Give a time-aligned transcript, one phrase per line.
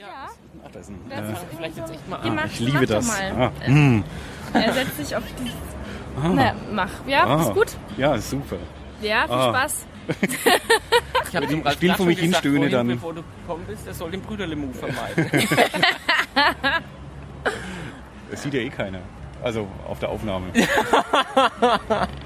[0.00, 0.06] Ja.
[0.64, 2.34] Ach, da ist ein, Das äh, ist Vielleicht jetzt echt mal Geh an.
[2.36, 3.10] mach- ich liebe mach das.
[3.10, 4.04] Ah, mm,
[4.54, 5.50] Er setzt sich auf die.
[6.22, 6.90] ah, Na, mach.
[7.06, 7.40] Ja, ah.
[7.42, 7.66] ist gut.
[7.98, 8.56] Ja, ist super.
[9.02, 9.48] Ja, viel Ah.
[9.50, 9.86] Spaß.
[11.28, 12.88] Ich habe dem still vor mich hinstöhne dann.
[12.88, 15.30] Bevor du gekommen bist, er soll den Brüderle-Move vermeiden.
[18.30, 19.00] Das sieht ja eh keiner.
[19.42, 20.46] Also auf der Aufnahme.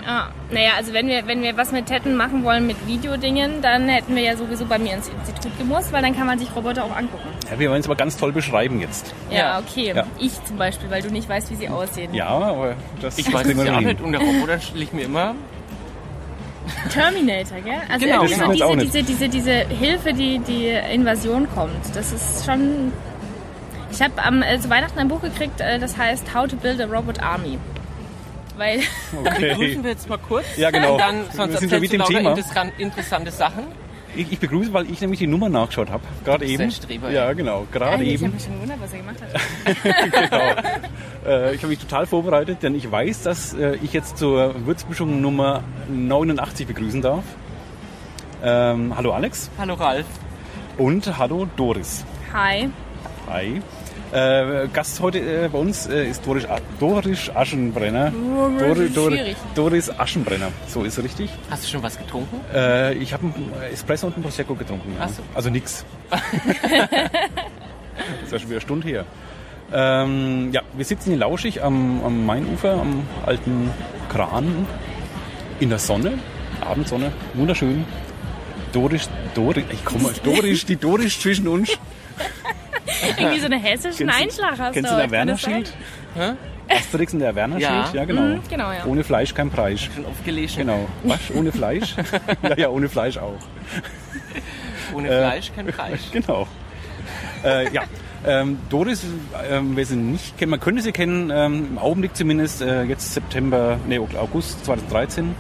[0.07, 3.89] Ah, naja, also wenn wir, wenn wir was mit hätten machen wollen mit Videodingen, dann
[3.89, 6.85] hätten wir ja sowieso bei mir ins Institut gemusst, weil dann kann man sich Roboter
[6.85, 7.29] auch angucken.
[7.55, 9.15] Ja, wir wollen es aber ganz toll beschreiben jetzt.
[9.31, 9.59] Ja, Ja.
[9.61, 9.93] okay.
[9.95, 10.05] Ja.
[10.19, 12.13] Ich zum Beispiel, weil du nicht weißt, wie sie aussehen.
[12.15, 14.01] Ja, aber das Ich weiß es wir ja nicht.
[14.01, 15.35] Und der Roboter stelle ich mir immer.
[16.91, 17.75] Terminator, gell?
[17.91, 18.69] Also Genau, irgendwie genau.
[18.71, 21.95] So diese, diese, diese, diese Hilfe, die die Invasion kommt.
[21.95, 22.93] Das ist schon.
[23.91, 26.81] Ich habe am äh, zu Weihnachten ein Buch gekriegt, äh, das heißt How to Build
[26.81, 27.59] a Robot Army.
[28.57, 28.81] Weil
[29.25, 29.51] Okay.
[29.51, 30.45] Begrüßen wir jetzt mal kurz.
[30.57, 30.93] Ja, genau.
[30.93, 32.31] Und dann, Wir sonst sind schon erzählst mit dem Thema.
[32.31, 33.65] interessan- interessante Sachen.
[34.17, 36.05] Ich, ich begrüße, weil ich nämlich die Nummer nachgeschaut habe.
[36.25, 36.63] Gerade eben.
[36.63, 37.67] ein Streber, ja, genau.
[37.73, 38.35] Gerade ich habe eben.
[38.35, 40.31] mich schon gewundert, was er gemacht hat.
[40.31, 41.31] genau.
[41.31, 45.21] Äh, ich habe mich total vorbereitet, denn ich weiß, dass äh, ich jetzt zur Würzmischung
[45.21, 47.25] Nummer 89 begrüßen darf.
[48.43, 50.05] Ähm, hallo Alex Hallo Ralf.
[50.77, 52.05] und hallo Doris.
[52.33, 52.69] Hi.
[53.27, 53.63] Hi.
[54.15, 58.13] Äh, Gast heute äh, bei uns äh, ist Doris, A- Doris Aschenbrenner.
[58.59, 59.37] Dori- Dori- schwierig.
[59.57, 61.31] Doris Aschenbrenner, so ist richtig.
[61.51, 62.41] Hast du schon was getrunken?
[62.55, 64.95] Äh, ich habe einen Espresso und einen Prosecco getrunken.
[64.99, 65.09] Ja.
[65.09, 65.23] So.
[65.35, 65.85] Also nix.
[66.11, 66.21] das
[68.25, 69.05] ist ja schon wieder eine Stunde her.
[69.73, 73.71] Ähm, ja, wir sitzen hier lauschig am, am Mainufer, am alten
[74.11, 74.67] Kran,
[75.59, 76.19] in der Sonne,
[76.61, 77.85] Abendsonne, wunderschön.
[78.73, 81.71] Doris, Doris, ich komme, Doris, die Doris zwischen uns.
[83.19, 85.11] Irgendwie so einen hessischen Kennst du- Einschlag hast Kennst du du heute, der?
[85.19, 85.73] Werner-Schild?
[86.69, 87.71] Asterix und der Werner-Schild?
[87.71, 87.91] Ja.
[87.93, 88.23] Ja, genau.
[88.23, 88.85] Mhm, genau, ja.
[88.87, 89.83] Ohne Fleisch kein Preis.
[89.83, 90.59] Schon oft gelesen.
[90.59, 90.89] Genau.
[91.03, 91.21] Was?
[91.35, 91.95] Ohne Fleisch?
[92.43, 93.39] ja, ja, ohne Fleisch auch.
[94.95, 96.01] Ohne Äh, Fleisch kein Fleisch.
[96.13, 96.47] Genau.
[97.45, 97.83] Äh, ja.
[98.27, 99.05] Ähm, Doris,
[99.51, 103.13] ähm, wer sie nicht kennt, man könnte sie kennen, ähm, im Augenblick zumindest, äh, jetzt
[103.13, 105.35] September, nee, August 2013,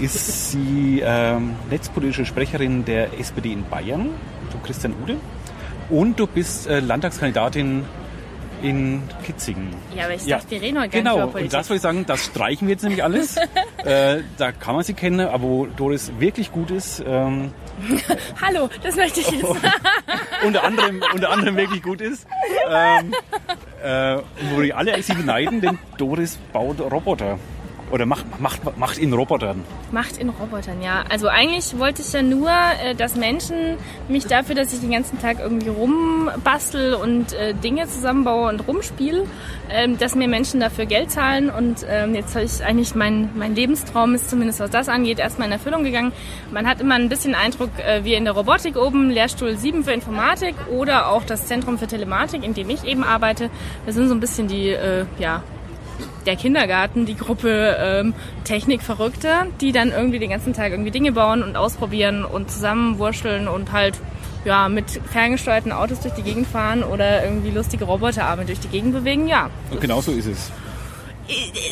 [0.00, 4.10] ist sie ähm, netzpolitische Sprecherin der SPD in Bayern,
[4.52, 5.16] du Christian Ude.
[5.90, 7.84] Und du bist äh, Landtagskandidatin
[8.60, 9.68] in Kitzingen.
[9.94, 10.38] Ja, aber ich Ja.
[10.38, 12.66] dachte, wir reden heute gar Genau, nicht über und das wollte ich sagen, das streichen
[12.66, 13.36] wir jetzt nämlich alles.
[13.84, 17.52] äh, da kann man sie kennen, aber wo Doris wirklich gut ist, ähm,
[18.42, 19.44] Hallo, das möchte ich jetzt
[20.44, 22.26] unter anderem, unter anderem wirklich gut ist,
[22.68, 23.14] ähm,
[23.84, 24.18] äh,
[24.52, 27.38] wo die alle sie beneiden, denn Doris baut Roboter.
[27.90, 29.64] Oder macht, macht, macht in Robotern.
[29.92, 31.04] Macht in Robotern, ja.
[31.08, 33.76] Also eigentlich wollte ich ja nur, äh, dass Menschen
[34.08, 39.26] mich dafür, dass ich den ganzen Tag irgendwie rumbastel und äh, Dinge zusammenbaue und rumspiele,
[39.70, 41.48] ähm, dass mir Menschen dafür Geld zahlen.
[41.48, 45.48] Und ähm, jetzt habe ich eigentlich, mein, mein Lebenstraum ist zumindest was das angeht, erstmal
[45.48, 46.12] in Erfüllung gegangen.
[46.52, 49.92] Man hat immer ein bisschen Eindruck, äh, wie in der Robotik oben, Lehrstuhl 7 für
[49.92, 53.50] Informatik oder auch das Zentrum für Telematik, in dem ich eben arbeite.
[53.84, 54.76] Wir sind so ein bisschen die,
[55.18, 55.42] ja,
[56.28, 61.42] der Kindergarten, die Gruppe ähm, Technikverrückte, die dann irgendwie den ganzen Tag irgendwie Dinge bauen
[61.42, 63.98] und ausprobieren und zusammenwurschteln und halt
[64.44, 68.92] ja mit ferngesteuerten Autos durch die Gegend fahren oder irgendwie lustige Roboterarme durch die Gegend
[68.92, 69.26] bewegen.
[69.26, 70.52] Ja, Und genau so ist es.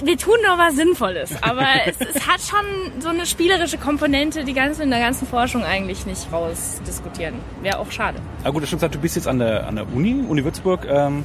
[0.02, 4.54] wir tun doch was Sinnvolles, aber es, es hat schon so eine spielerische Komponente, die
[4.54, 7.34] ganze in der ganzen Forschung eigentlich nicht rausdiskutieren.
[7.62, 8.18] Wäre auch schade.
[8.42, 10.42] Ah gut, du hast schon gesagt, du bist jetzt an der, an der Uni, Uni
[10.44, 11.24] Würzburg, ähm,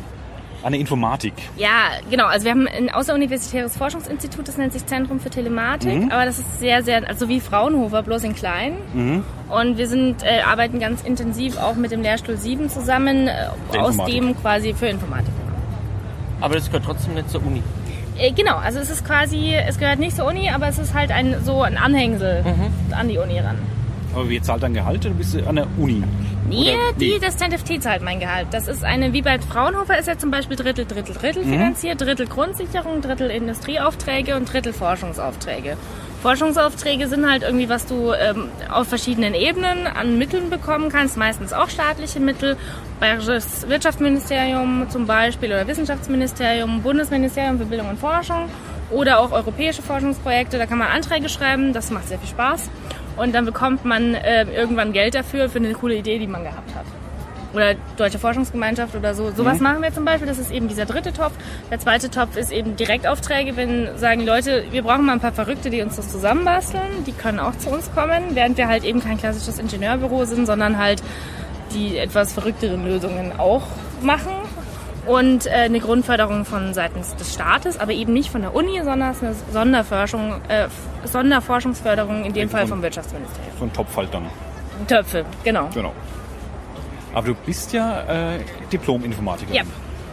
[0.64, 1.34] an der Informatik.
[1.58, 2.26] Ja, genau.
[2.26, 6.60] Also wir haben ein außeruniversitäres Forschungsinstitut, das nennt sich Zentrum für Telematik, aber das ist
[6.60, 8.74] sehr, sehr, also wie Fraunhofer, bloß in klein.
[9.50, 13.98] Und wir sind, äh, arbeiten ganz intensiv auch mit dem Lehrstuhl 7 zusammen, äh, aus
[14.06, 15.34] dem quasi für Informatik.
[16.40, 17.62] Aber das gehört trotzdem nicht zur Uni.
[18.18, 21.12] Äh, genau, also es ist quasi, es gehört nicht zur Uni, aber es ist halt
[21.12, 22.44] ein so ein Anhängsel
[22.92, 23.58] an die Uni ran.
[24.14, 25.06] Aber wer zahlt dein Gehalt?
[25.06, 26.04] Du bist an der Uni.
[26.50, 27.20] Nee, Oder- die, nee.
[27.20, 28.48] das ZFT zahlt mein Gehalt.
[28.52, 31.52] Das ist eine, wie bei Fraunhofer ist ja zum Beispiel Drittel, Drittel, Drittel Mhm.
[31.52, 35.78] finanziert, Drittel Grundsicherung, Drittel Industrieaufträge und Drittel Forschungsaufträge.
[36.22, 41.54] Forschungsaufträge sind halt irgendwie, was du ähm, auf verschiedenen Ebenen an Mitteln bekommen kannst, meistens
[41.54, 42.58] auch staatliche Mittel.
[43.00, 48.50] Bayerisches Wirtschaftsministerium zum Beispiel oder Wissenschaftsministerium, Bundesministerium für Bildung und Forschung
[48.92, 50.58] oder auch europäische Forschungsprojekte.
[50.58, 52.70] Da kann man Anträge schreiben, das macht sehr viel Spaß.
[53.22, 56.74] Und dann bekommt man äh, irgendwann Geld dafür, für eine coole Idee, die man gehabt
[56.74, 56.86] hat.
[57.54, 59.30] Oder Deutsche Forschungsgemeinschaft oder so.
[59.32, 60.28] Sowas machen wir zum Beispiel.
[60.28, 61.34] Das ist eben dieser dritte Topf.
[61.70, 65.70] Der zweite Topf ist eben Direktaufträge, wenn sagen Leute, wir brauchen mal ein paar Verrückte,
[65.70, 67.04] die uns das zusammenbasteln.
[67.06, 70.78] Die können auch zu uns kommen, während wir halt eben kein klassisches Ingenieurbüro sind, sondern
[70.78, 71.04] halt
[71.76, 73.64] die etwas verrückteren Lösungen auch
[74.02, 74.32] machen.
[75.12, 79.12] Und äh, eine Grundförderung von seitens des Staates, aber eben nicht von der Uni, sondern
[79.12, 80.68] es ist eine Sonderforschung, äh,
[81.04, 83.52] Sonderforschungsförderung, in dem Fall vom Wirtschaftsministerium.
[83.60, 84.26] So ein Topf halt dann.
[84.88, 85.70] Töpfe, genau.
[85.74, 85.92] Genau.
[87.14, 88.40] Aber du bist ja äh,
[88.72, 89.56] Diplom-Informatikerin.
[89.56, 89.64] Ja.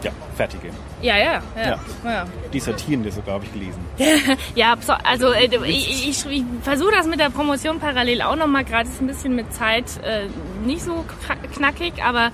[0.03, 0.69] Ja, fertige.
[1.01, 1.41] Ja, ja, ja.
[1.65, 1.79] Ja.
[2.05, 2.25] ja.
[2.53, 3.79] Dissertierende sogar, habe ich gelesen.
[4.55, 8.63] Ja, so- also äh, ich, ich, ich versuche das mit der Promotion parallel auch nochmal,
[8.65, 10.27] gerade ist ein bisschen mit Zeit äh,
[10.65, 11.05] nicht so
[11.53, 12.31] knackig, aber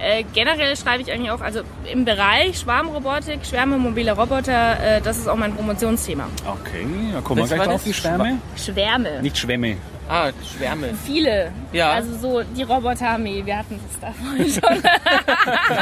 [0.00, 1.60] äh, generell schreibe ich eigentlich auch, also
[1.92, 6.24] im Bereich Schwarmrobotik, Schwärme, mobile Roboter, äh, das ist auch mein Promotionsthema.
[6.46, 7.84] Okay, da kommen wir gleich drauf, das?
[7.84, 8.38] die Schwärme.
[8.56, 9.22] Schwärme.
[9.22, 9.76] Nicht Schwämme.
[10.10, 10.94] Ah, Schwärme.
[11.04, 11.52] Viele.
[11.70, 11.90] Ja.
[11.90, 14.82] Also so die Roboterarmee, wir hatten es da vorhin schon.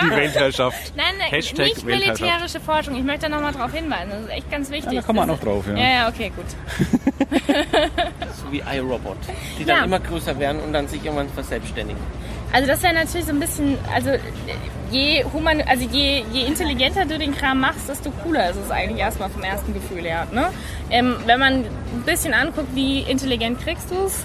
[0.03, 0.97] Die Weltherrschaft.
[0.97, 2.21] Nein, nein Hashtag nicht Weltherrschaft.
[2.23, 2.97] militärische Forschung.
[2.97, 4.11] Ich möchte da nochmal drauf hinweisen.
[4.11, 4.93] Das ist echt ganz wichtig.
[4.95, 5.77] Ja, da kommen wir Das auch noch drauf, ja.
[5.77, 6.45] Ja, ja, okay, gut.
[8.45, 9.17] So wie iRobot.
[9.59, 9.85] Die dann Ja.
[9.85, 12.01] immer größer werden und dann sich irgendwann verselbstständigen.
[12.53, 14.11] Also das wäre natürlich so ein bisschen, also
[14.91, 19.01] je human, also je, je intelligenter du den Kram machst, desto cooler ist es eigentlich
[19.01, 20.27] erstmal vom ersten Gefühl her.
[20.33, 20.49] Ne?
[20.91, 24.25] Ähm, wenn man ein bisschen anguckt, wie intelligent kriegst du es,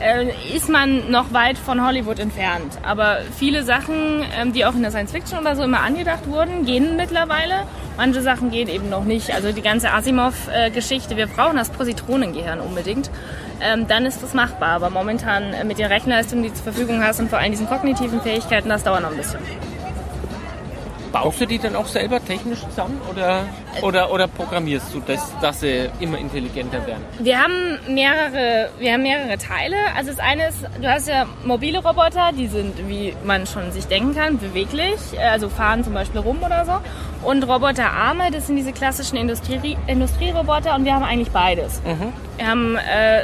[0.00, 2.78] äh, ist man noch weit von Hollywood entfernt.
[2.82, 6.64] Aber viele Sachen, ähm, die auch in der Science Fiction oder so immer angedacht wurden,
[6.64, 7.64] gehen mittlerweile.
[7.96, 9.34] Manche Sachen gehen eben noch nicht.
[9.34, 13.10] Also die ganze Asimov-Geschichte, wir brauchen das Positronengehirn unbedingt.
[13.60, 14.70] Ähm, dann ist das machbar.
[14.70, 17.68] Aber momentan äh, mit den Rechenleistungen, die du zur Verfügung hast und vor allem diesen
[17.68, 19.40] kognitiven Fähigkeiten, das dauert noch ein bisschen.
[21.12, 23.44] Baust du die dann auch selber technisch zusammen oder,
[23.82, 27.04] oder, oder programmierst du das, dass sie immer intelligenter werden?
[27.18, 29.76] Wir haben mehrere, wir haben mehrere Teile.
[29.96, 33.86] Also das eine ist, du hast ja mobile Roboter, die sind, wie man schon sich
[33.86, 37.26] denken kann, beweglich, äh, also fahren zum Beispiel rum oder so.
[37.26, 41.82] Und Roboterarme, das sind diese klassischen Industrie, Industrieroboter und wir haben eigentlich beides.
[42.36, 43.22] Wir haben äh,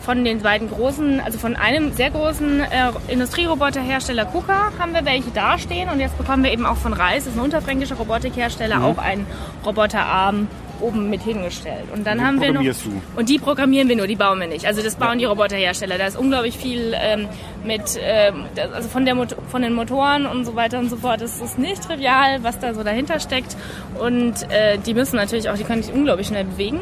[0.00, 2.66] von den beiden großen, also von einem sehr großen äh,
[3.08, 7.34] Industrieroboterhersteller KUKA haben wir welche dastehen und jetzt bekommen wir eben auch von Reis, das
[7.34, 9.26] ist ein unterfränkischer Robotikhersteller, auch einen
[9.64, 10.48] Roboterarm
[10.80, 11.84] oben mit hingestellt.
[11.92, 13.02] Und dann Den haben wir noch du?
[13.16, 14.66] und die programmieren wir nur, die bauen wir nicht.
[14.66, 15.98] Also das bauen die Roboterhersteller.
[15.98, 17.28] Da ist unglaublich viel ähm,
[17.64, 21.20] mit, ähm, also von, der Mot von den Motoren und so weiter und so fort.
[21.20, 23.56] Das ist nicht trivial, was da so dahinter steckt.
[23.98, 26.80] Und äh, die müssen natürlich auch, die können sich unglaublich schnell bewegen.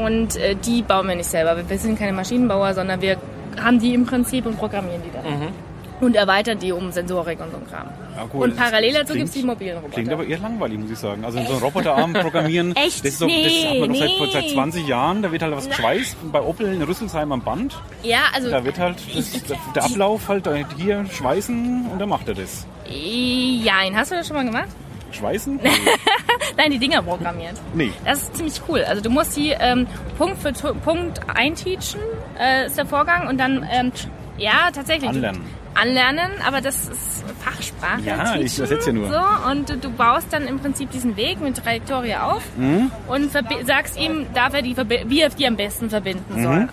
[0.00, 1.56] Und äh, die bauen wir nicht selber.
[1.68, 3.16] Wir sind keine Maschinenbauer, sondern wir
[3.62, 5.52] haben die im Prinzip und programmieren die dann.
[6.00, 7.86] Und erweitern die um Sensorik und so ein Kram.
[8.16, 9.92] Ja, gut, und parallel dazu gibt es die mobilen Roboter.
[9.94, 11.24] Klingt aber eher langweilig, muss ich sagen.
[11.24, 13.04] Also so einen Roboterarm programmieren, Echt?
[13.04, 14.30] das, ist doch, das Nee, hat man doch seit, nee.
[14.32, 15.22] seit 20 Jahren.
[15.22, 17.80] Da wird halt was geschweißt bei Opel in Rüsselsheim am Band.
[18.02, 19.30] ja, also Da wird halt das,
[19.76, 22.66] der Ablauf halt hier schweißen und dann macht er das.
[22.90, 24.68] ja, hast du das schon mal gemacht?
[25.12, 25.60] Schweißen?
[26.56, 27.54] Nein, die Dinger programmiert.
[27.74, 27.92] Nee.
[28.04, 28.84] Das ist ziemlich cool.
[28.84, 29.86] Also du musst die ähm,
[30.18, 32.00] Punkt für Tu- Punkt einteachen,
[32.38, 33.28] äh, ist der Vorgang.
[33.28, 33.92] Und dann, ähm,
[34.38, 35.10] ja, tatsächlich.
[35.10, 35.42] du- Anlernen.
[35.74, 38.02] Anlernen, aber das ist Fachsprache.
[38.04, 39.08] Ja, ich übersetze ja nur.
[39.08, 42.90] So, und du, du baust dann im Prinzip diesen Weg mit Trajektorie auf Mhm.
[43.08, 43.32] und
[43.64, 46.42] sagst ihm, darf er die, wie er die am besten verbinden Mhm.
[46.42, 46.68] soll.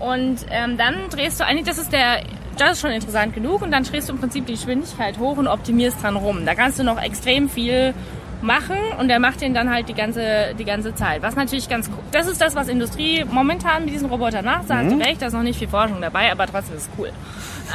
[0.00, 2.20] Und ähm, dann drehst du eigentlich, das ist der,
[2.58, 5.46] das ist schon interessant genug, und dann drehst du im Prinzip die Geschwindigkeit hoch und
[5.46, 6.44] optimierst dran rum.
[6.44, 7.94] Da kannst du noch extrem viel
[8.40, 11.22] machen und der macht den dann halt die ganze, die ganze Zeit.
[11.22, 14.70] Was natürlich ganz cool, das ist das, was Industrie momentan mit diesen Robotern macht.
[14.70, 16.90] Da hast du recht, da ist noch nicht viel Forschung dabei, aber trotzdem ist es
[16.98, 17.10] cool.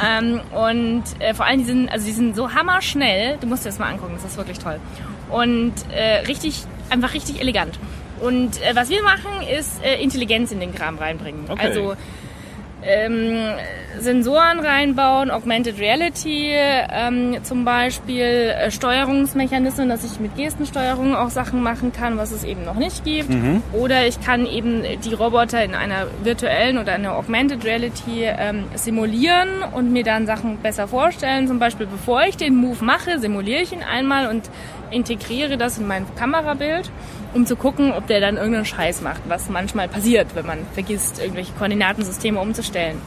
[0.04, 3.68] Ähm, und äh, vor allem, die sind, also die sind so hammerschnell, du musst dir
[3.68, 4.80] das mal angucken, das ist wirklich toll.
[5.30, 7.78] Und äh, richtig, einfach richtig elegant.
[8.20, 11.44] Und äh, was wir machen, ist äh, Intelligenz in den Kram reinbringen.
[11.48, 11.60] Okay.
[11.60, 11.94] Also
[12.86, 13.54] ähm,
[13.98, 21.62] Sensoren reinbauen, Augmented Reality ähm, zum Beispiel, äh, Steuerungsmechanismen, dass ich mit Gestensteuerung auch Sachen
[21.62, 23.30] machen kann, was es eben noch nicht gibt.
[23.72, 29.48] Oder ich kann eben die Roboter in einer virtuellen oder einer Augmented Reality ähm, simulieren
[29.72, 31.46] und mir dann Sachen besser vorstellen.
[31.46, 34.50] Zum Beispiel, bevor ich den Move mache, simuliere ich ihn einmal und
[34.94, 36.90] integriere das in mein Kamerabild,
[37.34, 41.18] um zu gucken, ob der dann irgendeinen Scheiß macht, was manchmal passiert, wenn man vergisst,
[41.20, 42.98] irgendwelche Koordinatensysteme umzustellen.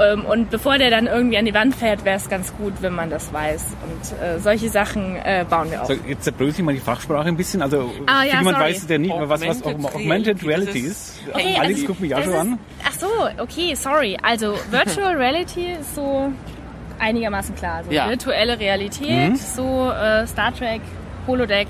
[0.00, 2.92] Ähm, Und bevor der dann irgendwie an die Wand fährt, wäre es ganz gut, wenn
[2.94, 3.64] man das weiß.
[3.82, 5.86] Und äh, solche Sachen äh, bauen wir auch.
[5.86, 7.62] So, jetzt zerbrösel ich mal die Fachsprache ein bisschen.
[7.62, 8.70] Also Ah, ja, jemand sorry.
[8.70, 11.20] weiß, der nicht, was, was Augmented Augmented Reality ist.
[11.32, 12.58] Okay, Alex also, guckt mich auch schon ist, an.
[12.86, 13.08] Ach so,
[13.42, 14.16] okay, sorry.
[14.22, 16.30] Also Virtual Reality ist so
[16.98, 17.82] einigermaßen klar.
[17.84, 18.08] So Ja.
[18.08, 20.82] virtuelle Realität, so äh, Star Trek,
[21.28, 21.68] Holodeck.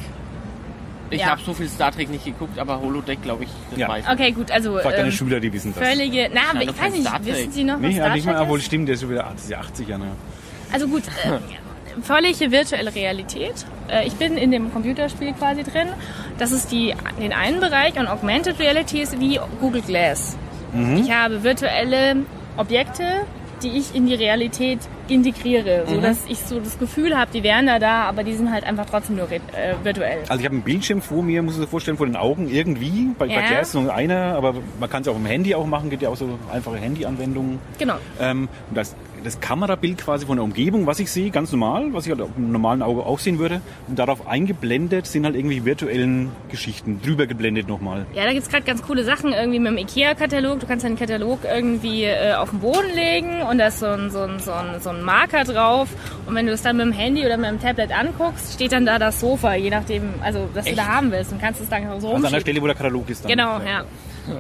[1.11, 1.29] Ich Ja.
[1.31, 3.89] habe so viel Star Trek nicht geguckt, aber Holodeck glaube ich das Ja.
[3.89, 4.11] meiste.
[4.11, 5.87] Okay, gut, also Frag deine ähm, Schüler, die wissen das.
[5.87, 6.31] völlige.
[6.33, 8.25] Na, aber Ja, ich doch weiß nicht, wissen Sie noch, was Nee, ja, Star nicht
[8.27, 8.65] mal, Trek obwohl ist?
[8.67, 10.03] stimmt, der ist schon wieder ah, das ist ja 80 Jahre.
[10.73, 13.55] Also gut, äh, völlige virtuelle Realität.
[13.89, 15.89] Äh, ich bin in dem Computerspiel quasi drin.
[16.39, 20.37] Das ist die, den einen Bereich und Augmented Reality ist wie Google Glass.
[21.03, 22.17] Ich habe virtuelle
[22.59, 23.03] Objekte,
[23.63, 27.67] die ich in die Realität integriere, so dass ich so das Gefühl habe, die wären
[27.67, 29.41] da da, aber die sind halt einfach trotzdem nur äh,
[29.83, 30.19] virtuell.
[30.29, 33.09] Also ich habe einen Bildschirm vor mir, muss ich mir vorstellen, vor den Augen irgendwie.
[33.19, 33.41] Bei Ja.
[33.41, 36.09] Verkehr ist nur einer, aber man kann es auch im Handy auch machen, gibt ja
[36.09, 37.59] auch so einfache Handy-Anwendungen.
[37.79, 37.97] Genau.
[38.21, 42.05] Ähm, und das, das Kamerabild quasi von der Umgebung, was ich sehe, ganz normal, was
[42.07, 43.61] ich halt auf dem normalen Auge auch sehen würde.
[43.89, 48.07] Und darauf eingeblendet sind halt irgendwie virtuellen Geschichten, drüber geblendet nochmal.
[48.15, 50.61] Ja, da gibt's grad gerade ganz coole Sachen, irgendwie mit dem IKEA-Katalog.
[50.61, 54.11] Du kannst deinen Katalog irgendwie äh, auf den Boden legen und da ist so ein,
[54.11, 55.89] so, ein, so, ein, so ein Marker drauf.
[56.27, 58.87] Und wenn du das dann mit dem Handy oder mit dem Tablet anguckst, steht dann
[58.87, 61.33] da das Sofa, je nachdem, also was du da haben willst.
[61.33, 62.41] Und kannst es dann so Also an der.
[62.41, 63.31] Stelle, wo der Katalog ist dann.
[63.31, 63.85] Genau, ja.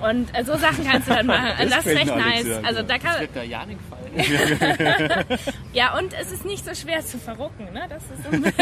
[0.02, 1.48] Und äh, so Sachen kannst du dann machen.
[1.58, 2.46] Also das ist Alex, nice.
[2.46, 2.86] ja, Also ja.
[2.86, 3.98] da kann, Wird da ja nicht gefallen.
[5.72, 7.68] ja, und es ist nicht so schwer zu verrucken.
[7.72, 7.82] Ne?
[7.88, 8.54] Das, ist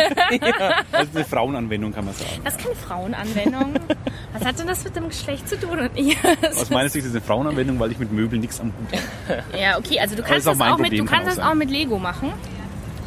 [0.93, 2.31] Also eine Frauenanwendung kann man sagen.
[2.45, 3.75] das ist keine Frauenanwendung.
[4.33, 5.89] Was hat denn das mit dem Geschlecht zu tun?
[6.43, 9.43] Aus meiner Sicht ist es eine Frauenanwendung, weil ich mit Möbeln nichts am Hut habe.
[9.59, 11.51] Ja, okay, also du kannst auch das mein auch, mit, du kann kannst auch das
[11.53, 12.33] auch mit Lego machen.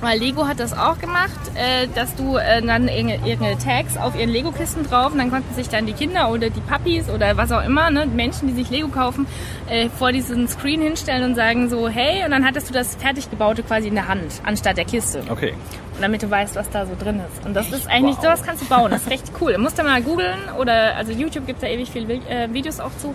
[0.02, 4.16] Weil Lego hat das auch gemacht, äh, dass du äh, dann irgende- irgendeine Tags auf
[4.18, 7.52] ihren Lego-Kisten drauf und dann konnten sich dann die Kinder oder die Puppies oder was
[7.52, 9.28] auch immer, ne, Menschen, die sich Lego kaufen,
[9.70, 13.30] äh, vor diesen Screen hinstellen und sagen so, hey, und dann hattest du das fertig
[13.30, 15.22] gebaute quasi in der Hand, anstatt der Kiste.
[15.30, 15.54] Okay.
[15.96, 17.46] Und damit du weißt, was da so drin ist.
[17.46, 18.90] Und das ist eigentlich, sowas kannst du bauen.
[18.92, 19.52] Das ist recht cool.
[19.54, 22.80] Du musst da mal googeln oder, also YouTube gibt da ewig viele Vi- äh, Videos
[22.80, 23.14] auch zu.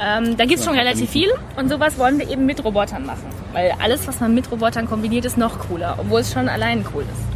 [0.00, 3.26] Ähm, da gibt's schon relativ viel und sowas wollen wir eben mit Robotern machen.
[3.52, 7.02] Weil alles, was man mit Robotern kombiniert, ist noch cooler, obwohl es schon allein cool
[7.02, 7.34] ist.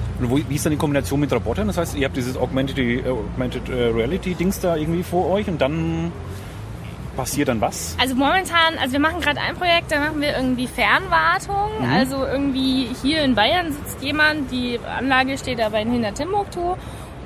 [0.49, 1.69] Wie ist dann die Kombination mit Robotern?
[1.69, 5.47] Das heißt, ihr habt dieses Augmented, äh, Augmented äh, Reality Dings da irgendwie vor euch
[5.47, 6.11] und dann
[7.17, 7.97] passiert dann was?
[8.01, 11.71] Also momentan, also wir machen gerade ein Projekt, da machen wir irgendwie Fernwartung.
[11.93, 16.77] Also irgendwie hier in Bayern sitzt jemand, die Anlage steht aber in hinter Timbuktu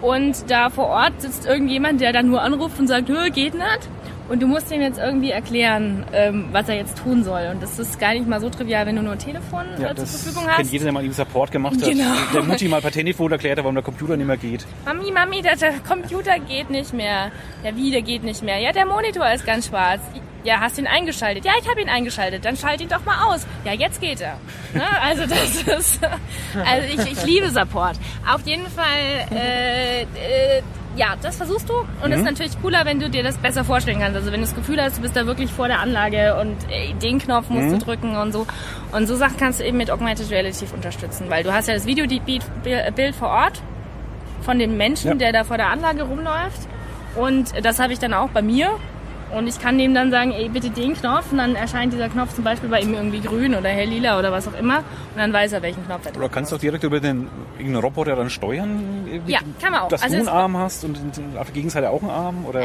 [0.00, 3.88] und da vor Ort sitzt irgendjemand, der dann nur anruft und sagt, geht nicht.
[4.28, 7.48] Und du musst ihm jetzt irgendwie erklären, ähm, was er jetzt tun soll.
[7.52, 9.94] Und das ist gar nicht mal so trivial, wenn du nur ein Telefon äh, zur
[9.94, 10.72] das Verfügung kennt hast.
[10.72, 11.88] jeder, der mal einen Support gemacht hat.
[11.88, 12.14] Genau.
[12.32, 14.66] Der Mutti mal per Telefon erklärt hat, warum der Computer nicht mehr geht.
[14.84, 17.30] Mami, Mami, der, der Computer geht nicht mehr.
[17.64, 18.58] Ja, wie, der geht nicht mehr?
[18.58, 20.00] Ja, der Monitor ist ganz schwarz.
[20.44, 21.44] Ja, hast du ihn eingeschaltet?
[21.44, 22.44] Ja, ich habe ihn eingeschaltet.
[22.44, 23.46] Dann schalt ihn doch mal aus.
[23.64, 24.38] Ja, jetzt geht er.
[24.74, 24.82] Ne?
[25.00, 26.00] Also das ist,
[26.66, 27.96] also ich, ich liebe Support.
[28.28, 30.62] Auf jeden Fall, äh, äh,
[30.96, 32.12] ja, das versuchst du und Mhm.
[32.12, 34.16] es ist natürlich cooler, wenn du dir das besser vorstellen kannst.
[34.16, 36.92] Also wenn du das Gefühl hast, du bist da wirklich vor der Anlage und äh,
[36.94, 37.78] den Knopf musst Mhm.
[37.78, 38.46] du drücken und so.
[38.92, 41.86] Und so Sachen kannst du eben mit Augmented Reality unterstützen, weil du hast ja das
[41.86, 43.62] Videobild vor Ort
[44.42, 45.14] von dem Menschen, Ja.
[45.14, 46.60] der da vor der Anlage rumläuft.
[47.16, 48.70] Und das habe ich dann auch bei mir.
[49.36, 51.32] Und ich kann dem dann sagen, ey, bitte den Knopf.
[51.32, 54.30] Und dann erscheint dieser Knopf zum Beispiel bei ihm irgendwie grün oder hell lila oder
[54.32, 54.78] was auch immer.
[54.78, 57.84] Und dann weiß er, welchen Knopf er Oder kannst du auch direkt über den irgendeinen
[57.84, 59.22] Roboter dann steuern?
[59.26, 59.88] Ja, kann man auch.
[59.88, 60.96] Dass Also du einen Arm hast und
[61.38, 62.46] auf der Gegenseite auch einen Arm?
[62.46, 62.62] Oder?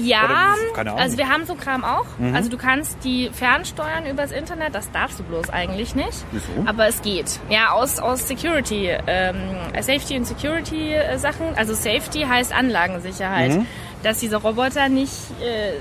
[0.00, 0.94] Ja, Oder, keine Ahnung.
[1.00, 1.02] Mhm.
[1.02, 2.06] also wir haben so Kram auch.
[2.34, 4.74] Also du kannst die fernsteuern übers Internet.
[4.74, 6.24] Das darfst du bloß eigentlich nicht.
[6.32, 6.46] Wieso?
[6.66, 7.38] Aber es geht.
[7.48, 9.36] Ja, aus, aus Security, ähm,
[9.80, 11.46] Safety und Security äh, Sachen.
[11.56, 13.52] Also Safety heißt Anlagensicherheit.
[13.56, 13.66] Mhm.
[14.02, 15.72] Dass dieser Roboter nicht äh,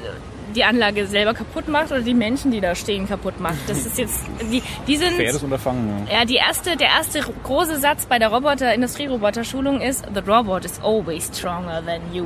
[0.56, 3.58] die Anlage selber kaputt macht oder die Menschen, die da stehen, kaputt macht.
[3.68, 4.22] Das ist jetzt,
[4.52, 5.14] die, die sind...
[5.14, 6.08] Faires Unterfangen.
[6.08, 6.20] Ja.
[6.20, 10.80] Ja, die erste, der erste große Satz bei der Roboter, Industrieroboter-Schulung ist, the robot is
[10.82, 12.26] always stronger than you.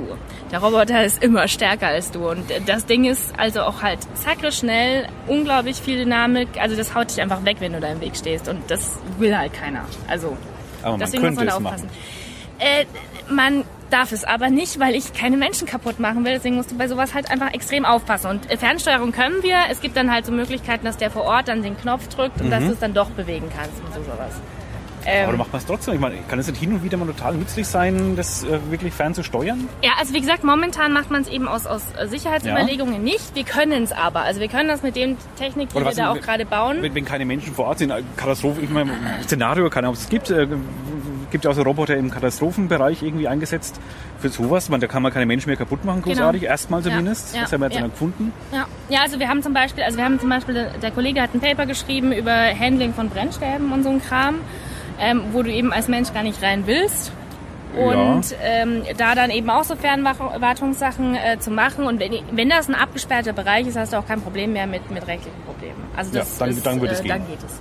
[0.52, 2.30] Der Roboter ist immer stärker als du.
[2.30, 6.48] Und das Ding ist also auch halt zackre schnell, unglaublich viel Dynamik.
[6.60, 8.48] Also das haut dich einfach weg, wenn du da im Weg stehst.
[8.48, 9.86] Und das will halt keiner.
[10.08, 10.38] Also,
[10.82, 11.90] Aber man deswegen muss man da aufpassen.
[12.60, 12.86] Äh,
[13.30, 16.34] man darf es aber nicht, weil ich keine Menschen kaputt machen will.
[16.34, 18.30] Deswegen musst du bei sowas halt einfach extrem aufpassen.
[18.32, 19.58] Und äh, Fernsteuerung können wir.
[19.70, 22.48] Es gibt dann halt so Möglichkeiten, dass der vor Ort dann den Knopf drückt und
[22.48, 22.52] Mhm.
[22.52, 24.34] dass du es dann doch bewegen kannst und so sowas.
[25.06, 25.94] Ähm, Aber macht man es trotzdem?
[25.96, 28.94] Ich meine, kann es nicht hin und wieder mal total nützlich sein, das äh, wirklich
[28.94, 29.68] fern zu steuern?
[29.84, 33.36] Ja, also wie gesagt, momentan macht man es eben aus, aus Sicherheitsüberlegungen nicht.
[33.36, 34.22] Wir können es aber.
[34.22, 36.78] Also wir können das mit dem Technik, die Oder wir da auch gerade bauen.
[36.82, 38.92] Wenn, wenn keine Menschen vor Ort sind, äh, Katastrophe, ich meine,
[39.24, 40.48] Szenario, keine Ahnung, ob es gibt, äh,
[41.32, 43.80] gibt ja auch so Roboter im Katastrophenbereich irgendwie eingesetzt
[44.20, 44.70] für sowas.
[44.70, 47.36] Man, da kann man keine Menschen mehr kaputt machen, großartig, erstmal Ja, zumindest.
[47.36, 47.82] ja, das haben wir jetzt ja.
[47.82, 48.32] dann gefunden.
[48.52, 48.66] Ja.
[48.90, 51.34] ja, also wir haben zum Beispiel, also wir haben zum Beispiel, der- der Kollege hat
[51.34, 54.36] ein Paper geschrieben über Handling von Brennstäben und so ein Kram,
[55.04, 57.12] ähm, wo du eben als Mensch gar nicht rein willst.
[57.76, 61.86] Und ähm, da dann eben auch so Fernwartungssachen äh, zu machen.
[61.88, 64.92] Und wenn, wenn das ein abgesperrter Bereich ist, hast du auch kein Problem mehr mit,
[64.92, 65.84] mit rechtlichen Problemen.
[65.98, 67.10] Also Ja, das dann- ist, dann wird es äh, gehen.
[67.10, 67.60] dann geht es.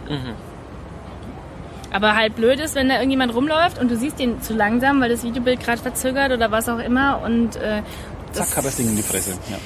[1.90, 5.10] Aber halt blöd ist, wenn da irgendjemand rumläuft und du siehst ihn zu langsam, weil
[5.10, 7.20] das Videobild gerade verzögert oder was auch immer.
[7.22, 7.82] Und äh,
[8.32, 9.32] Zack, hat das Ding in die Fresse.
[9.50, 9.56] Ja.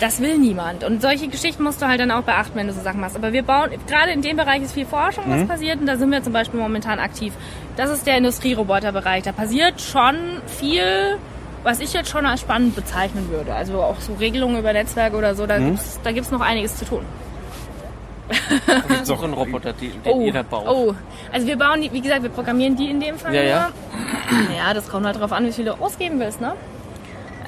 [0.00, 0.84] Das will niemand.
[0.84, 3.16] Und solche Geschichten musst du halt dann auch beachten, wenn du so Sachen machst.
[3.16, 5.42] Aber wir bauen, gerade in dem Bereich ist viel Forschung, Mhm.
[5.42, 5.80] was passiert.
[5.80, 7.32] Und da sind wir zum Beispiel momentan aktiv.
[7.76, 9.22] Das ist der Industrieroboterbereich.
[9.24, 11.16] Da passiert schon viel,
[11.62, 13.54] was ich jetzt schon als spannend bezeichnen würde.
[13.54, 15.70] Also auch so Regelungen über Netzwerke oder so, da Mhm.
[15.72, 17.02] gibt's da gibt's noch einiges zu tun.
[19.02, 20.64] Ist auch ein Roboter, den, den Oh, ihr da baut.
[20.66, 20.94] oh,
[21.30, 23.68] also wir bauen die, wie gesagt, wir programmieren die in dem Fall Ja, ja.
[24.56, 26.52] Ja, das kommt halt drauf an, wie viel du ausgeben willst, ne?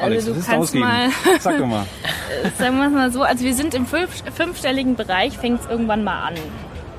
[0.00, 0.84] Alex, Also du ist kannst ausgeben.
[0.84, 1.08] mal,
[1.40, 1.86] Sag doch mal.
[2.58, 6.04] sagen wir es mal so, also wir sind im fünf, fünfstelligen Bereich, fängt es irgendwann
[6.04, 6.34] mal an.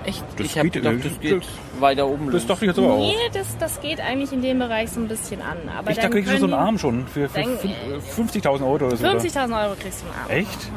[0.05, 0.23] Echt?
[0.37, 1.43] Das ich hab geht- gedacht, das geht
[1.79, 2.47] weiter oben Das los.
[2.47, 2.99] dachte ich jetzt aber auch.
[2.99, 5.57] Nee, das, das geht eigentlich in dem Bereich so ein bisschen an.
[5.77, 8.21] Aber Ich, da dann kriegst du so einen Arm schon für, für Dann- fün- äh,
[8.39, 9.05] 50.000 Euro oder so.
[9.05, 9.19] oder?
[9.19, 10.29] 50.000 Euro kriegst du einen Arm.
[10.29, 10.71] Echt?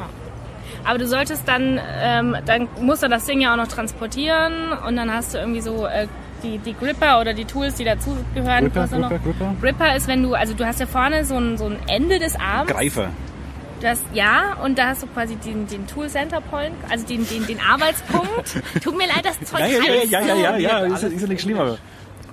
[0.84, 4.96] Aber du solltest dann, ähm, dann musst du das Ding ja auch noch transportieren und
[4.96, 6.08] dann hast du irgendwie so äh,
[6.42, 8.64] die, die Gripper oder die Tools, die dazugehören.
[8.64, 9.54] Gripper, kostet noch- Gripper, Gripper?
[9.60, 12.34] Gripper ist, wenn du, also du hast ja vorne so ein, so ein Ende des
[12.38, 12.70] Arms.
[12.70, 13.08] Greifer.
[13.80, 17.46] Das, ja, und da hast du quasi den, den Tool Center Point, also den, den,
[17.46, 18.62] den Arbeitspunkt.
[18.84, 20.40] Tut mir leid, das Zeug Ja, ja, ja, ja, ja, so.
[20.42, 20.56] ja,
[20.86, 21.78] ja, ist, ja nicht schlimm, aber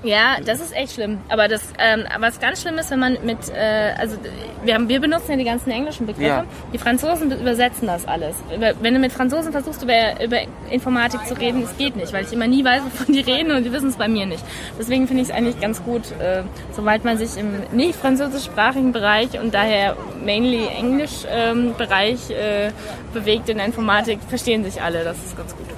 [0.03, 1.19] Ja, das ist echt schlimm.
[1.29, 4.17] Aber das, ähm, was ganz schlimm ist, wenn man mit, äh, also
[4.63, 6.27] wir, haben, wir benutzen ja die ganzen englischen Begriffe.
[6.27, 6.45] Ja.
[6.73, 8.35] Die Franzosen übersetzen das alles.
[8.55, 10.39] Über, wenn du mit Franzosen versuchst, über, über
[10.69, 13.63] Informatik zu reden, es geht nicht, weil ich immer nie weiß, wovon die reden und
[13.63, 14.43] die wissen es bei mir nicht.
[14.77, 19.39] Deswegen finde ich es eigentlich ganz gut, äh, sobald man sich im nicht französischsprachigen Bereich
[19.39, 22.71] und daher mainly Englisch ähm, Bereich äh,
[23.13, 25.03] bewegt in der Informatik, verstehen sich alle.
[25.03, 25.76] Das ist ganz gut.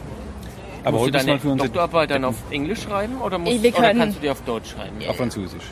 [0.89, 3.81] Aber Musst du deine wir für Doktorarbeit dann auf Englisch schreiben oder, musst, Wir oder
[3.87, 4.95] können- kannst du die auf Deutsch schreiben?
[5.07, 5.63] auf Französisch.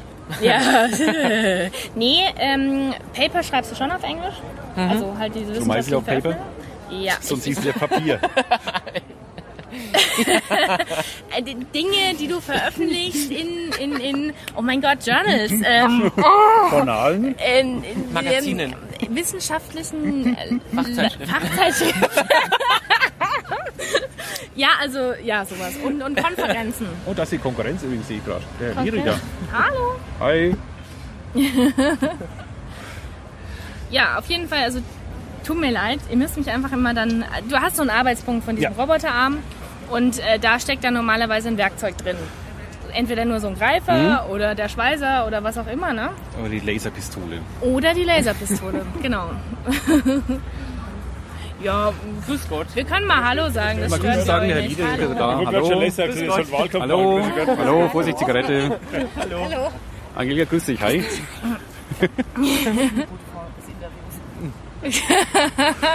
[0.42, 0.60] Ja.
[1.96, 4.36] nee, ähm, Paper schreibst du schon auf Englisch?
[4.76, 6.22] Also halt diese Du meinst wissenschaftlichen auf Paper?
[6.22, 7.04] Veröffentlichungen?
[7.04, 7.14] Ja.
[7.22, 8.20] Sonst hieß es ja Papier.
[11.36, 16.12] Äh, die Dinge, die du veröffentlichst in, in, in oh mein Gott, Journals, ähm,
[16.72, 17.36] Journalen.
[17.36, 18.76] in, in Magazinen.
[19.00, 21.28] in wissenschaftlichen äh, Fachzeitschriften.
[21.28, 22.08] Fachzeitschriften.
[24.58, 25.74] Ja, also, ja, sowas.
[25.84, 26.88] Und, und Konferenzen.
[27.06, 28.44] Oh, das ist die Konkurrenz übrigens, sehe ich gerade.
[28.60, 29.18] Der Lieriger.
[29.54, 29.96] Hallo.
[30.20, 30.56] Hi.
[33.90, 34.80] Ja, auf jeden Fall, also
[35.46, 37.24] tut mir leid, ihr müsst mich einfach immer dann.
[37.50, 38.78] Du hast so einen Arbeitspunkt von diesem Ja.
[38.82, 39.38] Roboterarm
[39.90, 42.18] und äh, da steckt dann normalerweise ein Werkzeug drin.
[42.94, 44.32] Entweder nur so ein Greifer Mhm.
[44.32, 46.10] oder der Schweißer oder was auch immer, ne?
[46.38, 47.40] Aber die Laserpistole.
[47.62, 49.30] Oder die Laserpistole, genau.
[51.64, 51.94] Ja,
[52.26, 52.68] Grüß Gott.
[52.74, 53.80] wir können mal Hallo sagen.
[53.82, 54.62] Das Mal grüß sagen, Herr.
[54.62, 55.14] Lieder ist Hallo.
[55.14, 55.38] da.
[56.80, 56.80] Hallo.
[56.80, 57.22] Hallo.
[57.58, 58.80] Hallo, Vorsicht, Zigarette.
[59.18, 59.72] Hallo.
[60.16, 60.82] Angelika, grüß dich.
[60.82, 61.04] Hi.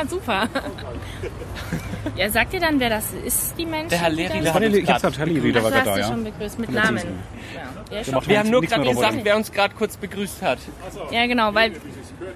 [0.09, 0.49] Super.
[2.17, 3.91] Ja, sagt ihr dann, wer das ist, die Menschen?
[3.91, 4.11] Der Herr
[4.45, 5.27] dann- hat ich hab's gesagt, Herr
[5.61, 6.09] Ach, war gerade hast da, ja.
[6.09, 6.99] schon begrüßt mit Namen.
[7.91, 10.59] Ja, ja, Wir haben nur gerade gesagt, wer uns gerade kurz begrüßt hat.
[11.11, 11.73] ja, genau, weil,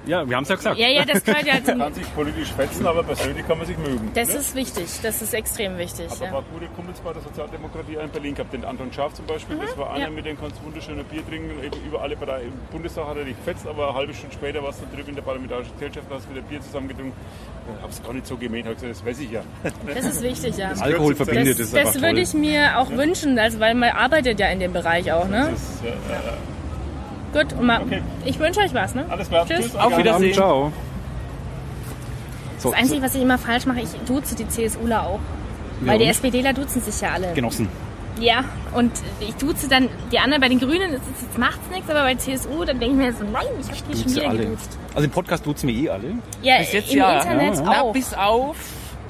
[0.07, 0.79] Ja, wir haben es ja gesagt.
[0.79, 3.67] ja, ja, das gehört ja zum, Man kann sich politisch fetzen, aber persönlich kann man
[3.67, 4.11] sich mögen.
[4.15, 4.35] Das ne?
[4.37, 6.07] ist wichtig, das ist extrem wichtig.
[6.11, 6.33] aber Ja.
[6.33, 8.53] war gute Kumpels bei der Sozialdemokratie in Berlin gehabt.
[8.53, 10.03] Den Anton Schaaf zum Beispiel, das war einer, Mhm.
[10.03, 10.11] ja.
[10.17, 11.51] mit dem kannst du wunderschöne Bier trinken.
[11.63, 12.47] Eben über alle Bereiche.
[12.47, 15.15] Im Bundestag hat er dich gefetzt, aber eine halbe Stunde später warst du drüben in
[15.17, 17.13] der Parlamentarischen Gesellschaft, hast wieder Bier zusammengetrunken.
[17.77, 19.43] Ich hab's gar nicht so gemeint, gesagt, das weiß ich ja.
[19.95, 20.71] Das ist wichtig, ja.
[20.79, 23.91] Alkohol Das- verbindet, Das, ist einfach das würde ich mir auch wünschen, also weil man
[23.91, 25.49] arbeitet ja in dem Bereich auch, ne?
[25.51, 25.93] Das ist, äh, äh,
[27.33, 28.03] Gut, und mal, Okay.
[28.25, 29.05] ich wünsche euch was, ne?
[29.09, 29.47] alles klar.
[29.47, 29.75] Tschüss.
[29.77, 30.33] Auf Guten Wiedersehen.
[30.35, 30.73] Ciao.
[32.59, 35.21] So, Das Einzige, was ich immer falsch mache, ich duze die CSUler auch.
[35.85, 36.07] Ja, Weil die?
[36.07, 37.33] SPDler duzen sich ja alle.
[37.35, 37.69] Genossen.
[38.19, 41.91] Ja, und ich duze dann die anderen, bei den Grünen ist es- jetzt macht's nichts,
[41.91, 44.29] aber bei CSU, dann denke ich mir so, nein, ich habe die schon Duzen wieder
[44.31, 44.39] alle.
[44.39, 44.79] geduzt.
[44.95, 46.15] Also im Podcast duzen wir eh alle.
[46.41, 47.19] Ja, Bis jetzt im ja.
[47.19, 47.93] Internet Ja, Na, auch.
[47.93, 48.57] bis auf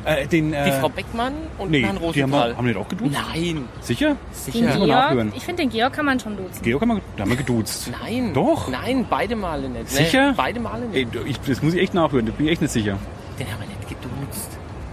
[0.07, 2.57] Äh, den, äh, die Frau Beckmann und Nee, Herrn die haben, wir, Rosenthal.
[2.57, 3.11] haben nicht auch geduzt?
[3.35, 4.09] Nein, Sicher?
[4.11, 4.17] Den
[4.53, 4.87] sicher.
[4.87, 5.17] Nachhören.
[5.29, 6.63] Georg, ich finde, den Georg kann man schon duzen.
[6.63, 7.91] Georg haben wir, da haben wir geduzt.
[8.03, 8.33] Nein.
[8.33, 8.69] Doch?
[8.69, 9.91] Nein, beide Male nicht.
[9.91, 10.29] Sicher?
[10.31, 11.17] Nee, beide Male Ey, nicht.
[11.27, 12.99] ich, das muss ich echt nachhören, da bin ich echt nicht sicher.
[13.39, 14.51] Den haben wir nicht geduzt.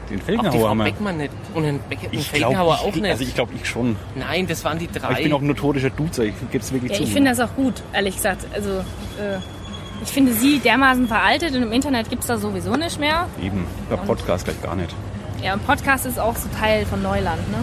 [0.09, 0.83] Den Auch die Felgenhauer haben wir.
[0.85, 1.31] Beckmann nicht.
[1.53, 3.11] Und den, den Ich Felgenhauer glaube, auch ich, nicht.
[3.11, 3.95] also ich glaube, ich schon.
[4.15, 5.11] Nein, das waren die Aber drei.
[5.19, 7.03] ich bin auch ein notorischer Duzer, ich gebe es wirklich Ja, zu.
[7.03, 8.45] ich finde das auch gut, ehrlich gesagt.
[8.53, 9.37] Also, äh,
[10.03, 13.27] ich finde sie dermaßen veraltet und im Internet gibt's da sowieso nicht mehr.
[13.41, 14.93] Eben, der Podcast gleich gar nicht.
[15.41, 17.57] Ja, und Podcast ist auch so Teil von Neuland, ne?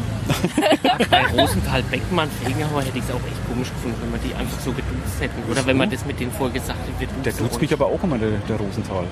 [1.11, 4.61] Bei Rosenthal, Beckmann, Felgenhauer hätte ich es auch echt komisch gefunden, wenn wir die einfach
[4.61, 5.50] so geduzt hätten.
[5.50, 8.18] Oder wenn man das mit denen vorher gesagt hätte, Der duzt mich aber auch immer,
[8.18, 9.05] der, der Rosenthal.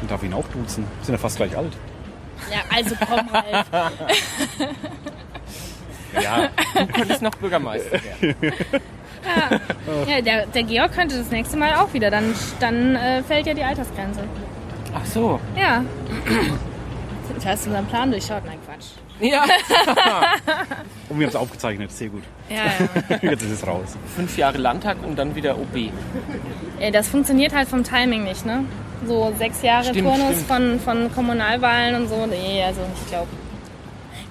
[0.00, 0.84] Den darf ihn auch duzen.
[1.02, 1.72] Sind ja fast gleich alt.
[2.52, 3.66] Ja, also komm halt.
[6.22, 8.34] Ja, Du könntest noch Bürgermeister werden.
[10.06, 12.10] Ja, der, der Georg könnte das nächste Mal auch wieder.
[12.10, 14.20] Dann, dann äh, fällt ja die Altersgrenze.
[14.94, 15.40] Ach so.
[15.56, 15.84] Ja.
[17.38, 18.44] Du hast unseren Plan durchschaut.
[18.44, 18.86] Nein, Quatsch.
[19.20, 19.42] Ja.
[21.08, 22.22] und wir haben es aufgezeichnet, sehr gut.
[22.48, 22.66] Ja,
[23.08, 23.18] ja.
[23.30, 23.96] Jetzt ist es raus.
[24.14, 25.90] Fünf Jahre Landtag und dann wieder OB.
[26.80, 26.90] ja.
[26.90, 28.64] Das funktioniert halt vom Timing nicht, ne?
[29.06, 30.46] So sechs Jahre Stimmt, Turnus stimmt.
[30.46, 32.26] Von, von Kommunalwahlen und so.
[32.26, 33.28] Nee, also ich glaube.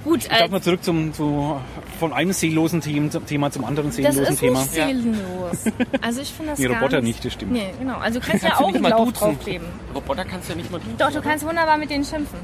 [0.08, 1.60] Gut, Ich äh, darf mal zurück zum, zu,
[2.00, 4.60] von einem seelosen Thema, zum anderen das seelosen ist Thema.
[4.62, 5.58] nicht seelenlos.
[6.02, 7.26] Also ich finde das Nee, Roboter nicht.
[7.26, 7.52] das stimmt.
[7.52, 7.98] Nee, genau.
[7.98, 9.68] Also du kannst ja Kannst du auch nicht einen mal Lauf draufkleben.
[9.94, 10.98] Roboter kannst du ja nicht mal duzen.
[10.98, 12.40] Doch, du kannst wunderbar mit denen schimpfen.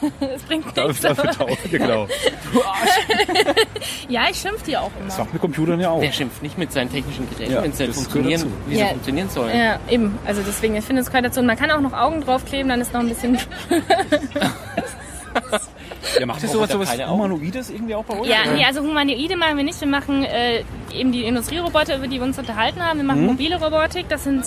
[0.34, 1.00] Es bringt nichts.
[1.00, 1.58] dafür taugt.
[1.72, 2.06] Ja, genau.
[4.08, 5.24] Ja, ich schimpf dir auch Das immer.
[5.24, 6.00] macht mit Computern ja auch.
[6.00, 8.88] Der schimpft nicht mit seinen technischen Geräten, Ja, wenn sie das funktionieren, wie sie Ja.
[8.88, 9.56] funktionieren sollen.
[9.58, 10.18] Ja, eben.
[10.26, 11.40] Also deswegen, ich finde, es gehört dazu.
[11.40, 13.38] Und man kann auch noch Augen draufkleben, dann ist noch ein bisschen...
[16.18, 16.96] Ja, macht ihr sowas, sowas.
[17.08, 18.28] Humanoides irgendwie auch bei euch?
[18.28, 18.52] Ja, oder?
[18.54, 19.80] nee, also Humanoide machen wir nicht.
[19.80, 20.62] Wir machen äh,
[20.92, 22.98] eben die Industrieroboter, über die wir uns unterhalten haben.
[22.98, 23.26] Wir machen Mhm.
[23.26, 24.08] mobile Robotik.
[24.08, 24.44] Das sind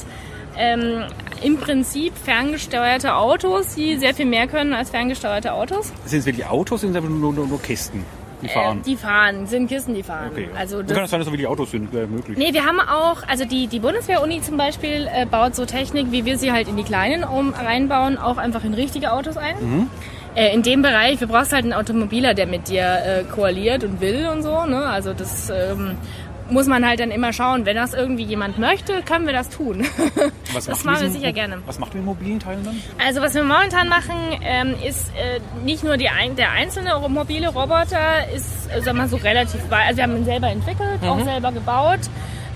[0.57, 1.03] ähm,
[1.43, 5.91] im Prinzip ferngesteuerte Autos, die sehr viel mehr können als ferngesteuerte Autos.
[6.05, 8.03] Sind es wirklich Autos, sind es einfach nur, nur, nur Kästen,
[8.41, 8.79] die fahren?
[8.79, 10.29] Äh, die fahren, sind Kisten, die fahren.
[10.31, 10.49] okay.
[10.57, 12.37] Also Dann kann das, es sein, dass es wirklich Autos sind, wäre möglich.
[12.37, 16.25] Nee, wir haben auch, also die, die Bundeswehr-Uni zum Beispiel äh, baut so Technik, wie
[16.25, 19.55] wir sie halt in die kleinen um, reinbauen, auch einfach in richtige Autos ein.
[19.61, 19.89] Mhm.
[20.37, 24.01] Äh, in dem Bereich, wir brauchst halt einen Automobiler, der mit dir äh, koaliert und
[24.01, 24.65] will und so.
[24.65, 24.85] Ne?
[24.85, 25.97] Also das ähm,
[26.51, 27.65] muss man halt dann immer schauen.
[27.65, 29.83] Wenn das irgendwie jemand möchte, können wir das tun.
[30.53, 31.57] Was das machen wir sicher gerne.
[31.65, 32.79] Was macht ihr mit mobilen Teilen dann?
[33.03, 37.47] Also was wir momentan machen, ähm, ist äh, nicht nur die ein, der einzelne mobile
[37.47, 39.87] Roboter, ist, äh, sag mal so relativ weit.
[39.87, 42.01] Also wir haben ihn selber entwickelt, auch selber gebaut.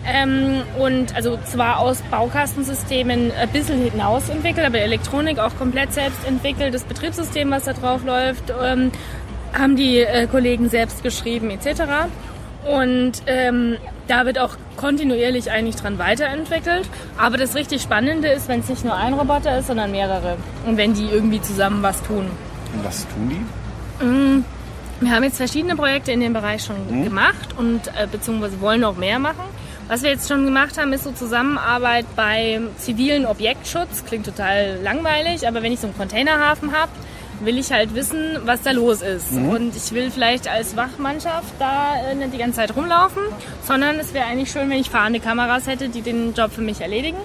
[0.05, 6.25] Ähm, und also zwar aus Baukastensystemen ein bisschen hinaus entwickelt, aber Elektronik auch komplett selbst
[6.27, 6.73] entwickelt.
[6.73, 8.91] Das Betriebssystem, was da drauf läuft, ähm,
[9.53, 11.83] haben die äh, Kollegen selbst geschrieben etc.
[12.67, 16.87] Und ähm, da wird auch kontinuierlich eigentlich dran weiterentwickelt.
[17.17, 20.37] Aber das richtig Spannende ist, wenn es nicht nur ein Roboter ist, sondern mehrere.
[20.65, 22.25] Und wenn die irgendwie zusammen was tun.
[22.73, 23.45] Und was tun die?
[25.01, 28.97] Wir haben jetzt verschiedene Projekte in dem Bereich schon gemacht und äh, beziehungsweise wollen noch
[28.97, 29.43] mehr machen.
[29.91, 34.05] Was wir jetzt schon gemacht haben, ist so Zusammenarbeit beim zivilen Objektschutz.
[34.05, 36.93] Klingt total langweilig, aber wenn ich so einen Containerhafen habe,
[37.41, 39.33] will ich halt wissen, was da los ist.
[39.33, 43.21] Und ich will vielleicht als Wachmannschaft da äh, nicht die ganze Zeit rumlaufen,
[43.67, 46.79] sondern es wäre eigentlich schön, wenn ich fahrende Kameras hätte, die den Job für mich
[46.79, 47.17] erledigen.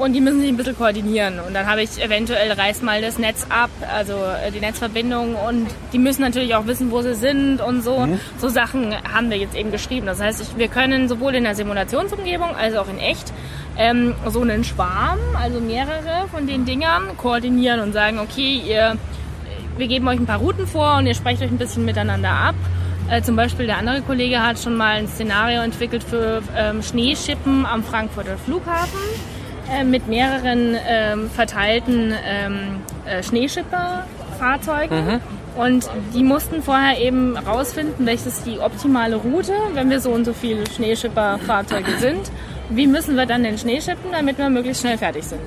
[0.00, 1.40] Und die müssen sich ein bisschen koordinieren.
[1.40, 5.34] Und dann habe ich eventuell reiß mal das Netz ab, also äh, die Netzverbindung.
[5.34, 8.08] Und die müssen natürlich auch wissen, wo sie sind und so.
[8.38, 10.06] So Sachen haben wir jetzt eben geschrieben.
[10.06, 13.30] Das heißt, ich, wir können sowohl in der Simulationsumgebung als auch in echt
[13.76, 18.96] ähm, so einen Schwarm, also mehrere von den Dingern, koordinieren und sagen, okay, ihr,
[19.76, 22.54] wir geben euch ein paar Routen vor und ihr sprecht euch ein bisschen miteinander ab.
[23.10, 27.66] Äh, zum Beispiel der andere Kollege hat schon mal ein Szenario entwickelt für ähm, Schneeschippen
[27.66, 28.98] am Frankfurter Flughafen
[29.72, 35.20] äh, mit mehreren ähm, verteilten ähm, äh, Schneeschipper-Fahrzeugen.
[35.56, 40.32] Und die mussten vorher eben rausfinden, welches die optimale Route, wenn wir so und so
[40.32, 42.30] viele Schneeschipper-Fahrzeuge sind.
[42.70, 45.40] Wie müssen wir dann den Schnee schippen, damit wir möglichst schnell fertig sind?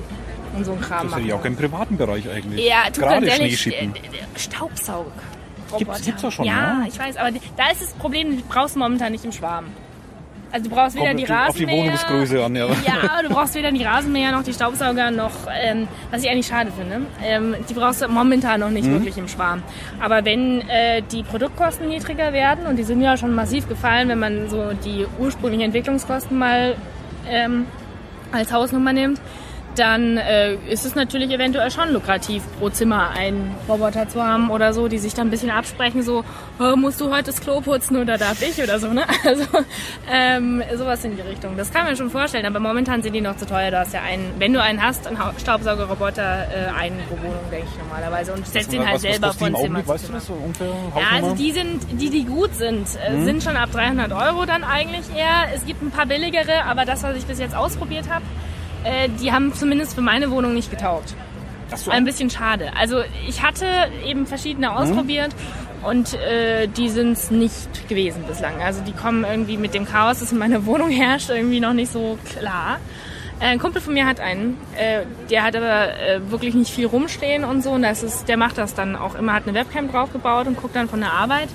[0.54, 1.26] Und so ein Kram Das machen.
[1.26, 2.64] ja auch im privaten Bereich eigentlich.
[2.68, 3.94] Ja, tut Gerade Schneeschippen.
[3.96, 5.06] äh, äh, Staubsaug.
[5.78, 6.84] Gibt's- gibt's doch schon, Ja, ne?
[6.88, 9.64] ich weiß, aber die- da ist das Problem, du brauchst momentan nicht im Schwarm.
[10.54, 11.84] Also du brauchst weder Kommt die die- auf die Rasenmäher...
[11.84, 12.66] Wohnungsgröße an, ja.
[12.68, 16.70] Ja, du brauchst weder die Rasenmäher noch die Staubsauger noch, ähm, was ich eigentlich schade
[16.70, 18.74] finde, ähm, die brauchst du momentan noch Mhm.
[18.74, 19.64] nicht wirklich im Schwarm.
[20.00, 24.20] Aber wenn äh, die Produktkosten niedriger werden, und die sind ja schon massiv gefallen, wenn
[24.20, 26.76] man so die ursprünglichen Entwicklungskosten mal
[27.28, 27.66] ähm,
[28.30, 29.20] als Hausnummer nimmt,
[29.78, 34.72] dann äh, ist es natürlich eventuell schon lukrativ, pro Zimmer einen Roboter zu haben oder
[34.72, 36.24] so, die sich dann ein bisschen absprechen, so,
[36.58, 39.04] oh, musst du heute das Klo putzen oder darf ich oder so, ne?
[39.24, 39.44] Also
[40.10, 41.56] ähm, sowas in die Richtung.
[41.56, 43.70] Das kann man schon vorstellen, aber momentan sind die noch zu teuer.
[43.70, 47.66] Du hast ja einen, wenn du einen hast, einen Staubsaugerroboter, äh, einen pro Wohnung, denke
[47.72, 48.32] ich normalerweise.
[48.34, 50.06] Und setzt den halt was, was selber die von im Zimmer Augenblick, zu weißt du
[50.08, 50.18] Zimmer.
[50.18, 50.26] das
[50.92, 51.00] so?
[51.00, 54.62] Ja, also die sind, die, die gut sind, äh, sind schon ab 300 Euro dann
[54.62, 55.54] eigentlich eher.
[55.54, 58.24] Es gibt ein paar billigere, aber das, was ich bis jetzt ausprobiert habe,
[58.84, 61.14] äh, die haben zumindest für meine Wohnung nicht getaugt.
[61.72, 61.90] Ach so.
[61.90, 62.70] Ein bisschen schade.
[62.78, 63.66] Also ich hatte
[64.06, 65.34] eben verschiedene ausprobiert
[65.82, 68.60] und äh, die sind es nicht gewesen bislang.
[68.62, 71.90] Also die kommen irgendwie mit dem Chaos, das in meiner Wohnung herrscht, irgendwie noch nicht
[71.90, 72.78] so klar.
[73.40, 76.86] Äh, Ein Kumpel von mir hat einen, äh, der hat aber äh, wirklich nicht viel
[76.86, 77.70] rumstehen und so.
[77.70, 80.76] Und das ist, der macht das dann auch immer, hat eine Webcam draufgebaut und guckt
[80.76, 81.48] dann von der Arbeit,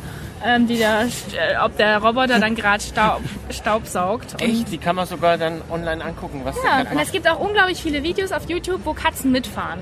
[0.45, 4.41] ähm, die da, äh, ob der Roboter dann gerade Staub, Staub saugt.
[4.41, 4.71] Echt?
[4.71, 7.81] Die kann man sogar dann online angucken, was ja, der und es gibt auch unglaublich
[7.81, 9.79] viele Videos auf YouTube, wo Katzen mitfahren.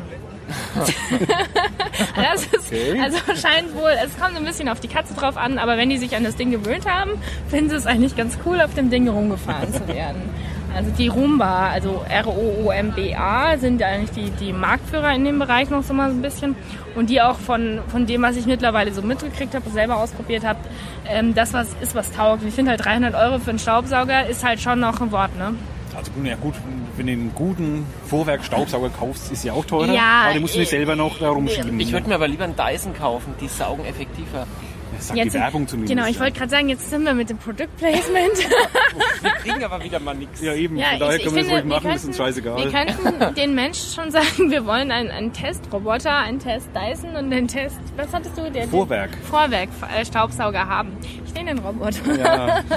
[2.16, 3.00] das ist, Okay.
[3.02, 5.98] Also scheint wohl, es kommt ein bisschen auf die Katze drauf an, aber wenn die
[5.98, 7.12] sich an das Ding gewöhnt haben,
[7.50, 10.22] finden sie es eigentlich ganz cool, auf dem Ding rumgefahren zu werden.
[10.78, 15.92] Also die Roomba, also R-O-O-M-B-A, sind eigentlich die, die Marktführer in dem Bereich noch so
[15.92, 16.56] mal so ein bisschen.
[16.94, 20.60] Und die auch von, von dem, was ich mittlerweile so mitgekriegt habe, selber ausprobiert habe,
[21.08, 22.44] ähm, das was ist, was taugt.
[22.44, 25.36] Und Ich finde halt 300 Euro für einen Staubsauger ist halt schon noch ein Wort,
[25.36, 25.56] ne?
[25.96, 26.54] Also ja gut,
[26.96, 29.92] wenn du einen guten Vorwerk-Staubsauger kaufst, ist ja auch teurer.
[29.92, 31.80] Ja, aber den musst du nicht äh, selber noch da rumschieben.
[31.80, 34.46] Ich würde mir aber lieber einen Dyson kaufen, die saugen effektiver.
[34.98, 35.96] Das sagt die Werbung zumindest.
[35.96, 38.38] Genau, ich wollte gerade sagen, jetzt sind wir mit dem Product Placement.
[39.22, 40.42] Wir kriegen aber wieder mal nichts.
[40.42, 42.02] Ja, eben, Ja, von daher ich, ich können wir das finde, ruhig wir machen, das
[42.02, 42.58] ist uns scheißegal.
[42.58, 47.32] Wir könnten den Menschen schon sagen, wir wollen einen, einen Testroboter, einen Test Dyson und
[47.34, 48.50] einen Test, was hattest du?
[48.52, 49.10] Der, Vorwerk.
[49.30, 50.92] Vorwerk, äh, Staubsauger haben.
[51.26, 52.16] Ich nehme den Roboter.
[52.18, 52.64] Ja.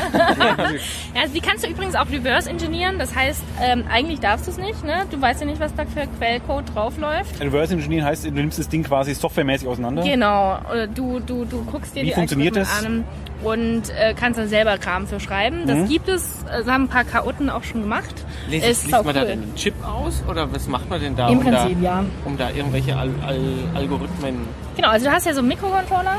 [1.14, 2.98] Ja, die kannst du übrigens auch reverse engineeren.
[2.98, 4.84] Das heißt, ähm, eigentlich darfst du es nicht.
[4.84, 5.06] Ne?
[5.10, 7.40] Du weißt ja nicht, was da für Quellcode draufläuft.
[7.40, 10.02] Reverse Engineering heißt, du nimmst das Ding quasi softwaremäßig auseinander.
[10.02, 10.58] Genau.
[10.70, 13.04] Oder du, du, du guckst dir Wie die funktioniert an
[13.42, 15.66] und äh, kannst dann selber Kram für schreiben.
[15.66, 15.88] Das Mhm.
[15.88, 16.44] gibt es.
[16.46, 18.14] Das haben ein paar Chaoten auch schon gemacht.
[18.50, 19.26] Lest, Ist liest man da saucool.
[19.28, 21.28] den Chip aus oder was macht man denn da?
[21.28, 22.04] Im um Prinzip, da, ja.
[22.24, 23.40] Um da irgendwelche Al Al
[23.74, 24.36] Algorithmen.
[24.76, 26.16] Genau, also du hast ja so einen Mikrocontroller,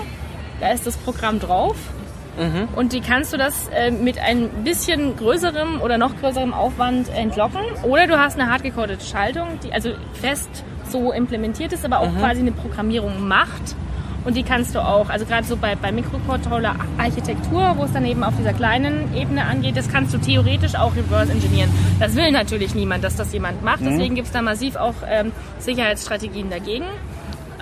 [0.60, 1.76] da ist das Programm drauf.
[2.40, 2.70] Mhm.
[2.78, 7.60] Und die kannst du das äh, mit ein bisschen größerem oder noch größerem Aufwand entlocken.
[7.84, 10.50] Oder du hast eine hardgecodete Schaltung, die also fest
[10.90, 12.16] so implementiert ist, aber Mhm.
[12.16, 13.76] auch quasi eine Programmierung macht.
[14.24, 18.24] Und die kannst du auch, also gerade so bei, bei Mikrocontroller-Architektur, wo es dann eben
[18.24, 21.72] auf dieser kleinen Ebene angeht, das kannst du theoretisch auch reverse engineeren.
[22.00, 23.82] Das will natürlich niemand, dass das jemand macht.
[23.82, 26.86] Deswegen gibt es da massiv auch ähm, Sicherheitsstrategien dagegen.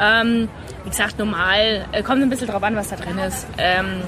[0.01, 0.49] Ähm,
[0.83, 3.47] wie gesagt, normal, äh, kommt ein bisschen drauf an, was da drin ist.
[3.57, 4.01] Ähm,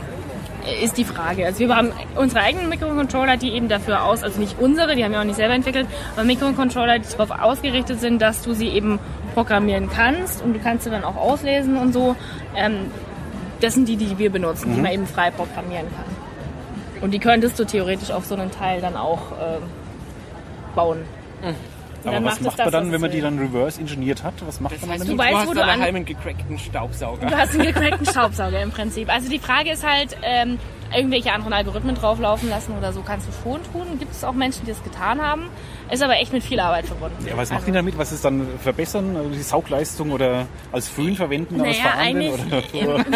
[0.83, 1.45] ist die Frage.
[1.45, 5.11] Also wir haben unsere eigenen Mikrocontroller, die eben dafür aus, also nicht unsere, die haben
[5.11, 8.99] wir auch nicht selber entwickelt, aber Mikrocontroller, die darauf ausgerichtet sind, dass du sie eben
[9.33, 12.15] programmieren kannst und du kannst sie dann auch auslesen und so.
[12.55, 12.91] Ähm,
[13.59, 17.01] das sind die, die wir benutzen, die man eben frei programmieren kann.
[17.03, 19.63] Und die könntest du theoretisch auf so einen Teil dann auch ähm,
[20.75, 20.99] bauen.
[21.43, 21.55] Und
[22.03, 24.33] Aber dann was macht das, man dann, was wenn man die dann reverse engineert hat?
[24.45, 25.33] Was macht Das man heißt, dann du, Du damit?
[25.33, 27.25] weißt, hast wo du einen gecrackten Staubsauger.
[27.27, 29.13] Du hast einen gecrackten Staubsauger im Prinzip.
[29.13, 30.57] Also die Frage ist halt, ähm,
[30.95, 33.99] irgendwelche anderen Algorithmen drauflaufen lassen oder so kannst du schon tun.
[33.99, 35.49] Gibt es auch Menschen, die das getan haben.
[35.91, 37.17] Ist aber echt mit viel Arbeit verbunden.
[37.25, 37.97] Ja, was also, macht die damit?
[37.97, 39.15] Was ist dann verbessern?
[39.15, 42.33] Also die Saugleistung oder als Föhn verwenden, als Naja, verhandeln?
[42.33, 42.87] eigentlich.
[42.87, 43.05] Oder?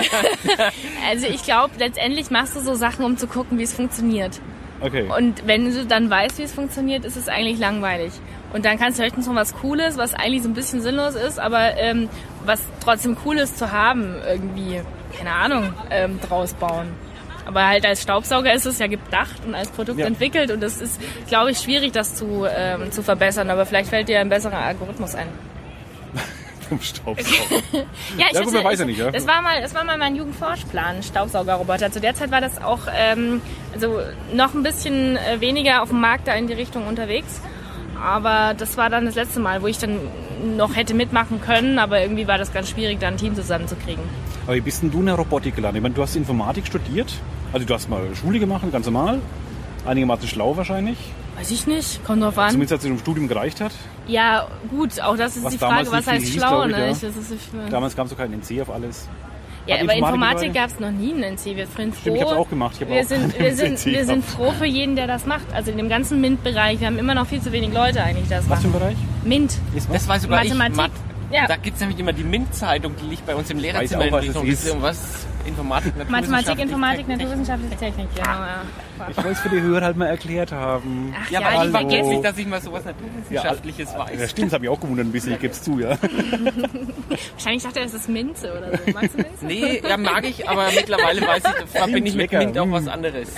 [1.07, 4.41] Also ich glaube, letztendlich machst du so Sachen, um zu gucken, wie es funktioniert.
[4.81, 5.07] Okay.
[5.15, 8.11] Und wenn du dann weißt, wie es funktioniert, ist es eigentlich langweilig.
[8.53, 11.39] Und dann kannst du höchstens noch was Cooles, was eigentlich so ein bisschen sinnlos ist,
[11.39, 12.09] aber ähm,
[12.45, 14.81] was trotzdem cool ist zu haben, irgendwie,
[15.17, 16.87] keine Ahnung, ähm, draus bauen.
[17.45, 20.07] Aber halt als Staubsauger ist es ja gedacht und als Produkt Ja.
[20.07, 23.49] entwickelt und es ist, glaube ich, schwierig, das zu, ähm, zu verbessern.
[23.49, 25.27] Aber vielleicht fällt dir ein besserer Algorithmus ein.
[26.69, 27.61] Vom Staubsauger.
[28.17, 29.11] Ja, ich Ja, gut, man weiß ja nicht, ja.
[29.11, 31.91] Das war mal, das war mal mein Jugendforschplan, Staubsaugerroboter.
[31.91, 33.41] Zu der Zeit war das auch ähm,
[33.73, 33.99] also
[34.33, 37.39] noch ein bisschen äh, weniger auf dem Markt da in die Richtung unterwegs.
[38.03, 39.99] Aber das war dann das letzte Mal, wo ich dann
[40.57, 44.03] noch hätte mitmachen können, aber irgendwie war das ganz schwierig, da ein Team zusammenzukriegen.
[44.45, 45.77] Aber wie bist denn du in der Robotik gelandet?
[45.79, 47.11] Ich meine, du hast Informatik studiert.
[47.53, 49.19] Also du hast mal Schule gemacht, ganz normal.
[49.85, 50.97] Einigermaßen schlau wahrscheinlich.
[51.37, 52.49] Weiß ich nicht, kommt drauf an.
[52.51, 53.71] Zumindest als es im Studium gereicht hat.
[54.07, 56.71] Ja, gut, auch das ist Was die Frage, was heißt hieß, schlau, ne?
[56.79, 56.85] ja.
[56.91, 59.07] Ich, das ist, ich, Damals gab es so keinen NC auf alles.
[59.67, 61.45] ja, Hat aber Informatik gab es noch nie in NC.
[61.57, 62.01] Wir sind froh.
[62.01, 62.75] Stimmt, ich hab's auch gemacht.
[62.75, 65.25] Ich hab wir, auch sind, wir, sind, NC wir sind froh für jeden, der das
[65.25, 65.45] macht.
[65.53, 66.79] Also in dem ganzen MINT-Bereich.
[66.79, 68.77] Wir haben immer noch viel zu wenig Leute eigentlich, das Was für machen.
[68.77, 68.97] ein Bereich?
[69.25, 69.57] MINT.
[69.75, 69.95] Ist was?
[69.97, 70.91] Das weiß sogar Mathematik.
[70.95, 71.04] ich.
[71.31, 71.47] Ja.
[71.47, 74.33] Da gibt es nämlich immer die MINT-Zeitung, die liegt bei uns im Lehrerzimmer auch, in
[74.33, 74.81] was das ist.
[74.81, 75.27] Was?
[75.45, 78.07] Informatik, Mathematik, Informatik, naturwissenschaftliche Technik.
[78.15, 78.63] Genau, ja.
[79.11, 81.13] Ich wollte es für die Hörer halt mal erklärt haben.
[81.15, 84.29] Ach Ja, ja, aber ich vergesse nicht, dass ich mal sowas Naturwissenschaftliches Ja, weiß.
[84.31, 85.97] stimmt, das hat mich auch gewundert ein bisschen, ich gebe es zu, ja.
[87.33, 88.91] Wahrscheinlich dachte er, es ist Minze oder so.
[88.93, 89.45] Magst du Minze?
[89.45, 92.39] Nee, ja, mag ich, aber mittlerweile weiß ich, verbinde ich mit lecker.
[92.39, 92.71] Mint auch Mm.
[92.71, 93.29] was anderes.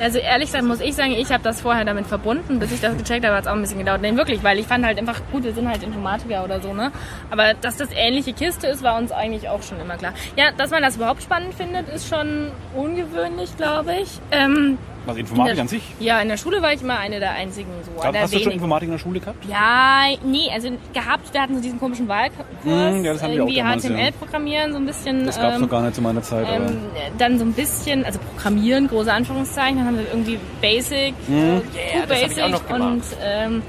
[0.00, 2.96] Also ehrlich gesagt muss ich sagen, ich habe das vorher damit verbunden, bis ich das
[2.96, 4.00] gecheckt habe, hat es auch ein bisschen gedauert.
[4.00, 6.90] Nein, wirklich, weil ich fand halt einfach, gut, wir sind halt Informatiker oder so, ne?
[7.30, 10.14] Aber dass das ähnliche Kiste ist, war uns eigentlich auch schon immer klar.
[10.36, 14.08] Ja, dass man das überhaupt spannend findet, ist schon ungewöhnlich, glaube ich.
[14.30, 15.82] Ähm, Was Informatik in an sich?
[15.98, 18.02] Ja, in der Schule war ich immer eine der einzigen so.
[18.04, 18.52] Hast der du schon.
[18.52, 19.44] Informatik in der Schule gehabt?
[19.48, 23.44] Ja, nee, also gehabt, wir hatten so diesen komischen Wahlkurs, Mm, ja, das hatten wir
[23.44, 23.90] auch irgendwie damals, ja.
[23.90, 25.24] HTML programmieren, so ein bisschen.
[25.26, 26.46] Das gab es ähm, noch gar nicht zu meiner Zeit.
[26.46, 26.78] aber ähm,
[27.18, 31.34] dann so ein bisschen, also Programmieren, große Anführungszeichen, dann haben wir irgendwie Basic, Mhm.
[31.34, 31.60] äh, Yeah,
[32.02, 33.62] Q das hab ich auch Basic und ähm,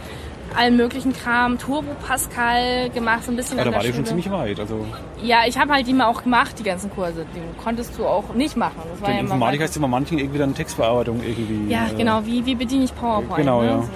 [0.56, 4.30] allen möglichen Kram, Turbo Pascal gemacht, so ein bisschen ja, da war die schon ziemlich
[4.32, 4.60] weit.
[4.60, 4.86] Also
[5.22, 7.26] Ja, ich habe halt die mal auch gemacht, die ganzen Kurse.
[7.36, 8.76] Die konntest du auch nicht machen.
[8.92, 11.72] Das war denn ja Informatik heißt immer manchen irgendwie dann Textbearbeitung irgendwie.
[11.72, 13.38] Ja, äh, genau, wie, wie bediene ich PowerPoint.
[13.38, 13.68] Genau, ne?
[13.68, 13.78] ja.
[13.78, 13.90] So, ja.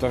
[0.00, 0.08] Da,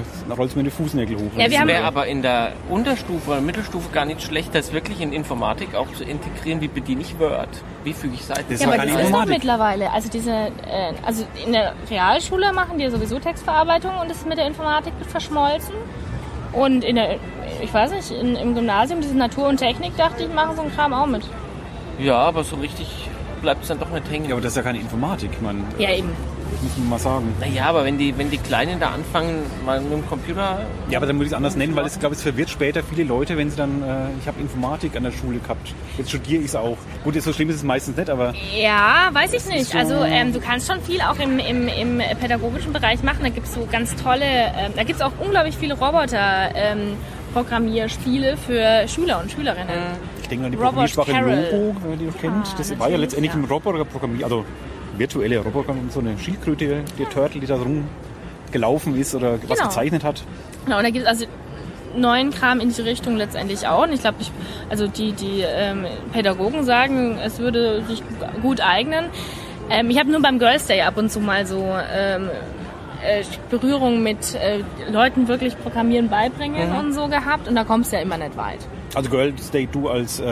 [0.54, 1.32] du mir die Fußnägel hoch.
[1.38, 5.00] Ja, wir haben- Wäre aber in der Unterstufe oder Mittelstufe gar nicht schlecht, das wirklich
[5.00, 6.60] in Informatik auch zu integrieren.
[6.62, 7.50] Wie bediene ich Word?
[7.84, 8.46] Wie füge ich Seiten?
[8.50, 9.92] Das Ja, aber das ist doch mittlerweile.
[9.92, 14.28] Also diese, äh, also in der Realschule machen die ja sowieso Textverarbeitung und das ist
[14.28, 15.74] mit der Informatik verschmolzen.
[16.54, 17.16] Und in der,
[17.62, 20.74] ich weiß nicht, in, im Gymnasium, diese Natur und Technik, dachte ich, machen so einen
[20.76, 21.24] Kram auch mit.
[22.00, 23.10] Ja, aber so richtig
[23.42, 24.26] bleibt es dann doch nicht hängen.
[24.26, 25.42] Ja, aber das ist ja keine Informatik.
[25.42, 26.10] Meine, Ja, eben.
[26.62, 27.34] Muss man mal sagen.
[27.40, 30.60] Naja, aber wenn die, wenn die Kleinen da anfangen, mal mit dem Computer.
[30.90, 33.04] Ja, aber dann würde ich es anders nennen, weil es, glaube ich, verwirrt später viele
[33.04, 33.86] Leute, wenn sie dann, äh,
[34.22, 35.74] ich habe Informatik an der Schule gehabt.
[35.98, 36.78] Jetzt studiere ich es auch.
[37.04, 39.72] Gut, jetzt so schlimm ist es meistens nicht, aber Ja, weiß ich nicht.
[39.72, 43.20] so- Also ähm, du kannst schon viel auch im, im, im pädagogischen Bereich machen.
[43.24, 46.50] Da gibt es so ganz tolle, ähm, da gibt es auch unglaublich viele Roboter.
[46.56, 46.94] Ähm,
[47.34, 49.68] Programmierspiele für Schüler und Schülerinnen.
[50.22, 51.12] ich denke an die Programmiersprache.
[51.12, 52.48] Logo, wenn ihr die noch kennt.
[52.48, 53.40] Ah, das war ja letztendlich ja.
[53.40, 54.44] ein Roboter programmiert, also
[54.98, 59.70] virtuelle Roboter, so eine Schildkröte, der Turtle, die da rumgelaufen ist oder was Genau.
[59.70, 60.24] gezeichnet hat.
[60.66, 61.26] Genau, und da gibt es also
[61.96, 63.84] neuen Kram in die Richtung letztendlich auch.
[63.84, 64.18] Und ich glaube,
[64.70, 68.04] also die, die ähm, Pädagogen sagen, es würde sich
[68.42, 69.06] gut eignen.
[69.70, 72.30] Ähm, ich habe nur beim Girls Day ab und zu mal so ähm,
[73.04, 77.48] äh, Berührung mit äh, Leuten wirklich Programmieren beibringen und so gehabt.
[77.48, 78.60] Und da kommst du ja immer nicht weit.
[78.96, 80.26] Also Girls Day, du als äh,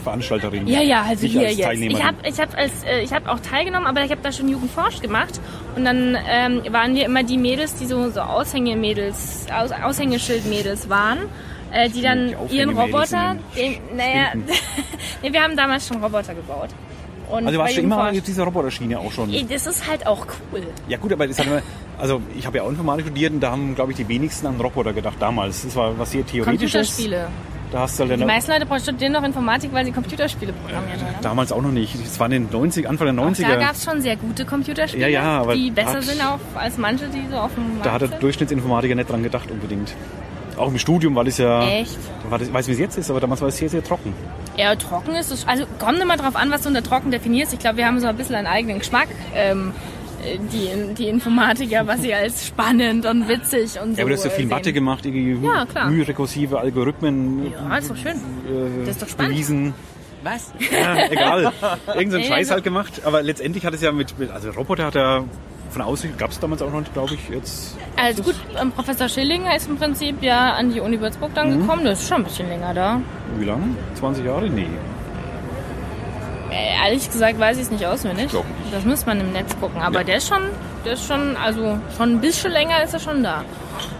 [0.00, 0.66] Veranstalterin.
[0.66, 1.80] Ja, ja, also hier als jetzt.
[1.80, 4.48] Ich habe ich hab als, äh, ich hab auch teilgenommen, aber ich habe da schon
[4.48, 5.40] Jugendforscht gemacht.
[5.76, 11.18] Und dann ähm, waren wir immer die Mädels, die so, so Aushängemädels, Aus, Aushängeschildmädels waren,
[11.72, 14.32] äh, die dann Die ihren Roboter, den naja,
[15.22, 16.70] nee, wir haben damals schon Roboter gebaut.
[17.30, 19.30] Und Also warst du immer auf dieser Roboterschiene auch schon?
[19.48, 20.62] Das ist halt auch cool.
[20.88, 21.62] Ja gut, aber das hat immer,
[21.98, 24.60] also ich habe ja auch Informatik studiert und da haben, glaube ich, die wenigsten an
[24.60, 25.62] Roboter gedacht damals.
[25.62, 26.96] Das war was sehr theoretisches.
[26.96, 27.28] Computerspiele.
[27.72, 31.00] Da hast du halt Die meisten Leute studieren noch Informatik, weil sie Computerspiele programmieren.
[31.00, 31.14] Oder?
[31.22, 31.94] damals auch noch nicht.
[32.04, 33.48] Das war in den 90, Anfang der Auch 90er.
[33.48, 36.38] da gab es schon sehr gute Computerspiele, Ja, ja, aber die besser hat- sind auch
[36.60, 38.08] als manche, die so auf dem Markt da hat der.
[38.08, 39.94] Durchschnittsinformatiker nicht dran gedacht unbedingt.
[40.56, 41.96] Auch im Studium war das ja, Echt?
[42.28, 44.12] war das, ich weiß wie es jetzt ist, aber damals war es sehr, sehr trocken.
[44.56, 45.46] Ja, trocken ist es.
[45.48, 47.52] Also kommt immer drauf an, was du unter trocken definierst.
[47.54, 49.08] Ich glaube, wir haben so ein bisschen einen eigenen Geschmack.
[49.34, 49.99] Ähm, äh,
[50.52, 53.98] die, die Informatiker, was sie als spannend und witzig und so.
[53.98, 54.74] Ja, aber du hast ja viel äh, Mathe sehen.
[54.74, 55.90] gemacht, irgendwie Ja, klar.
[55.90, 58.12] mührekursive Algorithmen Ja, ist doch schön.
[58.16, 59.32] äh, Das ist doch spannend.
[59.34, 59.74] bewiesen.
[60.22, 60.52] Was?
[60.70, 61.52] Ja, egal.
[61.94, 63.00] Irgend so einen Scheiß also- halt gemacht.
[63.04, 65.24] Aber letztendlich hat es ja mit, mit also Roboter hat er
[65.70, 67.76] von außen, gab es damals auch noch, glaube ich, jetzt.
[67.96, 71.60] Also gut, ähm, Professor Schillinger ist im Prinzip ja an die Uni Würzburg dann Mhm.
[71.62, 71.84] gekommen.
[71.84, 73.00] Das ist schon ein bisschen länger da.
[73.38, 73.62] Wie lange?
[73.94, 74.50] 20 Jahre?
[74.50, 74.66] Nee.
[76.50, 78.28] Äh, ehrlich gesagt weiß ich es nicht auswendig.
[78.28, 78.74] glaub nicht.
[78.74, 79.80] Das muss man im Netz gucken.
[79.80, 80.42] Aber der ist schon,
[80.84, 83.44] der ist schon, also schon ein bisschen länger ist er schon da.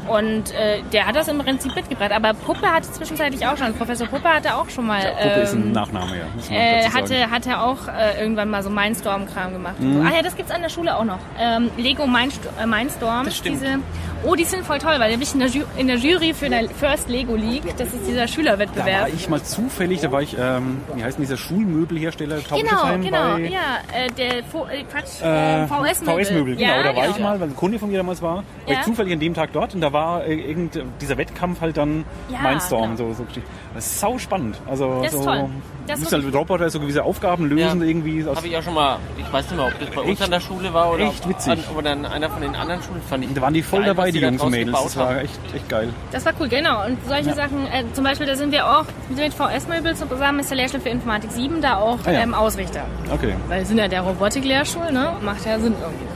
[0.09, 2.13] Und äh, der hat das im Prinzip mitgebracht.
[2.13, 3.73] Aber Puppe hatte zwischenzeitlich auch schon.
[3.75, 5.03] Professor Puppe hatte auch schon mal.
[5.03, 6.55] Ja, Puppe ist ein ähm, Nachname, ja.
[6.55, 9.79] Äh, hatte, hat er auch äh, irgendwann mal so Mindstorm-Kram gemacht.
[9.79, 10.03] Mhm.
[10.03, 10.09] So.
[10.09, 11.21] Ah ja, das gibt's an der Schule auch noch.
[11.39, 13.25] Ähm, Lego äh, Mindstorm.
[13.25, 13.61] Das stimmt.
[13.61, 13.79] Diese,
[14.25, 16.33] oh, die sind voll toll, weil da bin ich in der, Ju in der Jury
[16.35, 17.63] für der First Lego League.
[17.77, 19.09] Das ist dieser Da war Schülerwettbewerb.
[19.15, 22.39] ich mal zufällig, da war ich, ähm, wie heißt denn dieser Schulmöbelhersteller?
[22.49, 26.25] Genau, genau, bei, ja, äh, der Vo äh, Quatsch, Äh, äh, VS-Möbel.
[26.25, 26.69] VS-Möbel, genau.
[26.71, 27.17] Ja, da war genau.
[27.17, 28.75] ich mal, weil ein Kunde von mir damals war, war Ja.
[28.81, 32.05] ich zufällig an dem Tag dort und da war äh, irgend, dieser Wettkampf halt dann
[32.31, 32.97] Ja, Mindstorm.
[32.97, 33.13] genau.
[33.13, 33.27] So, so.
[33.75, 34.59] Das ist sau spannend.
[34.69, 35.49] Also, Das ist so, toll.
[35.87, 37.87] Das musst halt mit Roboter so gewisse Aufgaben lösen Ja.
[37.87, 38.25] irgendwie.
[38.27, 40.23] Aus, Habe ich auch schon mal, ich weiß nicht mehr, ob das bei uns Echt?
[40.23, 41.53] an der Schule war oder Echt witzig.
[41.53, 43.33] An, oder an einer von den anderen Schulen fand ich.
[43.35, 44.67] da waren die voll geil, dabei, was die da Jungs und draus Mädels.
[44.77, 45.89] gebaut Das war echt, echt geil.
[46.13, 46.85] Das war cool, genau.
[46.87, 50.57] Und solche Sachen, äh, zum Beispiel, da sind wir auch mit VS-Möbel zusammen, ist der
[50.57, 52.21] Lehrstuhl für Informatik 7 da auch Ah ja.
[52.21, 52.83] ähm, Ausrichter.
[53.13, 53.35] Okay.
[53.49, 55.13] Weil wir sind ja der Robotik-Lehrstuhl, ne?
[55.23, 56.07] Macht ja Sinn irgendwie.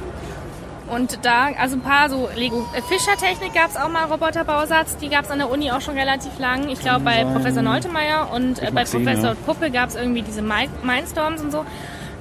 [0.86, 5.08] Und da, also ein paar so Lego äh, Fischer-Technik gab es auch mal, Roboterbausatz, die
[5.08, 6.68] gab es an der Uni auch schon relativ lang.
[6.68, 7.32] Ich glaube bei sein.
[7.32, 9.36] Professor Neutemeyer und äh, bei mag sehen, Professor ja.
[9.46, 11.64] Puppe gab es irgendwie diese Mi- Mindstorms und so.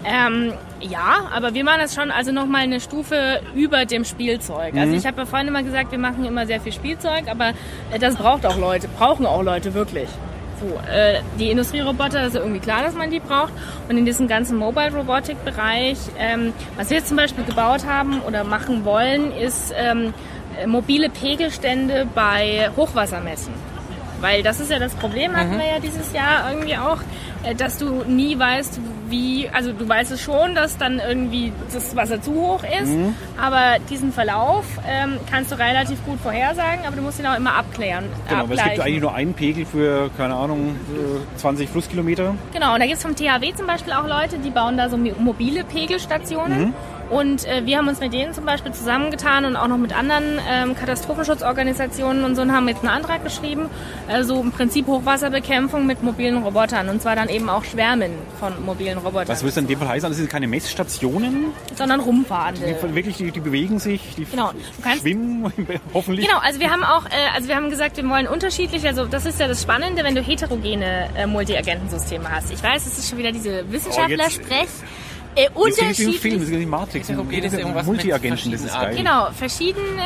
[0.05, 4.73] Ähm, ja, aber wir machen das schon also nochmal eine Stufe über dem Spielzeug.
[4.73, 4.79] Mhm.
[4.79, 7.49] Also ich habe ja vorhin immer gesagt, wir machen immer sehr viel Spielzeug, aber
[7.91, 10.09] äh, das braucht auch Leute, brauchen auch Leute wirklich.
[10.59, 13.53] So, äh, die Industrieroboter ist ja irgendwie klar, dass man die braucht.
[13.89, 18.85] Und in diesem ganzen Mobile-Robotik-Bereich, ähm, was wir jetzt zum Beispiel gebaut haben oder machen
[18.85, 20.13] wollen, ist ähm,
[20.61, 23.53] äh, mobile Pegelstände bei Hochwassermessen.
[24.21, 26.99] Weil das ist ja das Problem, hatten wir ja dieses Jahr irgendwie auch,
[27.57, 28.79] dass du nie weißt,
[29.09, 32.91] wie, also du weißt es schon, dass dann irgendwie das Wasser zu hoch ist,
[33.39, 37.55] aber diesen Verlauf ähm, kannst du relativ gut vorhersagen, aber du musst ihn auch immer
[37.55, 38.05] abklären.
[38.29, 40.75] Genau, weil es gibt eigentlich nur einen Pegel für, keine Ahnung,
[41.35, 42.35] äh, 20 Flusskilometer.
[42.53, 44.97] Genau, und da gibt es vom THW zum Beispiel auch Leute, die bauen da so
[44.97, 46.73] mobile Pegelstationen.
[47.09, 50.39] Und äh, wir haben uns mit denen zum Beispiel zusammengetan und auch noch mit anderen
[50.49, 53.69] ähm, Katastrophenschutzorganisationen und so und haben jetzt einen Antrag geschrieben,
[54.07, 58.97] also im Prinzip Hochwasserbekämpfung mit mobilen Robotern und zwar dann eben auch Schwärmen von mobilen
[58.97, 60.09] Robotern, Was würde es in dem Fall heißen?
[60.09, 62.61] Das sind keine Messstationen, sondern rumfahrende.
[62.81, 64.51] die wirklich, die, die bewegen sich, die Genau,
[64.99, 65.51] schwimmen,
[65.93, 66.25] hoffentlich.
[66.27, 69.25] Genau, also wir haben auch, äh, also wir haben gesagt, wir wollen unterschiedlich, also das
[69.25, 72.51] ist ja das Spannende, wenn du heterogene äh, Multiagentensysteme hast.
[72.51, 74.67] Ich weiß, es ist schon wieder diese Wissenschaftler-Sprech.
[75.35, 76.19] Äh, Das unterschiedlich.
[76.19, 77.09] Film, das ist die Matrix.
[77.09, 78.95] Heterogen ist irgendwas Multiagenten, das ist geil.
[78.95, 80.01] Genau, verschiedene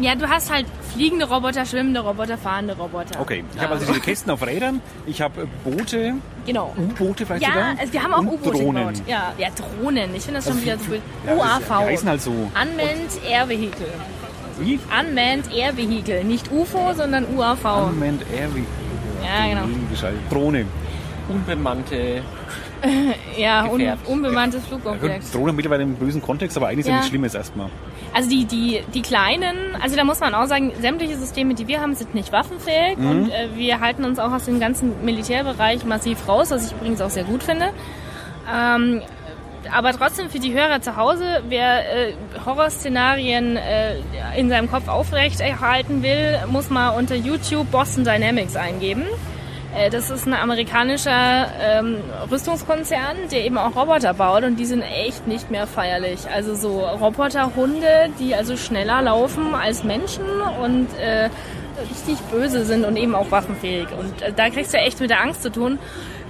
[0.00, 3.20] Ja, du hast halt fliegende Roboter, schwimmende Roboter, fahrende Roboter.
[3.20, 6.14] Okay, ich habe also diese Kästen auf Rädern, ich habe äh, Boote,
[6.46, 6.72] Genau.
[6.78, 7.74] U-Boote vielleicht Ja, sogar.
[7.80, 8.86] also wir haben auch U-Boote Drohnen.
[8.94, 9.02] gebaut.
[9.08, 10.14] Ja, ja, Drohnen.
[10.14, 11.00] Ich finde das schon wieder so gut.
[11.26, 11.38] Ja, das-
[11.68, 11.78] UAV.
[11.80, 12.30] Die heißen halt so.
[12.30, 13.86] Unmanned Air Vehicle.
[14.60, 14.78] Wie?
[15.00, 16.22] Unmanned Air Vehicle.
[16.24, 17.64] Nicht UFO, sondern UAV.
[17.90, 18.72] Unmanned Air Vehicle.
[19.24, 19.74] Ja, genau.
[19.90, 20.20] Geschaltet.
[20.30, 20.64] Drohne.
[21.28, 22.22] Unbemannte.
[23.36, 25.34] Ja, un unbemanntes Ja, Flugobjekt.
[25.34, 26.96] Drohne mittlerweile im bösen Kontext, aber eigentlich ist ja Ja.
[26.98, 27.68] nichts Schlimmes erstmal.
[28.14, 31.80] Also die, die, die kleinen, also da muss man auch sagen, sämtliche Systeme, die wir
[31.80, 33.10] haben, sind nicht waffenfähig Mhm.
[33.10, 37.00] und äh, wir halten uns auch aus dem ganzen Militärbereich massiv raus, was ich übrigens
[37.00, 37.70] auch sehr gut finde.
[38.52, 39.02] Ähm,
[39.76, 42.12] aber trotzdem für die Hörer zu Hause, wer äh,
[42.46, 43.96] Horrorszenarien äh,
[44.36, 49.04] in seinem Kopf aufrechterhalten will, muss mal unter YouTube Boston Dynamics eingeben.
[49.78, 51.98] Äh, Das ist ein amerikanischer ähm,
[52.30, 56.28] Rüstungskonzern, der eben auch Roboter baut und die sind echt nicht mehr feierlich.
[56.28, 60.24] Also so Roboterhunde, die also schneller laufen als Menschen
[60.62, 61.30] und äh,
[61.90, 63.88] richtig böse sind und eben auch waffenfähig.
[63.98, 65.78] Und äh, da kriegst du echt mit der Angst zu tun.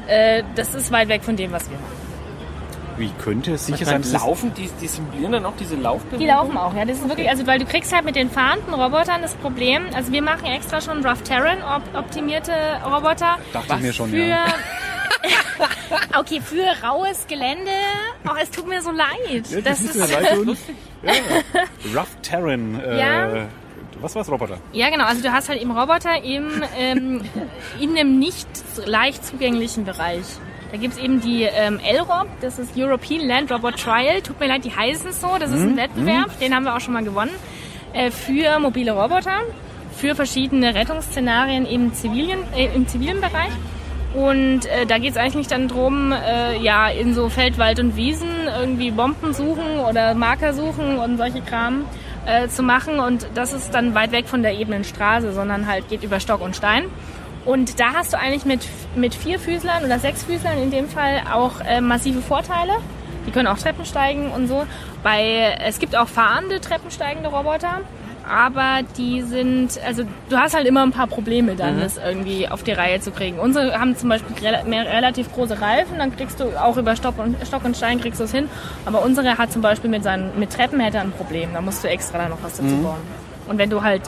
[0.07, 1.98] Äh, das ist weit weg von dem, was wir machen.
[2.99, 6.19] Wie könnte es sicher Ich sein, es laufen, die, die simulieren dann auch diese Laufbewegung?
[6.21, 6.85] Die laufen auch, ja.
[6.85, 9.83] Das ist wirklich, also weil du kriegst halt mit den fahrenden Robotern das Problem.
[9.95, 12.53] Also wir machen extra schon Rough Terrain op optimierte
[12.85, 13.39] Roboter.
[13.53, 14.45] Dachte ich mir schon, für ja.
[16.19, 17.71] okay, für raues Gelände.
[18.27, 19.49] Oh, es tut mir so leid.
[19.51, 20.39] Ja, das ist leid.
[21.01, 21.13] Ja.
[21.97, 22.81] Rough Terran.
[22.81, 23.47] Äh, Ja.
[24.01, 24.59] Was war's, Roboter?
[24.73, 25.05] ja genau.
[25.05, 27.21] Also du hast halt eben Roboter im, ähm,
[27.81, 28.47] in einem nicht
[28.85, 30.25] leicht zugänglichen Bereich.
[30.71, 34.21] Da gibt's eben die ähm, LROB, das ist European Land Robot Trial.
[34.21, 35.39] Tut mir leid, die heißen so.
[35.39, 37.31] Das ist ein Wettbewerb, den haben wir auch schon mal gewonnen.
[37.95, 39.41] Äh, für mobile Roboter,
[39.97, 43.51] für verschiedene Rettungsszenarien im, zivilen, äh, im zivilen Bereich.
[44.15, 48.29] Und äh, da geht's eigentlich dann drum, äh, ja, in so Feld, Wald und Wiesen
[48.59, 51.85] irgendwie Bomben suchen oder Marker suchen und solche Kram
[52.27, 53.01] äh, zu machen.
[53.01, 56.41] Und das ist dann weit weg von der ebenen Straße, sondern halt geht über Stock
[56.41, 56.85] und Stein.
[57.49, 58.61] Und da hast du eigentlich mit,
[58.95, 62.75] mit vier Füßlern oder sechs Füßlern in dem Fall auch äh, massive Vorteile.
[63.27, 64.67] Die können auch Treppen steigen und so.
[65.03, 67.81] Bei, es gibt auch fahrende treppensteigende Roboter,
[68.29, 72.65] aber die sind, also du hast halt immer ein paar Probleme dann, das irgendwie auf
[72.65, 73.39] die Reihe zu kriegen.
[73.39, 74.37] Unsere haben zum Beispiel
[74.67, 78.21] mehr, relativ große Reifen, dann kriegst du auch über Stock und, Stock und Stein kriegst
[78.21, 78.51] du es hin.
[78.85, 81.89] Aber unsere hat zum Beispiel mit, seinen, mit Treppen hätte ein Problem, da musst du
[81.89, 83.01] extra da noch was dazu bauen.
[83.49, 84.03] Und wenn du halt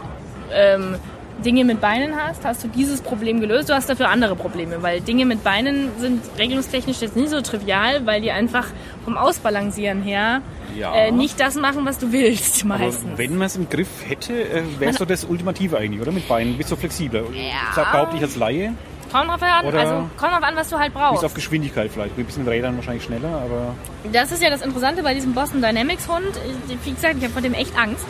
[0.53, 0.97] ähm,
[1.41, 3.69] Dinge mit Beinen hast, hast du dieses Problem gelöst.
[3.69, 8.07] Du hast dafür andere Probleme, weil Dinge mit Beinen sind regelungstechnisch jetzt nicht so trivial,
[8.07, 8.67] weil die einfach
[9.05, 10.43] vom Ausbalancieren her
[10.77, 10.95] Ja.
[10.95, 13.17] äh, nicht das machen, was du willst Aber meistens.
[13.19, 16.13] wenn man es im Griff hätte, äh, wäre doch das Ultimative eigentlich, oder?
[16.13, 16.57] Mit Beinen.
[16.57, 17.23] Bist du flexibler?
[17.33, 17.83] Ja.
[17.93, 18.75] Behaupte ich als Laie.
[19.13, 21.25] Kommt drauf an, Oder- also kommt drauf an, was du halt Bis brauchst.
[21.25, 22.17] auf Geschwindigkeit vielleicht.
[22.19, 23.75] Ein bisschen Rädern wahrscheinlich schneller, aber
[24.13, 26.39] Das ist ja das Interessante bei diesem Boston Dynamics Hund.
[26.85, 28.05] Wie gesagt, ich habe vor dem echt Angst.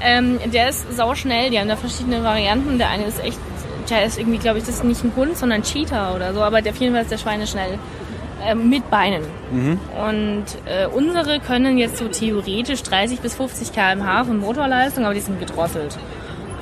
[0.00, 2.78] Ähm, der ist sauschnell, die haben da verschiedene Varianten.
[2.78, 3.38] Der eine ist echt,
[3.90, 6.42] der ist irgendwie, glaube ich, das ist nicht ein Hund, sondern ein Cheetah oder so,
[6.42, 7.78] aber der, auf jeden Fall ist der Schweine schnell.
[8.46, 9.22] Ähm, mit Beinen.
[10.06, 15.20] Und äh, unsere können jetzt so theoretisch 30 bis 50 km/h von Motorleistung, aber die
[15.20, 15.96] sind gedrosselt.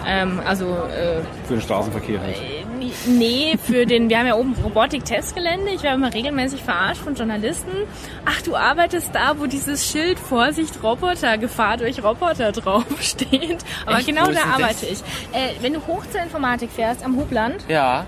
[0.07, 2.37] Ähm, also äh, für den Straßenverkehr halt.
[3.07, 5.71] Nee, für den, wir haben ja oben Robotik-Testgelände.
[5.73, 7.71] Ich werde immer regelmäßig verarscht von Journalisten.
[8.25, 13.59] Ach, du arbeitest da, wo dieses Schild Vorsicht Roboter, Gefahr durch Roboter draufsteht.
[13.87, 14.07] Aber Echt?
[14.07, 14.45] genau da denn das?
[14.55, 14.99] arbeite ich.
[15.33, 18.07] Äh, wenn du hoch zur Informatik fährst, am Hubland, Ja.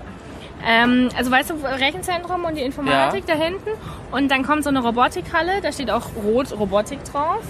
[0.65, 3.69] ähm, also weißt du, Rechenzentrum und die Informatik da hinten.
[4.11, 7.43] Und dann kommt so eine Robotikhalle, da steht auch Rot Robotik drauf.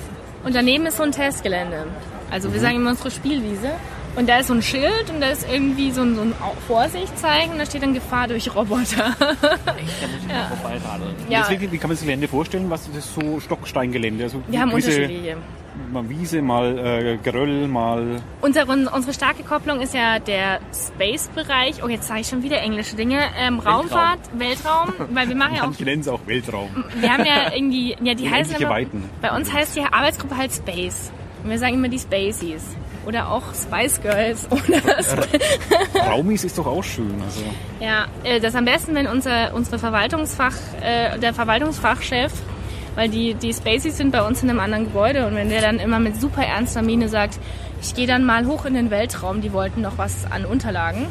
[0.44, 1.88] Und daneben ist so ein Testgelände.
[2.30, 3.72] Also wir sagen immer unsere Spielwiese.
[4.16, 6.34] Und da ist so ein Schild und da ist irgendwie so ein, so ein
[6.68, 9.14] Vorsichtzeichen und da steht dann Gefahr durch Roboter.
[9.20, 9.82] Da muss
[10.22, 11.16] ich mal vorbeiradeln.
[11.30, 12.70] ja, Jetzt wirklich, wie kann man das Gelände vorstellen?
[12.70, 14.24] Was ist das so Stocksteingelände?
[14.24, 15.38] Also wir haben gewisse- unterschiedliche.
[15.92, 21.84] Mal Wiese, mal äh, Geröll, mal Unsere, unsere starke Kopplung ist ja der Space-Bereich.
[21.84, 23.20] Oh, jetzt sage ich schon wieder englische Dinge.
[23.38, 26.70] Ähm, Raumfahrt, Weltraum, weil wir machen ja auch manche nennen es auch Weltraum.
[27.02, 28.56] Wir haben ja irgendwie, ja, die heißen
[29.22, 31.12] bei uns heißt die Arbeitsgruppe halt Space.
[31.44, 32.64] Und wir sagen immer die Spaceys.
[33.06, 34.48] Oder auch Spice Girls.
[34.50, 34.82] Oder
[36.10, 37.22] Raumis ist doch auch schön.
[37.24, 37.42] Also.
[37.80, 42.32] ja, äh, das am besten, wenn unser, unsere Verwaltungsfach, äh, der Verwaltungsfachchef,
[42.96, 45.80] weil die, die Spaceys sind bei uns in einem anderen Gebäude und wenn der dann
[45.80, 47.40] immer mit super ernster Miene sagt,
[47.82, 51.08] ich gehe dann mal hoch in den Weltraum, die wollten noch was an Unterlagen.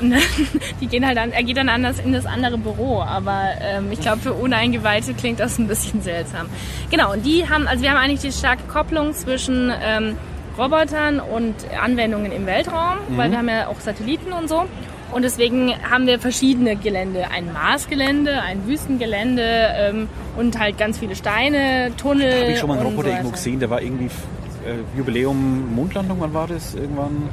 [0.00, 0.20] Und dann,
[0.80, 4.00] die gehen halt an, er geht dann anders in das andere Büro, aber ähm, ich
[4.00, 6.46] glaube für Uneingeweihte klingt das ein bisschen seltsam.
[6.90, 10.16] Genau, und die haben, also wir haben eigentlich die starke Kopplung zwischen ähm,
[10.58, 14.64] Robotern und Anwendungen im Weltraum, weil wir haben ja auch Satelliten und so.
[15.12, 17.26] Und deswegen haben wir verschiedene Gelände.
[17.30, 19.42] Ein Marsgelände, ein Wüstengelände
[19.76, 22.32] ähm, und halt ganz viele Steine, Tunnel.
[22.32, 26.18] Habe ich schon mal einen Roboter so irgendwo gesehen, der war irgendwie äh, Jubiläum Mondlandung,
[26.20, 26.74] wann war das?
[26.74, 27.28] Irgendwann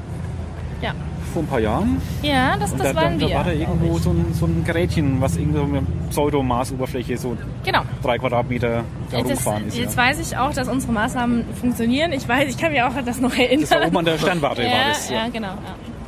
[0.81, 0.93] Ja.
[1.31, 2.01] Vor ein paar Jahren.
[2.21, 3.27] Ja, das, das da, da, waren wir.
[3.29, 7.81] da war da irgendwo so ein, so ein Gerätchen, was irgendwo mit Pseudo-Maßoberfläche so Genau.
[8.03, 9.77] drei Quadratmeter da Das, rumgefahren ist.
[9.77, 10.03] jetzt Ja.
[10.03, 12.11] weiß ich auch, dass unsere Maßnahmen funktionieren.
[12.13, 13.61] Ich weiß, ich kann mir auch an das noch erinnern.
[13.69, 15.09] Das war oben an der Sternwarte, ja, war das.
[15.09, 15.27] ja, Ja.
[15.29, 15.47] genau.
[15.47, 15.55] Ja.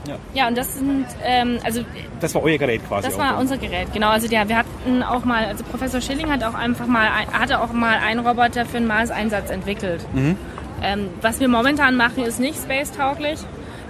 [0.05, 0.15] Ja.
[0.33, 1.79] ja, und das sind, ähm, also
[2.19, 3.05] Das war euer Gerät quasi.
[3.07, 3.39] das auch war dann.
[3.39, 4.09] unser Gerät, genau.
[4.09, 7.71] Also der, wir hatten auch mal, also Professor Schilling hat auch einfach mal, hatte auch
[7.71, 10.05] mal einen Roboter für einen Mars-Einsatz entwickelt.
[10.13, 10.35] Mhm.
[10.83, 13.39] Ähm, was wir momentan machen, ist nicht space-tauglich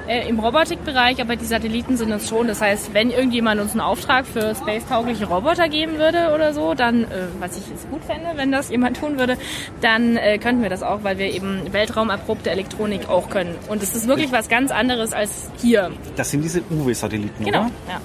[0.07, 2.47] äh, im Robotikbereich, aber die Satelliten sind es schon.
[2.47, 7.03] Das heißt, wenn irgendjemand uns einen Auftrag für space-taugliche Roboter geben würde oder so, dann,
[7.03, 7.07] äh,
[7.39, 9.37] was ich jetzt gut fände, wenn das jemand tun würde,
[9.81, 13.55] dann äh, könnten wir das auch, weil wir eben weltraumerprobte Elektronik auch können.
[13.69, 15.91] Und es ist wirklich was ganz anderes als hier.
[16.15, 17.71] Das sind diese Uwe-Satelliten, Genau, oder?
[17.89, 18.01] ja.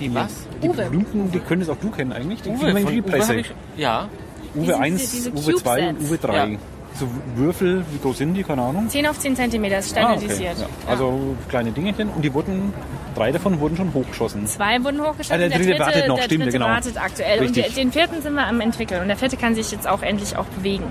[0.00, 0.46] Die was?
[0.62, 0.82] Die Uwe.
[0.84, 2.42] berühmten, die können es auch du kennen eigentlich.
[2.42, 4.08] Die Uwe, von Uwe ich, ja,
[4.54, 6.00] Uwe Diese- 1, diese- diese Uwe 2 und.
[6.02, 6.36] Uwe 3.
[6.36, 6.58] Ja.
[6.94, 8.42] So Würfel, wie groß sind die?
[8.42, 8.88] Keine Ahnung.
[8.88, 10.18] 10 auf 10 Zentimeter ist Ah, okay.
[10.20, 10.58] standardisiert.
[10.58, 10.64] Ja.
[10.64, 10.68] Ja.
[10.90, 12.72] Also kleine Dingerchen und die wurden,
[13.14, 14.46] drei davon wurden schon hochgeschossen.
[14.46, 15.34] Zwei wurden hochgeschossen.
[15.34, 16.66] Ah, der dritte wartet noch, der stimmt, dritte genau.
[16.66, 17.38] wartet aktuell.
[17.40, 17.66] Richtig.
[17.66, 19.00] Und der, den vierten sind wir am entwickeln.
[19.02, 20.84] Und der vierte kann sich jetzt auch endlich auch bewegen.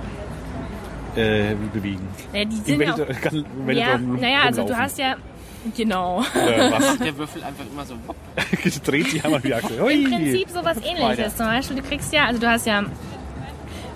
[1.15, 2.07] Äh, bewegen.
[2.33, 5.15] Ja, die sind ja, Welt, auch, kann, ja, naja, also du hast ja,
[5.75, 6.21] genau.
[6.21, 6.97] Äh, was?
[6.99, 7.95] der Würfel einfach immer so.
[8.85, 9.73] Dreht sich einmal wie Achse.
[9.73, 10.09] Im.
[10.09, 11.35] Prinzip sowas ähnliches.
[11.35, 12.83] Zum Beispiel, du kriegst ja, also du hast ja,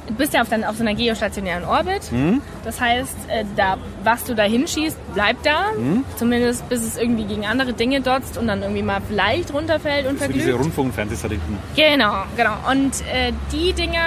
[0.08, 2.04] du bist ja auf, dann, auf so einer geostationären Orbit.
[2.10, 2.42] Hm?
[2.64, 5.72] Das heißt, äh, da, was du da hinschießt, bleibt da.
[5.76, 6.04] Hm?
[6.18, 10.18] Zumindest bis es irgendwie gegen andere Dinge dotzt und dann irgendwie mal vielleicht runterfällt und
[10.18, 10.42] verglüht.
[10.42, 11.58] diese Rundfunk- und Fernsehsatelliten.
[11.76, 12.54] Genau, genau.
[12.72, 14.00] Und äh, die Dinger,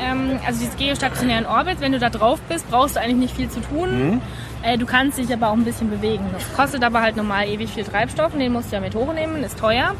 [0.00, 3.48] ähm, also diese geostationären Orbit, wenn du da drauf bist, brauchst du eigentlich nicht viel
[3.48, 4.20] zu tun.
[4.62, 6.24] Äh, du kannst dich aber auch ein bisschen bewegen.
[6.32, 9.42] Das kostet aber halt normal ewig viel Treibstoff und den musst du ja mit hochnehmen,
[9.44, 9.94] ist teuer.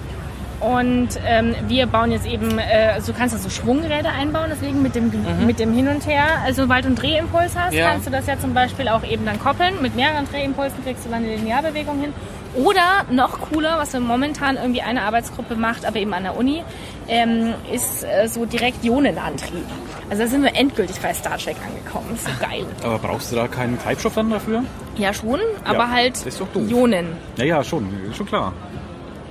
[0.60, 4.82] Und ähm, wir bauen jetzt eben, äh, also du kannst da so Schwungräder einbauen, deswegen
[4.82, 5.12] mit dem,
[5.46, 7.90] mit dem Hin und Her, also sobald du einen Drehimpuls hast, Ja.
[7.90, 9.80] kannst du das ja zum Beispiel auch eben dann koppeln.
[9.80, 12.12] Mit mehreren Drehimpulsen kriegst du dann eine Linearbewegung hin.
[12.56, 16.64] Oder noch cooler, was wir momentan irgendwie eine Arbeitsgruppe macht, aber eben an der Uni,
[17.06, 19.64] ähm, ist äh, so direkt Ionenantrieb.
[20.10, 22.14] Also da sind wir endgültig bei Star Trek angekommen.
[22.14, 22.64] Ist so geil.
[22.82, 24.64] Aber brauchst du da keinen Treibstoff dann dafür?
[24.96, 26.62] Ja schon, aber halt das ist doch doof.
[26.68, 27.08] Ionen.
[27.36, 28.52] Naja, schon, ist schon klar.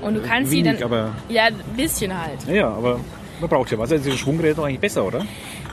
[0.07, 0.83] Und du kannst Wenig, sie dann...
[0.91, 2.47] aber- Ja, ein bisschen halt.
[2.47, 2.99] Naja, aber
[3.39, 3.91] man braucht ja was.
[3.91, 5.23] Also diese Schwungräder sind eigentlich besser, oder?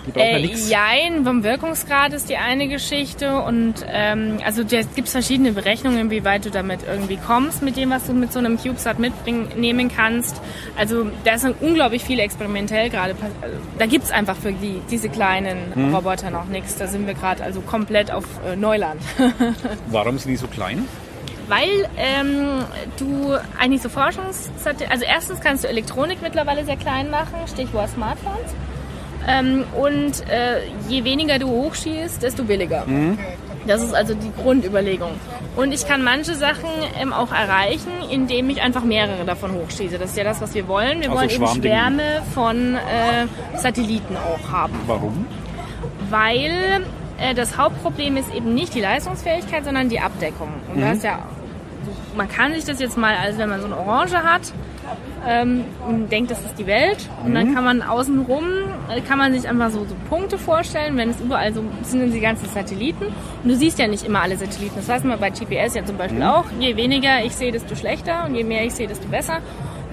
[0.06, 0.68] Die brauchen ja Äh, nichts.
[0.68, 6.10] jein, vom Wirkungsgrad ist die eine Geschichte und ähm, also da gibt es verschiedene Berechnungen,
[6.10, 9.90] wie weit du damit irgendwie kommst mit dem, was du mit so einem CubeSat mitnehmen
[9.90, 10.42] kannst.
[10.76, 13.16] Also da ist dann unglaublich viel experimentell gerade.
[13.40, 15.94] Also, da gibt es einfach für die, diese kleinen Mhm.
[15.94, 16.76] Roboter noch nichts.
[16.76, 19.00] Da sind wir gerade also komplett auf äh, Neuland.
[19.88, 20.86] Warum sind die so klein?
[21.48, 22.64] Weil ähm,
[22.98, 28.54] du eigentlich so Forschungssatelliten, also erstens kannst du Elektronik mittlerweile sehr klein machen, Stichwort Smartphones.
[29.26, 32.84] Ähm, und äh, je weniger du hochschießt, desto billiger.
[33.66, 35.12] Das ist also die Grundüberlegung.
[35.56, 36.68] Und ich kann manche Sachen
[37.00, 39.98] ähm, auch erreichen, indem ich einfach mehrere davon hochschieße.
[39.98, 41.00] Das ist ja das, was wir wollen.
[41.00, 41.62] Wir Also wollen eben.
[41.62, 43.26] Schwärme von äh,
[43.56, 45.26] Satelliten auch haben Warum?
[46.10, 46.84] weil
[47.18, 50.48] äh, das Hauptproblem ist eben nicht die Leistungsfähigkeit, sondern die Abdeckung.
[50.72, 51.20] Und das ist ja,
[52.16, 54.52] man kann sich das jetzt mal, als wenn man so eine Orange hat,
[55.26, 57.08] ähm, und denkt, das ist die Welt.
[57.24, 58.44] Und dann kann man außenrum,
[58.94, 62.20] äh, kann man sich einfach so, so Punkte vorstellen, wenn es überall so sind die
[62.20, 63.06] ganzen Satelliten.
[63.06, 64.76] Und du siehst ja nicht immer alle Satelliten.
[64.76, 66.44] Das weiß man bei GPS ja zum Beispiel auch.
[66.60, 68.24] Je weniger ich sehe, desto schlechter.
[68.26, 69.38] Und je mehr ich sehe, desto besser.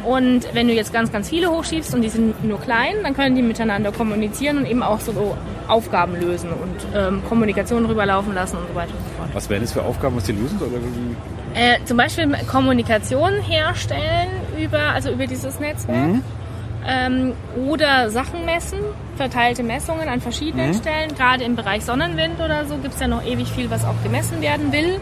[0.03, 3.35] Und wenn du jetzt ganz, ganz viele hochschiebst und die sind nur klein, dann können
[3.35, 5.37] die miteinander kommunizieren und eben auch so
[5.67, 9.29] Aufgaben lösen und ähm, Kommunikation rüberlaufen lassen und so weiter und so fort.
[9.33, 10.59] Was wären das für Aufgaben, was die lösen?
[10.59, 11.40] Wie?
[11.53, 16.21] Äh, zum Beispiel Kommunikation herstellen über, also über dieses Netzwerk.
[16.87, 17.33] Ähm,
[17.67, 18.79] oder Sachen messen,
[19.15, 21.13] verteilte Messungen an verschiedenen Stellen.
[21.15, 24.41] Gerade im Bereich Sonnenwind oder so gibt es ja noch ewig viel, was auch gemessen
[24.41, 24.99] werden will.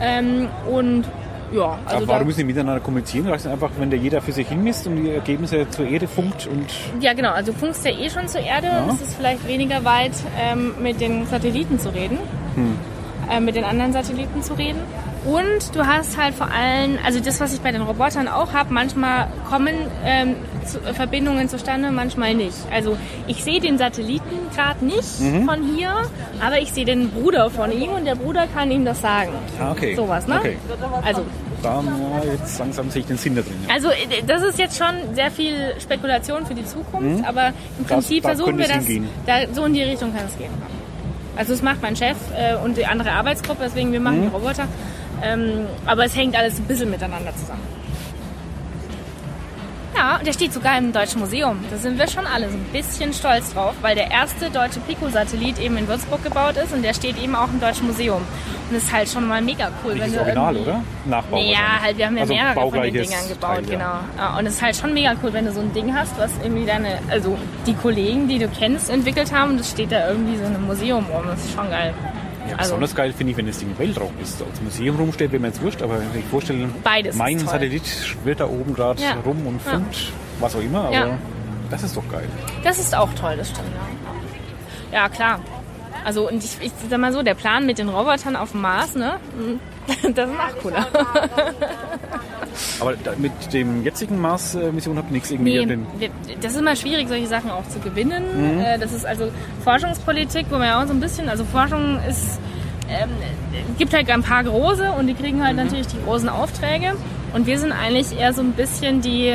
[0.00, 1.04] Ähm, und
[1.52, 3.26] ja, also Aber warum müssen die miteinander kommunizieren?
[3.26, 6.46] Reicht es einfach, wenn der jeder für sich hinmisst und die Ergebnisse zur Erde funkt
[6.46, 6.66] und
[7.00, 9.82] ja genau, also du funkst ja eh schon zur Erde und es ist vielleicht weniger
[9.84, 12.18] weit ähm, mit den Satelliten zu reden,
[13.30, 14.80] äh, mit den anderen Satelliten zu reden.
[15.24, 18.72] Und du hast halt vor allem, also das, was ich bei den Robotern auch habe,
[18.72, 22.56] manchmal kommen ähm, zu, äh, Verbindungen zustande, manchmal nicht.
[22.72, 22.96] Also
[23.26, 25.04] ich sehe den Satelliten gerade nicht
[25.46, 25.92] von hier,
[26.40, 29.32] aber ich sehe den Bruder von ihm und der Bruder kann ihm das sagen.
[29.60, 29.94] Ah, okay.
[29.96, 30.36] Sowas, ne?
[30.38, 30.56] Okay.
[31.04, 31.24] Also
[31.62, 31.82] da
[32.30, 33.54] jetzt langsam sehe ich den Sinn da drin.
[33.66, 33.74] Ja.
[33.74, 38.22] also äh, das ist jetzt schon sehr viel Spekulation für die Zukunft, aber im Prinzip
[38.22, 38.84] da versuchen wir das,
[39.26, 40.52] da, so in die Richtung kann es gehen.
[41.36, 44.66] Also das macht mein Chef äh, und die andere Arbeitsgruppe, deswegen wir machen die Roboter.
[45.22, 47.62] Ähm, aber es hängt alles ein bisschen miteinander zusammen.
[49.96, 51.58] Ja, und der steht sogar im Deutschen Museum.
[51.70, 55.58] Da sind wir schon alle so ein bisschen stolz drauf, weil der erste deutsche Pico-Satellit
[55.58, 58.22] eben in Würzburg gebaut ist und der steht eben auch im Deutschen Museum.
[58.22, 59.94] Und das ist halt schon mal mega cool.
[59.94, 60.84] Nicht wenn das Original, oder?
[61.04, 64.00] Nachbau ja, halt, wir haben ja Also mehrere von den Dingern gebaut, Teil, ja.
[64.16, 64.38] genau.
[64.38, 66.66] Und es ist halt schon mega cool, wenn du so ein Ding hast, was irgendwie
[66.66, 70.44] deine, also die Kollegen, die du kennst, entwickelt haben und es steht da irgendwie so
[70.44, 71.24] in einem Museum rum.
[71.26, 71.92] Das ist schon geil.
[72.48, 74.42] Ja, Also- besonders geil finde ich, wenn das Ding im Weltraum ist.
[74.42, 77.38] Als Museum rumsteht, wäre mir jetzt wurscht, aber wenn ich vorstelle, Beides mein.
[77.38, 79.14] Satellit schwirrt da oben gerade Ja.
[79.24, 79.72] rum und Ja.
[79.72, 81.18] funkt, was auch immer, aber Ja.
[81.70, 82.28] das ist doch geil.
[82.64, 83.68] Das ist auch toll, das stimmt.
[84.92, 85.40] Ja, ja klar.
[86.04, 88.94] Also und ich, ich sag mal so, der Plan mit den Robotern auf dem Mars,
[88.94, 89.14] ne?
[89.86, 89.96] Das
[90.28, 90.86] ist noch cooler.
[92.80, 95.86] Aber mit dem jetzigen Mars-Mission habt ihr nichts irgendwie Nee, an den
[96.40, 98.22] das ist immer schwierig, solche Sachen auch zu gewinnen.
[98.56, 98.60] Mhm.
[98.60, 99.30] Äh, Das ist also
[99.64, 102.38] Forschungspolitik, wo man ja auch so ein bisschen, also Forschung ist,
[102.88, 103.10] ähm,
[103.78, 105.44] gibt halt ein paar große und die kriegen Mhm.
[105.44, 106.94] halt natürlich die großen Aufträge.
[107.34, 109.34] Und wir sind eigentlich eher so ein bisschen die,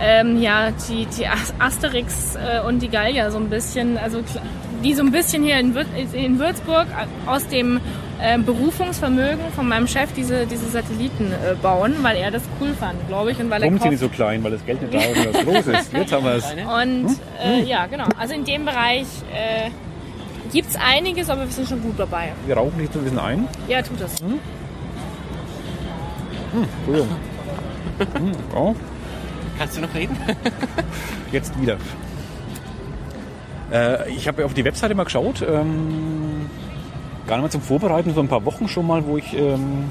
[0.00, 4.20] ähm, ja, die, die As- Asterix äh, und die Gallier so ein bisschen, also
[4.84, 6.86] die so ein bisschen hier in, Würz, in Würzburg
[7.26, 7.80] aus dem
[8.20, 13.06] äh, Berufungsvermögen von meinem Chef diese, diese Satelliten äh, bauen, weil er das cool fand,
[13.08, 14.42] glaube ich, und weil er Warum sind die so klein?
[14.42, 15.92] Weil das Geld nicht da ist das groß ist.
[15.96, 16.44] Jetzt haben wir es.
[16.52, 18.06] und äh, ja, genau.
[18.18, 19.70] Also in dem Bereich äh,
[20.52, 22.32] gibt es einiges, aber wir sind schon gut dabei.
[22.46, 23.48] Wir rauchen nicht so ein bisschen ein.
[23.68, 24.14] Ja, tut das.
[26.52, 27.08] Entschuldigung.
[27.98, 28.74] Hm, oh,
[29.58, 30.16] Kannst du noch reden?
[31.32, 31.76] jetzt wieder.
[33.72, 35.42] Äh, ich habe auf die Webseite mal geschaut.
[35.42, 36.37] Ähm,
[37.28, 39.84] gar nicht mal zum Vorbereiten, vor ein paar Wochen schon mal, wo ich ähm,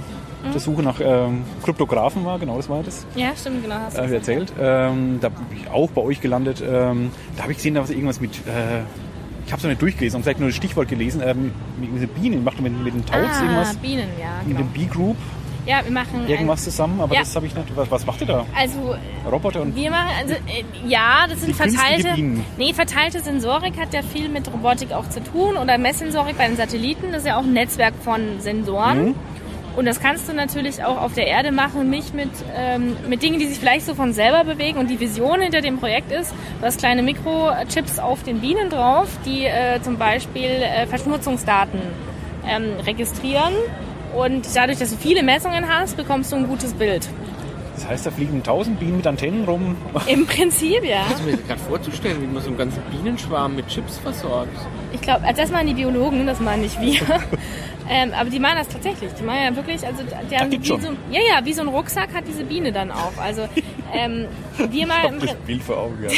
[0.46, 2.40] auf der Suche nach ähm, Kryptografen war.
[2.40, 3.06] Genau, das war das.
[3.16, 3.76] Ja, stimmt, genau.
[3.76, 4.52] Hast du äh, erzählt.
[4.60, 6.62] Ähm, da bin ich auch bei euch gelandet.
[6.62, 8.32] Ähm, da habe ich gesehen, da war irgendwas mit.
[8.48, 8.82] Äh,
[9.46, 11.22] ich habe es noch nicht durchgelesen, vielleicht nur das Stichwort gelesen.
[11.24, 13.78] Ähm, mit, mit Bienen, macht mit, mit den Tauts ah, irgendwas.
[13.78, 14.42] Bienen, ja.
[14.46, 14.70] Mit Genau.
[14.70, 15.16] dem B-Group
[15.68, 17.20] Ja, wir machen irgendwas zusammen, aber Ja.
[17.20, 17.76] das habe ich nicht.
[17.76, 18.46] Was, was macht ihr da?
[18.56, 18.96] Also
[19.30, 19.76] Roboter und.
[19.76, 22.16] wir machen, also äh, ja, das sind verteilte,
[22.58, 26.56] nee, verteilte Sensorik hat ja viel mit Robotik auch zu tun oder Messsensorik bei den
[26.56, 27.12] Satelliten.
[27.12, 29.08] Das ist ja auch ein Netzwerk von Sensoren.
[29.10, 29.16] Mhm.
[29.76, 33.38] Und das kannst du natürlich auch auf der Erde machen, nicht mit, ähm, mit Dingen,
[33.38, 34.80] die sich vielleicht so von selber bewegen.
[34.80, 39.08] Und die Vision hinter dem Projekt ist, du hast kleine Mikrochips auf den Bienen drauf,
[39.24, 41.80] die äh, zum Beispiel äh, Verschmutzungsdaten
[42.48, 43.54] ähm, registrieren.
[44.18, 47.08] Und dadurch, dass du viele Messungen hast, bekommst du ein gutes Bild.
[47.76, 49.76] Das heißt, da fliegen tausend Bienen mit Antennen rum.
[50.08, 51.06] Im Prinzip, ja.
[51.16, 54.58] Ich mir gerade vorzustellen, wie man so einen ganzen Bienenschwarm mit Chips versorgt.
[54.94, 57.00] Ich glaube, also das machen die Biologen, das machen nicht wir.
[57.90, 59.12] ähm, aber die machen das tatsächlich.
[59.14, 60.02] Die machen ja wirklich, also
[60.32, 60.82] die haben wie schon.
[60.82, 63.14] so, ja, ja, wie so ein Rucksack hat diese Biene dann auch.
[63.22, 63.48] Also
[63.94, 64.26] ähm,
[64.72, 65.98] wir mal im das Prin- Bild vor Augen.
[66.02, 66.10] Ja.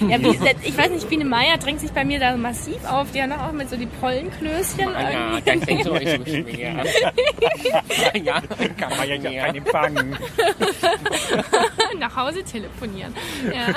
[0.00, 3.10] Ja, wie, ich weiß nicht, Biene Meier drängt sich bei mir da massiv auf.
[3.12, 4.88] Die haben auch mit so die Pollenklößchen.
[4.90, 6.84] Ja, klingt so echt so schwer.
[8.22, 8.40] ja,
[8.78, 10.16] Kann man ja keinen empfangen.
[11.98, 13.14] nach Hause telefonieren.
[13.46, 13.74] Ja.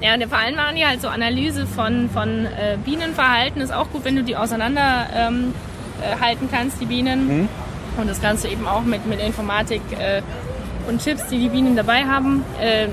[0.08, 3.60] ja, und vor allem machen die halt so Analyse von, von äh, Bienenverhalten.
[3.60, 5.54] Ist auch gut, wenn du die auseinander ähm,
[6.02, 7.48] äh, halten kannst, die Bienen.
[7.96, 10.20] Und das kannst du eben auch mit, mit Informatik äh,
[10.88, 12.88] und Chips, die die Bienen dabei haben, äh,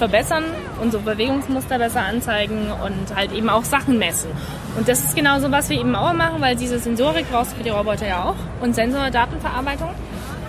[0.00, 0.44] verbessern,
[0.82, 4.30] unsere Bewegungsmuster besser anzeigen und halt eben auch Sachen messen.
[4.76, 7.56] Und das ist genau so, was wir eben auch machen, weil diese Sensorik brauchst du
[7.58, 9.90] für die Roboter ja auch und Sensordatenverarbeitung.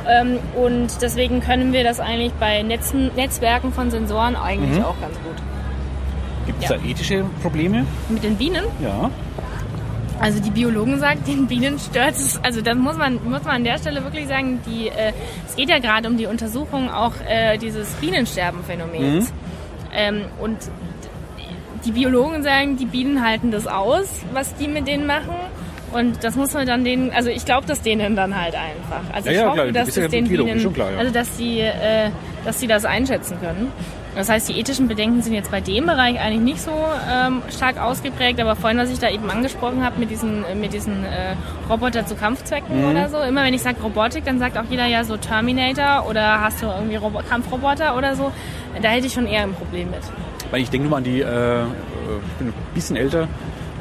[0.09, 5.15] Ähm, und deswegen können wir das eigentlich bei Netzen, Netzwerken von Sensoren eigentlich auch ganz
[5.23, 5.35] gut.
[6.47, 6.77] Gibt es Ja.
[6.77, 7.85] da ethische Probleme?
[8.09, 9.11] Mit den Bienen, Ja.
[10.19, 13.63] also die Biologen sagen, den Bienen stört es, also das muss man, muss man an
[13.63, 15.13] der Stelle wirklich sagen, die, äh,
[15.47, 19.31] es geht ja gerade um die Untersuchung auch äh, dieses Bienensterbenphänomens.
[19.93, 20.57] Ähm, und
[21.85, 25.35] die Biologen sagen, die Bienen halten das aus, was die mit denen machen.
[25.91, 29.13] Und das muss man dann denen, also ich glaube das denen dann halt einfach.
[29.13, 31.37] Also Ja, ich ja, hoffe, klar, dass bist ja das den Bienen, klar, also dass
[31.37, 32.09] sie, äh,
[32.45, 33.71] dass sie das einschätzen können.
[34.15, 36.71] Das heißt, die ethischen Bedenken sind jetzt bei dem Bereich eigentlich nicht so
[37.09, 40.73] ähm, stark ausgeprägt, aber vorhin, was ich da eben angesprochen habe mit diesen, äh, mit
[40.73, 41.35] diesen äh,
[41.69, 42.89] Roboter zu Kampfzwecken Mhm.
[42.91, 46.41] oder so, immer wenn ich sage Robotik, dann sagt auch jeder ja so Terminator oder
[46.41, 48.31] hast du irgendwie Robo Kampfroboter oder so.
[48.81, 49.99] Da hätte ich schon eher ein Problem mit.
[50.51, 53.27] Weil ich denke nur mal an die, äh, ich bin ein bisschen älter,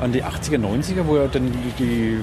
[0.01, 2.19] an die 80er, 90er, wo ja dann die, die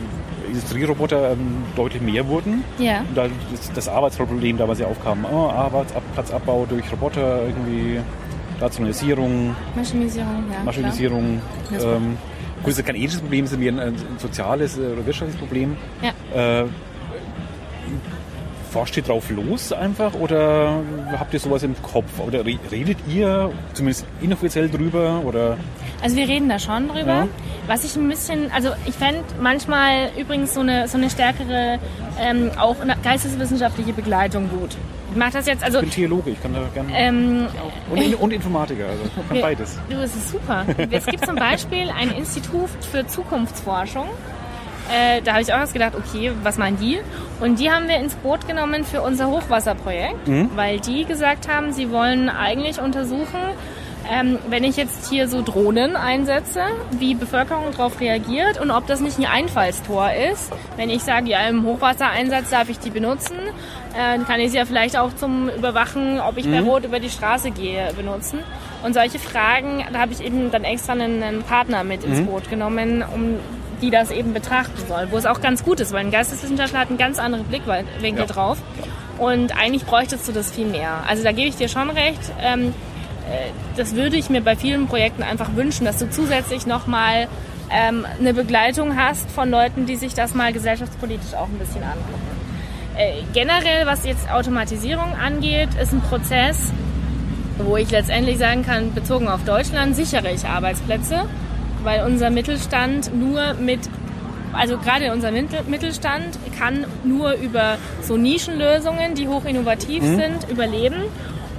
[0.48, 2.64] Industrieroboter ähm, deutlich mehr wurden.
[2.78, 3.02] Ja.
[3.02, 3.28] Und da
[3.74, 5.26] das, Arbeitsproblem damals ja aufkam.
[5.26, 8.00] Oh, Arbeitsplatzabbau durch Roboter, irgendwie
[8.60, 10.64] Rationalisierung, Maschinisierung, ja.
[10.64, 11.42] Maschinisierung.
[11.72, 12.18] Ähm,
[12.64, 15.40] gut, das ist kein ethisches Problem, es ist mehr ein, ein soziales äh, oder wirtschaftliches
[15.40, 15.78] Problem.
[16.02, 16.62] Ja.
[16.62, 16.66] Äh,
[18.72, 20.80] forscht ihr drauf los einfach oder
[21.18, 22.20] habt ihr sowas im Kopf?
[22.26, 25.22] Oder re- redet ihr zumindest inoffiziell drüber?
[25.26, 25.58] Oder
[26.04, 27.08] Also wir reden da schon drüber.
[27.08, 27.28] Ja.
[27.68, 31.80] Was ich ein bisschen, also ich fände manchmal übrigens so eine, so eine stärkere,
[32.20, 34.76] ähm, auch geisteswissenschaftliche Begleitung gut.
[35.12, 36.90] Ich mache das jetzt, also ich bin Theologe, ich kann da gerne.
[36.94, 37.48] ähm,
[37.90, 39.78] und, und Informatiker, also ich kann beides.
[39.90, 40.66] Du, es ist super.
[40.92, 44.06] Es gibt zum Beispiel ein Institut für Zukunftsforschung.
[44.90, 47.00] Äh, da habe ich auch erst gedacht, okay, was meinen die?
[47.40, 51.92] Und die haben wir ins Boot genommen für unser Hochwasserprojekt, weil die gesagt haben, sie
[51.92, 53.40] wollen eigentlich untersuchen,
[54.10, 56.62] ähm, wenn ich jetzt hier so Drohnen einsetze,
[56.92, 60.52] wie Bevölkerung darauf reagiert und ob das nicht ein Einfallstor ist.
[60.78, 63.36] Wenn ich sage, ja, im Hochwassereinsatz darf ich die benutzen,
[63.94, 67.02] äh, dann kann ich sie ja vielleicht auch zum Überwachen, ob ich bei Rot über
[67.02, 68.40] die Straße gehe, benutzen.
[68.84, 72.50] Und solche Fragen, da habe ich eben dann extra einen, einen Partner mit ins Boot
[72.50, 73.40] genommen, um
[73.82, 75.08] die das eben betrachten soll.
[75.12, 78.26] Wo es auch ganz gut ist, weil ein Geisteswissenschaftler hat einen ganz anderen Blickwinkel Ja.
[78.26, 78.58] drauf.
[79.18, 81.04] Und eigentlich bräuchtest du das viel mehr.
[81.08, 82.20] Also da gebe ich dir schon recht.
[82.42, 82.74] Ähm,
[83.30, 87.28] äh, das würde ich mir bei vielen Projekten einfach wünschen, dass du zusätzlich nochmal
[87.72, 92.38] ähm, eine Begleitung hast von Leuten, die sich das mal gesellschaftspolitisch auch ein bisschen angucken.
[92.96, 96.72] Äh, generell, was jetzt Automatisierung angeht, ist ein Prozess,
[97.58, 101.26] wo ich letztendlich sagen kann, bezogen auf Deutschland sichere ich Arbeitsplätze,
[101.84, 103.80] weil unser Mittelstand nur mit,
[104.54, 111.04] also gerade unser Mittel- Mittelstand kann nur über so Nischenlösungen, die hoch innovativ sind, überleben.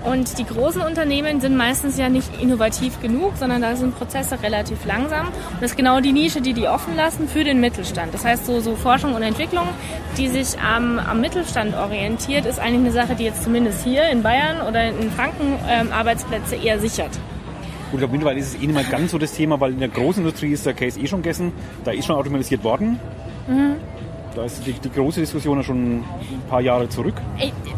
[0.05, 4.85] Und die großen Unternehmen sind meistens ja nicht innovativ genug, sondern da sind Prozesse relativ
[4.87, 5.27] langsam.
[5.27, 8.14] Und das ist genau die Nische, die die offen lassen für den Mittelstand.
[8.14, 9.69] Das heißt, so, so Forschung und Entwicklung,
[10.16, 14.23] die sich am, am Mittelstand orientiert, ist eigentlich eine Sache, die jetzt zumindest hier in
[14.23, 17.11] Bayern oder in Franken ähm, Arbeitsplätze eher sichert.
[17.91, 19.78] Gut, ich glaube, mittlerweile ist es eh nicht mehr ganz so das Thema, weil in
[19.78, 21.53] der großen Industrie ist der Case eh schon gegessen.
[21.84, 23.01] Da ist schon automatisiert worden.
[23.47, 23.76] Mhm.
[24.34, 26.05] Da ist die, die große Diskussion ja schon ein
[26.51, 27.14] paar Jahre zurück.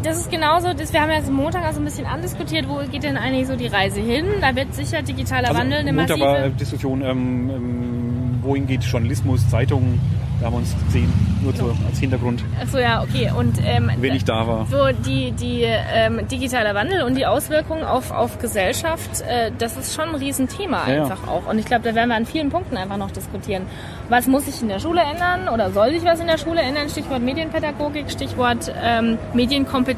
[0.02, 2.78] Das ist genauso, das, wir haben ja jetzt am Montag also ein bisschen andiskutiert, wo
[2.90, 4.24] geht denn eigentlich so die Reise hin?
[4.40, 6.54] Da wird sicher digitaler Wandel eine Also Montag war massive...
[6.54, 10.00] äh, Diskussion, ähm, ähm, wohin geht Journalismus, Zeitungen.
[10.40, 13.30] Da haben wir uns gesehen, nur so als Hintergrund, Achso, ja, okay.
[13.36, 14.64] Und ähm, wenn ich da war.
[14.70, 19.94] So die, die ähm, digitaler Wandel und die Auswirkungen auf, auf Gesellschaft, äh, das ist
[19.94, 21.02] schon ein Riesenthema Ja, ja.
[21.02, 21.46] einfach auch.
[21.46, 23.64] Und ich glaube, da werden wir an vielen Punkten einfach noch diskutieren.
[24.08, 26.88] Was muss sich in der Schule ändern oder soll sich was in der Schule ändern?
[26.88, 29.89] Stichwort Medienpädagogik, Stichwort ähm, Medienkompetenz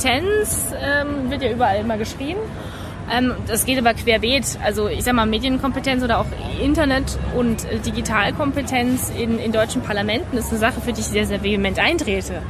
[0.80, 2.36] ähm, wird ja überall immer geschrien.
[3.12, 4.58] Ähm, das geht aber querbeet.
[4.64, 6.26] Also ich sag mal, Medienkompetenz oder auch
[6.62, 11.26] Internet- und äh, Digitalkompetenz in, in deutschen Parlamenten ist eine Sache, für die ich sehr,
[11.26, 12.42] sehr vehement eintrete.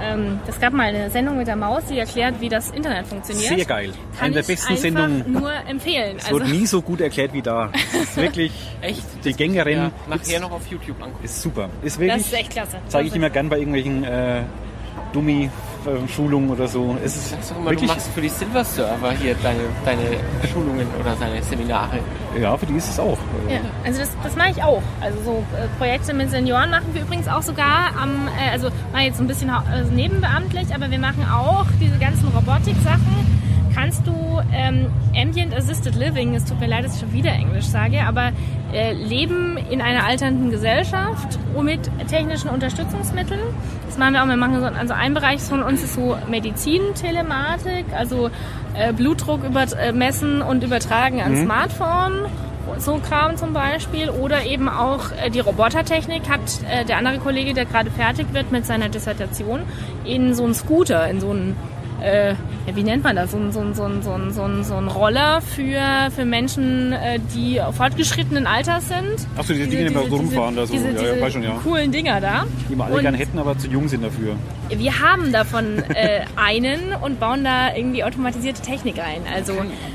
[0.00, 3.48] Ähm, es gab mal eine Sendung mit der Maus, die erklärt, wie das Internet funktioniert.
[3.56, 3.92] Sehr geil.
[4.16, 5.32] Kann Eine der ich besten Sendungen.
[5.32, 6.18] nur empfehlen.
[6.18, 7.70] Es Also, wird nie so gut erklärt wie da.
[7.74, 9.02] Es ist wirklich, Echt?
[9.24, 11.24] die Gängerin Ja, nachher noch auf YouTube angucken.
[11.24, 11.68] ist super.
[11.82, 12.76] Ist das wirklich, ist echt klasse.
[12.86, 14.42] zeige ich immer gern bei irgendwelchen äh,
[15.94, 16.96] Dummy-Schulungen oder so.
[17.04, 20.02] Es ist Sagst doch immer, wirklich, du machst für die Silver Server hier deine, deine
[20.52, 21.98] Schulungen oder deine Seminare.
[22.40, 23.18] ja, für die ist es auch.
[23.48, 24.82] Ja, also das, das mache ich auch.
[25.00, 29.04] Also so äh, Projekte mit Senioren machen wir übrigens auch sogar am, äh, also mal
[29.04, 33.38] jetzt so ein bisschen also nebenbeamtlich, aber wir machen auch diese ganzen Robotik-Sachen.
[33.74, 37.66] Kannst du ähm, Ambient Assisted Living, es tut mir leid, dass ich schon wieder Englisch
[37.66, 38.32] sage, aber
[38.72, 43.40] äh, Leben in einer alternden Gesellschaft mit technischen Unterstützungsmitteln.
[43.86, 44.28] Das machen wir auch.
[44.28, 48.30] Wir machen so, also ein Bereich von uns ist so Medizintelematik, also
[48.74, 52.26] äh, Blutdruck über, äh, messen und übertragen an Smartphone
[52.78, 56.40] so Kram zum Beispiel oder eben auch äh, die Robotertechnik hat
[56.70, 59.62] äh, der andere Kollege, der gerade fertig wird mit seiner Dissertation,
[60.04, 61.56] in so einen Scooter, in so einen
[62.02, 62.34] äh,
[62.68, 64.62] ja, wie nennt man das, so ein, so ein, so ein, so ein, so ein,
[64.64, 65.80] so ein Roller für,
[66.14, 69.26] für Menschen, äh, die fortgeschrittenen Alters sind.
[69.36, 70.72] Ach so, diese Dinge, die so rumfahren, da so.
[70.74, 71.52] diese, Ja, ja, diese weiß schon, ja.
[71.64, 72.44] coolen Dinger da.
[72.68, 74.36] Die wir alle Und- gern hätten, aber zu jung sind dafür.
[74.70, 79.22] Wir haben davon äh, einen und bauen da irgendwie automatisierte Technik ein.
[79.34, 79.54] Also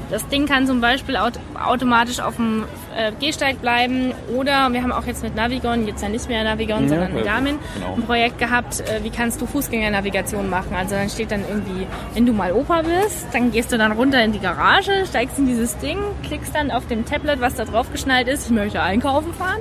[0.09, 2.63] das Ding kann zum Beispiel aut automatisch auf dem
[2.95, 6.83] äh, Gehsteig bleiben oder wir haben auch jetzt mit Navigon, jetzt ja nicht mehr Navigon,
[6.83, 7.93] Ja, sondern mit Garmin, genau.
[7.95, 10.75] ein Projekt gehabt, äh, wie kannst du Fußgängernavigation machen.
[10.75, 14.23] Also dann steht dann irgendwie, wenn du mal Opa bist, dann gehst du dann runter
[14.23, 17.91] in die Garage, steigst in dieses Ding, klickst dann auf dem Tablet, was da drauf
[17.91, 19.59] geschnallt ist, ich möchte einkaufen fahren.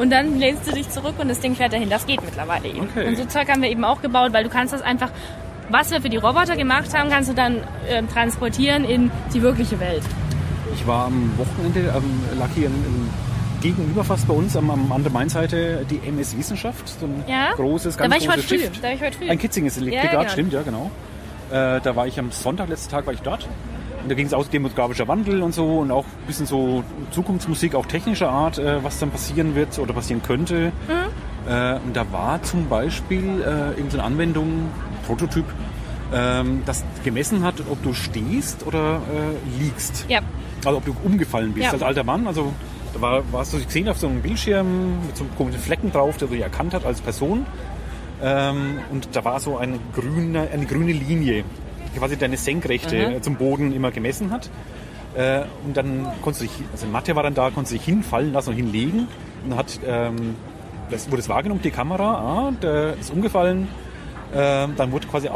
[0.00, 1.90] Und dann lehnst du dich zurück und das Ding fährt dahin.
[1.90, 2.80] Das geht mittlerweile eben.
[2.90, 3.06] Okay.
[3.06, 5.10] Und so Zeug haben wir eben auch gebaut, weil du kannst das einfach,
[5.68, 9.78] was wir für die Roboter gemacht haben, kannst du dann ähm, transportieren in die wirkliche
[9.78, 10.02] Welt.
[10.74, 13.10] Ich war am Wochenende, ähm, lag hier ähm,
[13.60, 17.52] gegenüber fast bei uns am, am an der Mainseite die MS Wissenschaft, so ein Ja?
[17.56, 18.48] großes, Da ganz war ich großes.
[18.48, 18.80] Schiff.
[18.80, 19.28] Da war ich heute früh.
[19.28, 20.32] Ein Kitzinges Elektrikrad, Ja, genau.
[20.32, 20.90] stimmt, ja genau.
[21.50, 23.46] Äh, da war ich am Sonntag, letzten Tag war ich dort.
[24.08, 27.86] Da ging es aus demografischer Wandel und so und auch ein bisschen so Zukunftsmusik, auch
[27.86, 30.72] technischer Art, äh, was dann passieren wird oder passieren könnte.
[30.88, 31.50] Mhm.
[31.50, 34.68] Äh, und da war zum Beispiel äh, irgendeine Anwendung,
[35.06, 35.44] Prototyp,
[36.12, 40.06] ähm, das gemessen hat, ob du stehst oder äh, liegst.
[40.08, 40.20] Ja.
[40.64, 41.72] Also ob du umgefallen bist Ja.
[41.72, 42.26] als alter Mann.
[42.26, 42.52] Also
[42.94, 46.28] da war, warst du gesehen auf so einem Bildschirm mit so komischen Flecken drauf, der
[46.28, 47.46] dich erkannt hat als Person.
[48.22, 51.44] Ähm, und da war so eine grüne, eine grüne Linie,
[51.96, 54.50] quasi deine Senkrechte äh, zum Boden immer gemessen hat.
[55.14, 58.32] Äh, und dann konntest du dich, also Mathe war dann da, konntest du dich hinfallen
[58.32, 59.08] lassen und hinlegen.
[59.44, 60.36] Und dann hat, ähm,
[60.90, 63.68] das wurde es wahrgenommen, die Kamera, ah, der ist umgefallen.
[64.32, 65.28] Ähm, dann wurde quasi,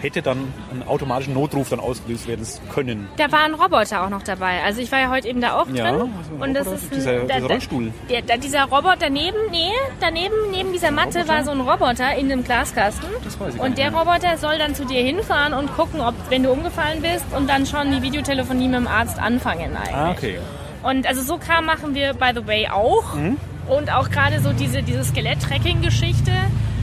[0.00, 3.08] hätte dann einen automatischen Notruf dann ausgelöst werden können.
[3.16, 4.62] Da war ein Roboter auch noch dabei.
[4.64, 5.76] Also ich war ja heute eben da auch drin.
[5.76, 7.92] Ja, ein und das ist dieser- da, dieser Rollstuhl.
[8.08, 9.70] Der, da, dieser Roboter daneben, nee,
[10.00, 13.08] daneben neben dieser Matte war so ein Roboter in einem Glaskasten.
[13.22, 13.90] Das weiß ich und der.
[13.94, 17.66] Roboter soll dann zu dir hinfahren und gucken, ob wenn du umgefallen bist und dann
[17.66, 19.94] schon die Videotelefonie mit dem Arzt anfangen eigentlich.
[19.94, 20.38] Ah, okay.
[20.82, 23.14] Und also so Kram machen wir, by the way, auch.
[23.14, 23.36] Mhm.
[23.68, 26.32] Und auch gerade so diese, diese Skelett-Tracking-Geschichte.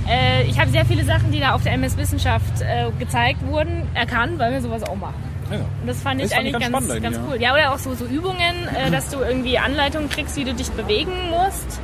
[0.08, 3.84] Äh, ich habe sehr viele Sachen, die da auf der MS Wissenschaft äh, gezeigt wurden,
[3.94, 5.16] erkannt, weil wir sowas auch machen.
[5.52, 5.58] Ja.
[5.58, 7.42] Und das fand ich Das fand ich eigentlich ganz ganz, ganz, eigentlich, cool.
[7.42, 10.70] Ja, oder auch so, so Übungen, äh, dass du irgendwie Anleitungen kriegst, wie du dich
[10.72, 11.80] bewegen musst.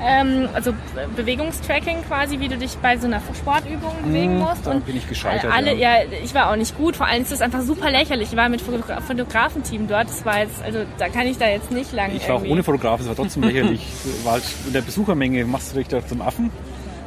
[0.00, 4.64] Ähm, also Be- Bewegungstracking quasi, wie du dich bei so einer Sportübung bewegen musst.
[4.64, 5.96] da bin ich gescheitert, Alle, ja.
[5.96, 6.02] ja.
[6.22, 6.94] ich war auch nicht gut.
[6.94, 8.28] Vor allem ist das einfach super lächerlich.
[8.30, 10.08] Ich war mit Fotogra Fotografenteam dort.
[10.08, 12.12] Das war jetzt, also da kann ich da jetzt nicht lang.
[12.14, 13.84] Ich war auch irgendwie- ohne Fotograf, es war trotzdem lächerlich.
[14.24, 16.50] war halt in der Besuchermenge machst du dich da zum Affen.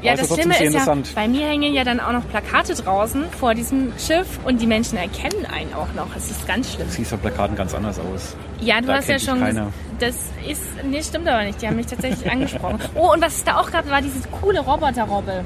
[0.01, 1.11] Ja, das Schlimme ist ja, interessant.
[1.13, 4.97] bei mir hängen ja dann auch noch Plakate draußen vor diesem Schiff und die Menschen
[4.97, 6.07] erkennen einen auch noch.
[6.15, 6.87] Es ist ganz schlimm.
[6.89, 8.35] Siehst auf Plakaten ganz anders aus.
[8.59, 9.39] Ja, du Da hast ja schon.
[9.39, 9.67] keiner.
[9.99, 10.15] Das
[10.47, 10.63] ist.
[10.83, 11.61] Nee, stimmt aber nicht.
[11.61, 12.79] Die haben mich tatsächlich angesprochen.
[12.95, 15.45] Oh, und was es da auch gab, war diese coole Roboter-Robbe.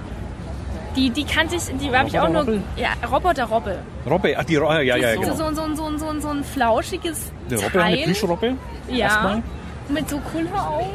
[0.95, 2.43] Die, die kannte ich, die habe ich auch nur.
[2.43, 2.63] Roboter-Robbe?
[2.77, 3.77] Ja, Roboter-Robbe.
[4.09, 5.35] Robbe, ach die Robbe, ja, ja, so, genau.
[5.35, 8.05] so, so, so, so, so ein flauschiges Die Robbe, eine Teil.
[8.05, 8.53] Plüschrobbe.
[8.89, 9.43] Ja, Erstmal.
[9.89, 10.87] mit so coolen Augen.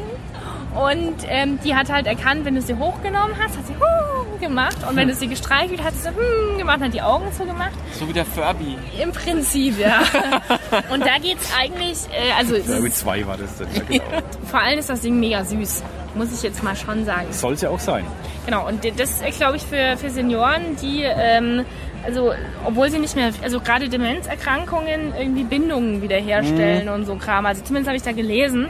[0.75, 4.77] Und ähm, die hat halt erkannt, wenn du sie hochgenommen hast, hat sie hm gemacht.
[4.87, 7.31] Und wenn du sie gestreichelt hast, hat sie so hm gemacht und hat die Augen
[7.33, 7.73] zugemacht.
[7.93, 8.77] So wie der Furby.
[9.01, 9.99] Im Prinzip, ja.
[10.93, 14.03] und da geht's eigentlich, äh, also es ist, zwei war das dann, ja, genau.
[14.49, 15.83] vor allem ist das Ding mega süß.
[16.15, 17.27] Muss ich jetzt mal schon sagen.
[17.31, 18.05] Soll es ja auch sein.
[18.45, 21.65] Genau, und das ist, glaube ich, für, für Senioren, die, ähm,
[22.03, 22.33] also,
[22.65, 27.45] obwohl sie nicht mehr, also gerade Demenzerkrankungen irgendwie Bindungen wiederherstellen und so Kram.
[27.45, 28.67] Also zumindest habe ich da gelesen.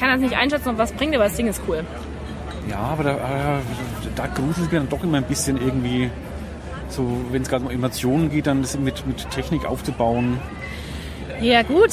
[0.00, 1.84] Ich kann das nicht einschätzen, ob was bringt, aber das Ding ist cool.
[2.70, 3.60] Ja, aber da, äh,
[4.16, 6.10] da gruselt es mir dann doch immer ein bisschen irgendwie,
[6.88, 10.40] so wenn es gerade um Emotionen geht, dann das mit, mit Technik aufzubauen.
[11.42, 11.90] Ja, gut.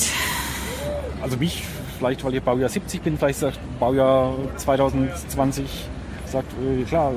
[1.22, 1.66] Also mich,
[1.98, 5.66] vielleicht weil ich Baujahr 70 bin, vielleicht sagt Baujahr 2020,
[6.28, 7.12] sagt, äh, klar,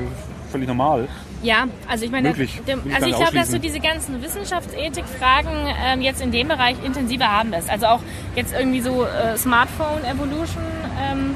[0.50, 1.06] völlig normal.
[1.42, 2.60] Ja, also ich meine, Möglich.
[2.66, 5.48] dem, ich also ich glaube, dass du diese ganzen Wissenschaftsethik-Fragen
[5.84, 7.70] ähm, jetzt in dem Bereich intensiver haben wirst.
[7.70, 8.00] Also auch
[8.36, 10.62] jetzt irgendwie so äh, Smartphone Evolution,
[11.02, 11.34] ähm,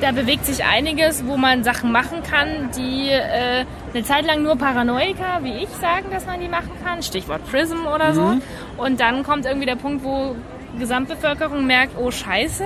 [0.00, 4.56] da bewegt sich einiges, wo man Sachen machen kann, die äh, eine Zeit lang nur
[4.56, 7.02] Paranoiker wie ich sagen, dass man die machen kann.
[7.02, 8.22] Stichwort Prism oder so.
[8.22, 8.42] Mhm.
[8.76, 10.34] Und dann kommt irgendwie der Punkt, wo
[10.78, 12.64] Gesamtbevölkerung merkt, oh Scheiße,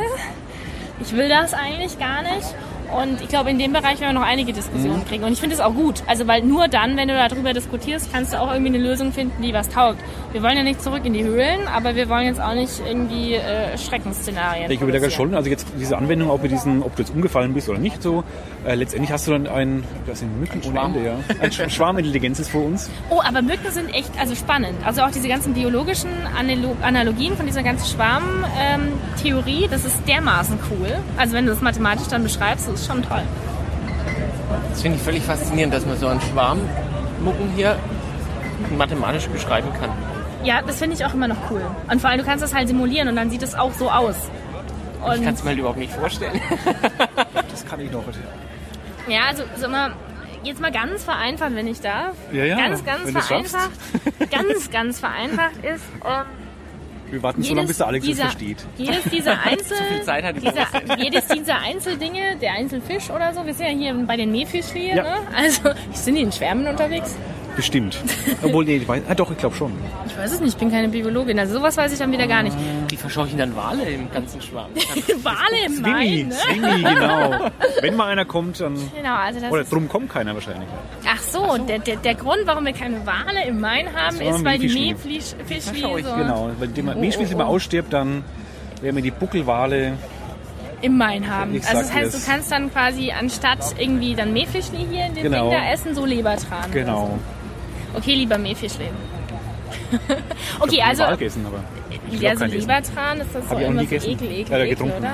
[1.00, 2.54] ich will das eigentlich gar nicht.
[2.96, 5.24] Und ich glaube, in dem Bereich werden wir noch einige Diskussionen kriegen.
[5.24, 6.02] Und ich finde es auch gut.
[6.06, 9.42] Also, weil nur dann, wenn du darüber diskutierst, kannst du auch irgendwie eine Lösung finden,
[9.42, 9.98] die was taugt.
[10.32, 13.34] Wir wollen ja nicht zurück in die Höhlen, aber wir wollen jetzt auch nicht irgendwie
[13.34, 14.70] äh, Schreckensszenarien.
[14.70, 15.30] Ich überlege produzieren.
[15.30, 18.02] schon, also jetzt diese Anwendung, auch mit diesen, ob du jetzt umgefallen bist oder nicht
[18.02, 18.24] so,
[18.68, 20.94] äh, letztendlich hast du dann ein, das sind Mücken ohne Schwarm.
[20.94, 21.14] Ende, ja.
[21.40, 22.90] Ein Sch- Schwarmintelligenz ist vor uns.
[23.10, 24.74] Oh, aber Mücken sind echt also spannend.
[24.84, 30.96] Also auch diese ganzen biologischen Analo Analogien von dieser ganzen Schwarmtheorie, das ist dermaßen cool.
[31.16, 33.22] Also wenn du das mathematisch dann beschreibst, das ist schon toll.
[34.70, 36.58] Das finde ich völlig faszinierend, dass man so einen Schwarm
[37.24, 37.76] Mucken hier
[38.76, 39.90] mathematisch beschreiben kann.
[40.44, 41.62] Ja, das finde ich auch immer noch cool.
[41.90, 44.14] Und vor allem, du kannst das halt simulieren und dann sieht es auch so aus.
[45.00, 46.40] Ich Und kann es mir halt überhaupt nicht vorstellen.
[47.50, 48.02] Das kann ich noch.
[49.10, 49.92] Ja, also so mal,
[50.42, 52.14] jetzt mal ganz vereinfacht, wenn ich darf.
[52.32, 53.70] Ja, ja, ganz, ganz vereinfacht.
[54.30, 56.24] ganz, ganz vereinfacht ist, ähm,
[57.10, 58.58] Wir warten so lange, bis der Alex dieser, versteht.
[58.76, 59.76] jedes dieser Einzel,
[60.40, 64.82] dieser, jedes dieser Einzeldinge, der Einzelfisch oder so, wir sind ja hier bei den Meerfischchen,
[64.96, 65.02] Ja.
[65.02, 65.14] ne?
[65.36, 67.16] Also, sind die in Schwärmen unterwegs?
[67.58, 67.98] Bestimmt.
[68.44, 69.72] Obwohl, nee, ich weiß, ah, doch, ich glaube schon.
[70.06, 72.44] Ich weiß es nicht, ich bin keine Biologin, also sowas weiß ich dann wieder gar
[72.44, 72.56] nicht.
[72.88, 74.70] Die verscheuchen dann Wale im ganzen Schwarm.
[75.24, 76.70] Wale im Main, Swingy, ne?
[76.70, 77.50] Swingy, genau.
[77.80, 78.76] Wenn mal einer kommt, dann...
[78.94, 80.68] Genau, also das Oder ist drum kommt keiner wahrscheinlich.
[81.04, 84.60] Ach so, Der, der, der Grund, warum wir keine Wale im Main haben, ist, weil
[84.60, 85.36] die Meerfischli.
[85.48, 87.54] Meerfischli so Genau, wenn die Oh, Milchschweiß oh, immer oh.
[87.56, 88.22] ausstirbt, dann
[88.80, 89.94] werden wir die Buckelwale...
[90.80, 91.56] im Main haben.
[91.56, 95.24] Ich Also das heißt, du kannst dann quasi anstatt irgendwie dann Meerfischli hier in den
[95.24, 95.50] Genau.
[95.50, 96.70] Ding da essen, so Lebertran.
[96.70, 97.18] Genau.
[97.94, 98.86] Okay, lieber Meerfischli.
[100.60, 101.62] okay, also Wal gegessen, aber
[102.10, 102.44] ich ja, auch so.
[102.44, 104.10] Lebertran ist das so Hab ich auch immer nie so gegessen.
[104.10, 105.10] ekel, ekel, Leider ekel, oder?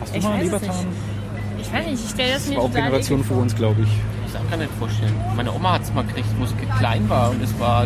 [0.00, 0.76] Hast du Ich mal weiß es Lebertran?
[0.86, 0.98] nicht.
[1.60, 3.88] Ich weiß nicht, ich stelle das mir War auch Generation vor uns, glaube ich.
[4.26, 5.14] Ich kann mir nicht vorstellen.
[5.36, 7.82] Meine Oma hat es mal gekriegt, wo es klein war und es war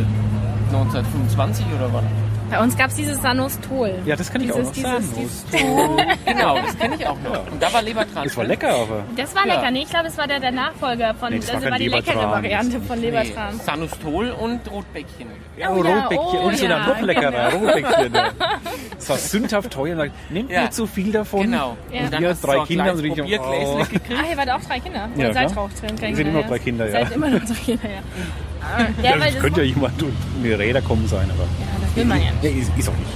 [0.72, 2.04] 1925 oder wann?
[2.50, 3.92] Bei uns gab es dieses Sanostol.
[4.04, 5.04] Ja, das kann ich auch noch dieses, sagen.
[5.18, 5.44] Dieses,
[6.24, 7.50] Genau, das kenne ich auch noch.
[7.50, 8.24] Und da war Lebertran.
[8.24, 8.50] Das war drin.
[8.52, 9.02] lecker, aber.
[9.16, 9.54] das war Ja.
[9.56, 9.70] lecker.
[9.72, 11.30] Nee, ich glaube, das war der, der Nachfolger von.
[11.30, 12.30] Nee, das das war war, kein die leckere Lebertran.
[12.32, 13.60] Variante von Nee, Lebertran.
[13.60, 15.26] Sanustol und Rotbäckchen.
[15.56, 16.18] Ja, Oh ja, Rotbäckchen.
[16.40, 17.52] oh und sogar ja, noch leckerer.
[17.52, 18.14] Rotbäckchen.
[18.14, 18.28] ja.
[18.96, 20.06] Das war sündhaft teuer.
[20.30, 20.62] Nehmt Ja.
[20.62, 21.42] nicht zu viel davon.
[21.42, 21.76] Genau.
[21.92, 22.02] Ja.
[22.02, 23.78] Und dann hast du drei so Kinder kleines und oh.
[23.78, 24.06] gekriegt.
[24.10, 25.08] Ah, ihr wart auch drei Kinder.
[25.16, 26.00] Ja, seid auch drin?
[26.00, 26.92] Wir sind immer noch drei Kinder, ja.
[26.92, 28.86] Seid immer noch drei Kinder, ja.
[29.02, 29.94] Ja, ja, könnte ja jemand
[30.42, 31.46] mir Räder kommen sein, aber.
[31.96, 32.28] Will man ja.
[32.42, 33.10] Ja, ist, ist auch nicht.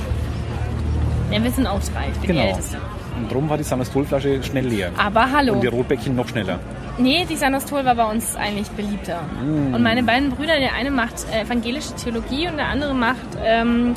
[1.32, 2.08] Ja, wir sind auch drei.
[2.12, 2.40] Ich bin die Genau.
[2.48, 2.78] Älteste.
[3.16, 4.90] Und darum war die Sanastolflasche schnell leer.
[4.96, 5.52] Aber hallo.
[5.54, 6.58] Und die Rotbäckchen noch schneller.
[6.98, 9.20] Nee, die Sanostol war bei uns eigentlich beliebter.
[9.42, 9.74] Mm.
[9.74, 13.94] Und meine beiden Brüder, der eine macht äh, evangelische Theologie und der andere macht ähm,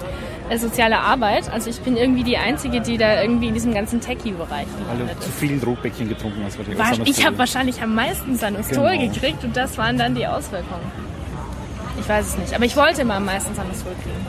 [0.49, 1.51] äh, soziale Arbeit.
[1.51, 5.17] Also ich bin irgendwie die Einzige, die da irgendwie in diesem ganzen Techie-Bereich Weil gelandet
[5.17, 5.39] du zu ist.
[5.39, 6.59] viel Rotbäckchen getrunken hast.
[6.59, 9.13] Weil War, Sanastol- ich habe wahrscheinlich am meisten Sanostol Genau.
[9.13, 10.91] gekriegt und das waren dann die Auswirkungen.
[11.99, 14.25] Ich weiß es nicht, aber ich wollte immer am meisten Sanostol kriegen.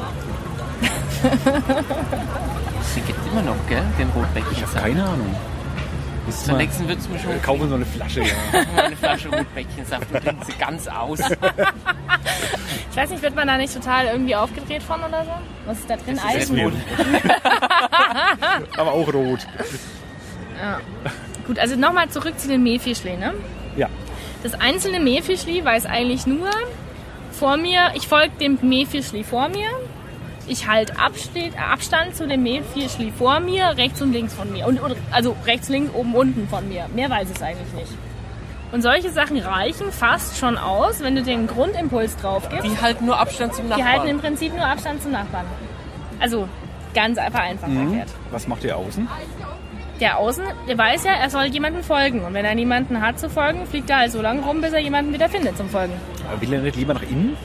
[2.97, 3.83] Die gibt immer noch, gell?
[3.99, 4.53] Den Rotbäckchen.
[4.53, 5.35] Ich habe keine Ahnung.
[6.47, 8.35] Mal, nächsten wird es mir schon äh, kaufen so eine Flasche, ja.
[8.83, 11.21] eine Flasche Rotbäckchensaft und trinken sie ganz aus.
[12.91, 15.33] Ich weiß nicht, wird man da nicht total irgendwie aufgedreht von oder so?
[15.67, 16.17] Was ist da drin?
[16.37, 16.73] ist Bull.
[18.77, 19.41] Aber auch rot.
[21.45, 23.35] Gut, also nochmal zurück zu den Mehlfischli, ne?
[23.77, 23.89] Ja.
[24.45, 26.51] Das einzelne Mehlfischli weiß eigentlich nur
[27.33, 29.71] vor mir, ich folge dem Mehlfischli vor mir,
[30.47, 34.67] ich halte Abstand, Abstand zu dem Mehlfischli vor mir, rechts und links von mir.
[34.67, 36.87] Und, und, also rechts, links, oben, unten von mir.
[36.95, 37.93] Mehr weiß es eigentlich nicht.
[38.73, 42.67] Und solche Sachen reichen fast schon aus, wenn du den Grundimpuls drauf gibst.
[42.67, 44.09] Die halten nur Abstand zum Die halten Nachbarn.
[44.09, 45.47] im Prinzip nur Abstand zum Nachbarn.
[46.21, 46.49] Also
[46.95, 48.09] ganz einfach einfach erklärt.
[48.31, 49.09] Was macht ihr außen?
[50.01, 52.25] Der Außen, der weiß ja, er soll jemandem folgen.
[52.25, 54.81] Und wenn er niemanden hat zu folgen, fliegt er halt so lange rum, bis er
[54.81, 55.93] jemanden wieder findet zum Folgen.
[56.29, 57.37] Aber Will er nicht lieber nach innen?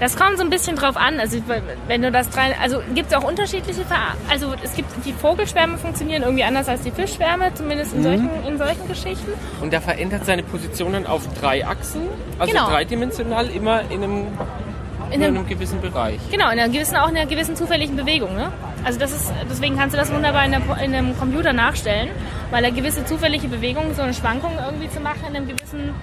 [0.00, 1.20] Das kommt so ein bisschen drauf an.
[1.20, 1.38] Also
[1.86, 3.96] wenn du das drei, also gibt es auch unterschiedliche, Ver
[4.28, 8.58] also es gibt die Vogelschwärme funktionieren irgendwie anders als die Fischschwärme, zumindest in solchen in
[8.58, 9.32] solchen Geschichten.
[9.60, 12.02] Und der verändert seine Positionen auf drei Achsen,
[12.38, 12.68] also Genau.
[12.70, 16.18] dreidimensional, immer in einem, In nur in einem, einem gewissen Bereich.
[16.30, 18.34] genau, in einer gewissen auch in einer gewissen zufälligen Bewegung.
[18.34, 18.50] Ne?
[18.84, 22.08] Also das ist, deswegen kannst du das wunderbar in, der, in einem Computer nachstellen,
[22.50, 25.94] weil er gewisse zufällige Bewegungen, so eine Schwankung irgendwie zu machen in einem gewissen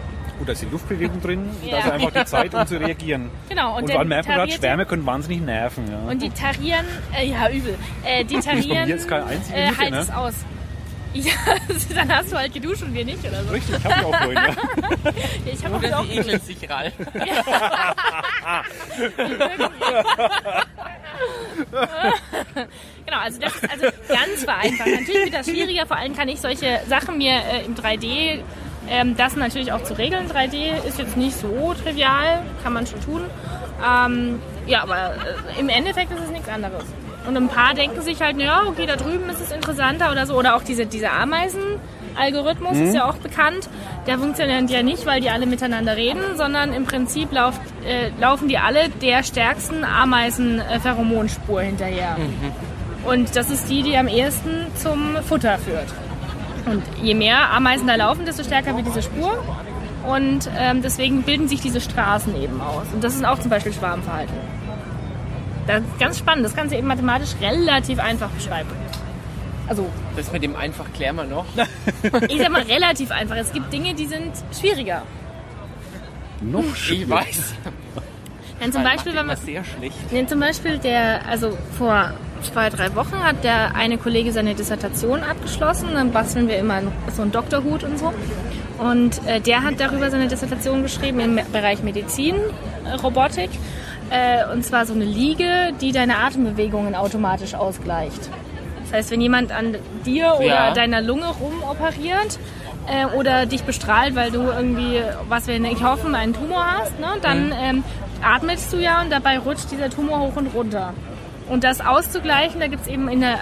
[0.42, 1.48] Gut, da ist die Luftbewegung drin.
[1.64, 1.70] Ja.
[1.70, 3.30] Da ist einfach die Zeit, um zu reagieren.
[3.48, 5.86] Genau, und Und, dann vor allem merkt man gerade, Schwärme können wahnsinnig nerven.
[5.88, 6.00] Ja.
[6.12, 6.86] Und die tarieren,
[7.16, 10.00] äh, ja übel, äh, die tarieren, jetzt keine einzige äh, halt ne?
[10.00, 10.34] es aus.
[11.14, 11.34] Ja,
[11.94, 13.52] dann hast du halt geduscht und wir nicht oder so.
[13.52, 14.34] Richtig, ich habe ich auch vorhin.
[14.34, 15.12] Ja.
[15.54, 16.94] Ich habe auch die ekeln sich Ralf.
[23.06, 24.88] Genau, also das ist also ganz vereinfacht.
[24.88, 28.40] Natürlich wird das schwieriger, vor allem kann ich solche Sachen mir äh, im 3D,
[28.92, 30.28] ähm, das natürlich auch zu regeln.
[30.28, 33.22] 3D ist jetzt nicht so trivial, kann man schon tun.
[33.82, 36.84] Ähm, ja, aber äh, im Endeffekt ist es nichts anderes.
[37.26, 40.36] Und ein paar denken sich halt, ja, okay, da drüben ist es interessanter oder so.
[40.36, 43.70] Oder auch diese, diese Ameisen-Algorithmus ist ja auch bekannt.
[44.08, 48.50] Der funktioniert ja nicht, weil die alle miteinander reden, sondern im Prinzip lauft, äh, laufen
[48.50, 52.18] die alle der stärksten Ameisen-Pheromonspur hinterher.
[53.06, 55.88] Und das ist die, die am ehesten zum Futter führt.
[56.66, 59.44] Und je mehr Ameisen da laufen, desto stärker wird diese Spur.
[60.08, 62.86] Und ähm, deswegen bilden sich diese Straßen eben aus.
[62.94, 64.34] Und das ist auch zum Beispiel Schwarmverhalten.
[65.68, 66.44] Das ist ganz spannend.
[66.46, 68.70] Das kannst du eben mathematisch relativ einfach beschreiben.
[69.68, 69.86] Also,
[70.16, 71.46] Das mit dem einfach klären wir noch.
[72.28, 73.36] ich sag mal relativ einfach.
[73.38, 75.04] Es gibt Dinge, die sind schwieriger.
[76.42, 77.16] Noch Ich schwieriger.
[77.18, 77.54] weiß.
[78.62, 79.96] Denn zum Beispiel, wenn man, sehr schlecht.
[80.12, 82.12] Nee, zum Beispiel der, also vor
[82.44, 85.90] zwei, drei Wochen hat der eine Kollege seine Dissertation abgeschlossen.
[85.94, 86.82] Dann basteln wir immer
[87.16, 88.14] so einen Doktorhut und so.
[88.80, 92.36] Und äh, der hat darüber seine Dissertation geschrieben im Bereich Medizin,
[92.86, 93.50] äh, Robotik.
[94.10, 98.30] Äh, und zwar so eine Liege, die deine Atembewegungen automatisch ausgleicht.
[98.84, 99.76] Das heißt, wenn jemand an
[100.06, 100.74] dir oder Ja.
[100.74, 102.40] deiner Lunge rumoperiert
[102.88, 107.08] äh, oder dich bestrahlt, weil du irgendwie, was wir nicht hoffen, einen Tumor hast, ne,
[107.22, 107.84] dann ähm,
[108.22, 110.94] atmest du ja und dabei rutscht dieser Tumor hoch und runter.
[111.50, 113.38] Und das auszugleichen, da gibt's eben in der,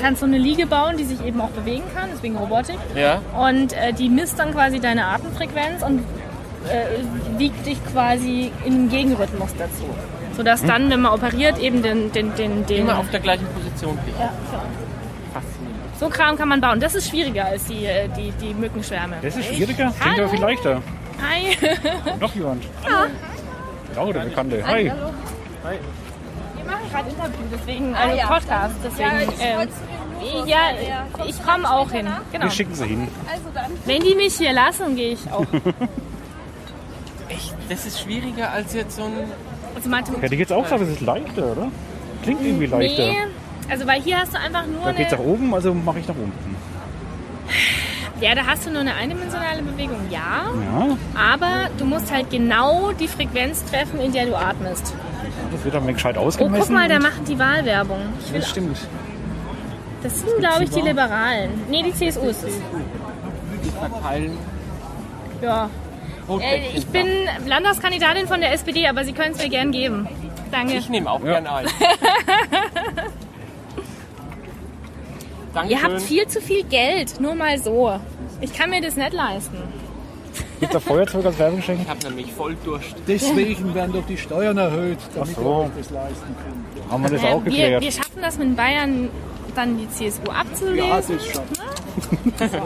[0.00, 2.78] kannst du eine Liege bauen, die sich eben auch bewegen kann, deswegen Robotik.
[2.94, 3.20] Ja.
[3.38, 6.00] Und äh, die misst dann quasi deine Atemfrequenz und
[6.68, 9.84] äh, wiegt dich quasi im Gegenrhythmus dazu.
[10.36, 13.98] Sodass dann, wenn man operiert, eben den, den, den, den Immer auf der gleichen Position
[14.06, 14.18] liegt.
[14.18, 14.56] ja, so.
[15.34, 15.98] Faszinierend.
[16.00, 16.80] So Kram kann man bauen.
[16.80, 19.16] Das ist schwieriger als die, äh, die, die Mückenschwärme.
[19.22, 20.82] Das ist schwieriger, klingt aber viel leichter.
[21.20, 21.56] Hi.
[22.18, 22.64] Noch jemand?
[23.94, 24.66] Ja, der Bekannte.
[24.66, 24.88] Hi.
[24.90, 25.10] Hallo.
[25.62, 25.78] Wir
[26.72, 29.32] machen gerade Interview, deswegen, also Podcast, deswegen.
[29.40, 29.68] ähm,
[30.46, 30.58] ja,
[31.26, 32.06] ich komme auch hin.
[32.32, 32.44] Genau.
[32.44, 33.08] Wir schicken sie hin.
[33.86, 35.44] Wenn die mich hier lassen, gehe ich auch.
[37.28, 39.12] Echt, das ist schwieriger als jetzt so ein
[39.74, 40.22] Also Mathematik.
[40.22, 41.68] Hätte ich jetzt auch gesagt, das ist leichter, oder?
[42.22, 43.06] Klingt irgendwie leichter.
[43.06, 43.16] Nee,
[43.70, 45.28] also weil hier hast du einfach nur Da geht's nach eine.
[45.28, 46.56] oben, also mache ich nach unten.
[48.20, 50.44] Ja, da hast du nur eine eindimensionale Bewegung, ja.
[50.44, 54.94] Ja, Aber du musst halt genau die Frequenz treffen, in der du atmest.
[55.52, 56.60] Das wird dann mal gescheit Oh, ausgemessen.
[56.60, 57.98] guck mal, da machen die Wahlwerbung.
[58.24, 58.78] Ich will, Das stimmt.
[60.02, 61.50] das sind, glaube ich, die Liberalen.
[61.70, 62.54] Nee, die CSU ist es.
[63.78, 64.36] Verteilen.
[65.40, 65.68] Ja.
[66.40, 67.06] Äh, ich bin
[67.46, 70.08] Landtagskandidatin von der SPD, aber Sie können es mir gern geben.
[70.50, 70.74] Danke.
[70.74, 71.40] Ich nehme auch Ja.
[71.40, 71.66] gern ein.
[75.54, 75.78] Dankeschön.
[75.78, 77.98] Ihr habt viel zu viel Geld, nur mal so.
[78.40, 79.56] Ich kann mir das nicht leisten.
[80.62, 81.80] Gibt da Feuerzeug als Werbegeschenk?
[81.82, 82.94] Ich habe nämlich voll Durst.
[83.08, 85.42] Deswegen werden doch die Steuern erhöht, damit Ach so.
[85.42, 86.90] ihr euch das leisten könnt.
[86.92, 87.82] Haben wir das Äh, auch wir, geklärt?
[87.82, 89.08] wir schaffen das mit Bayern
[89.56, 90.88] dann die CSU abzulesen.
[90.88, 91.42] Ja, das ist schon.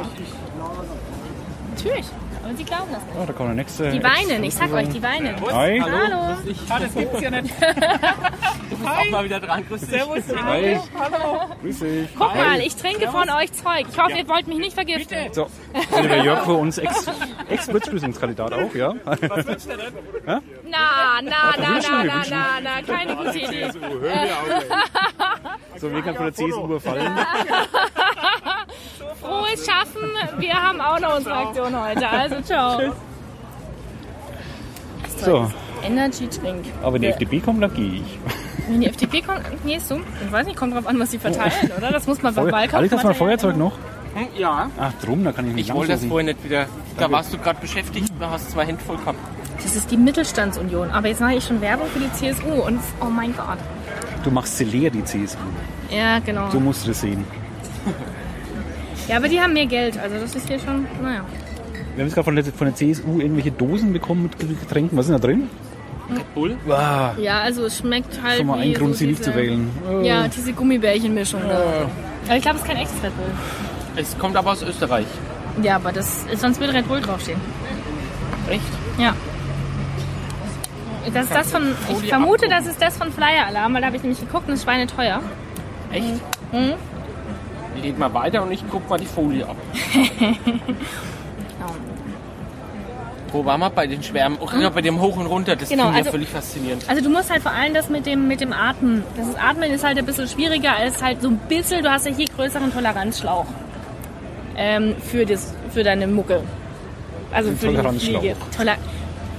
[1.74, 2.04] Natürlich.
[2.46, 3.16] Aber Sie glauben das nicht.
[3.20, 3.90] Ah, da kommt der nächste.
[3.90, 5.34] Die weinen, ich sag euch, die weinen.
[5.52, 5.80] Hi.
[5.80, 6.36] Hallo.
[6.70, 7.52] Ah, das gibt's ja nicht.
[7.60, 9.66] du bist auch mal wieder dran.
[9.66, 9.90] Grüß dich.
[9.90, 10.22] Servus.
[10.44, 10.78] Hi.
[11.60, 12.08] Grüß dich.
[12.16, 13.86] Guck mal, ich trinke von euch Zeug.
[13.90, 15.32] Ich hoffe, ihr wollt mich nicht vergiften.
[15.32, 15.48] So,
[15.92, 17.06] also der Jörg für uns Ex-
[17.48, 18.94] Ex-Würzlösungskandidat auch, ja?
[19.04, 23.70] Na, na, na, na, na, na, na, na, keine gute Idee.
[25.78, 27.12] So, wir können von der CSU überfallen.
[29.20, 30.40] Frohes Schaffen.
[30.40, 32.08] Wir haben auch noch unsere Aktion heute.
[32.08, 32.80] Also, ciao.
[35.18, 35.50] So,
[35.82, 36.66] Energy Drink.
[36.82, 38.18] aber wenn die FDP kommt, dann gehe ich.
[38.68, 40.00] Wenn die FDP kommt, nee, ist so.
[40.24, 41.90] Ich weiß nicht, kommt drauf an, was sie verteilen, oder?
[41.92, 43.72] Das muss man beim Wahlkampf Alex, hast du mal Feuerzeug noch?
[44.14, 44.70] Hm, Ja.
[44.78, 46.66] Ach, drum, da kann ich nicht Ich wollte das vorhin nicht wieder.
[46.98, 49.18] Da warst du gerade beschäftigt, du hast zwei Hände voll gehabt.
[49.62, 50.90] Das ist die Mittelstandsunion.
[50.90, 53.58] Aber jetzt mache ich schon Werbung für die CSU und oh mein Gott.
[54.24, 55.38] Du machst sie leer, die CSU.
[55.90, 56.50] Ja, genau.
[56.50, 57.24] So musst du das sehen.
[59.08, 59.98] Ja, aber die haben mehr Geld.
[59.98, 61.24] Also das ist hier schon, naja.
[61.94, 64.96] Wir haben jetzt gerade von der, von der CSU irgendwelche Dosen bekommen mit Getränken.
[64.98, 65.48] Was ist denn da drin?
[66.10, 66.56] Red Bull?
[66.66, 69.70] Wow, Ja, also es schmeckt halt schon mal ein Grund, so sie nicht zu wählen.
[69.88, 70.02] Oh.
[70.02, 71.88] Ja, diese Gummibärchenmischung da.
[72.26, 73.26] Aber ich glaube, es ist kein echtes Red Bull.
[73.96, 75.06] Es kommt aber aus Österreich.
[75.62, 77.40] Ja, aber das sonst würde Red Bull draufstehen.
[78.50, 78.62] Echt?
[78.98, 79.14] Ja.
[81.12, 83.96] Das ist das von, ich vermute, das ist das von Flyer Alarm, weil da habe
[83.96, 85.20] ich nämlich geguckt und es ist schweineteuer.
[85.92, 86.06] Echt?
[86.52, 86.74] Mhm.
[87.86, 89.54] Leg mal weiter und ich guck mal die Folie ab.
[93.32, 93.70] Wo waren wir?
[93.70, 94.38] Bei den Schwärmen?
[94.40, 95.54] Oh, ja, bei dem Hoch und Runter.
[95.54, 96.84] Das Genau, finde ich also- ja völlig faszinierend.
[96.88, 99.04] Also du musst halt vor allem das mit dem, mit dem Atmen.
[99.16, 102.06] Das ist, Atmen ist halt ein bisschen schwieriger als halt so ein bisschen, du hast
[102.06, 103.46] ja hier größeren Toleranzschlauch.
[104.56, 106.42] Ähm, für, das, für deine Mucke.
[107.30, 108.20] Also für die Toleranzschlauch.
[108.20, 108.36] Fliege.
[108.56, 108.76] Toler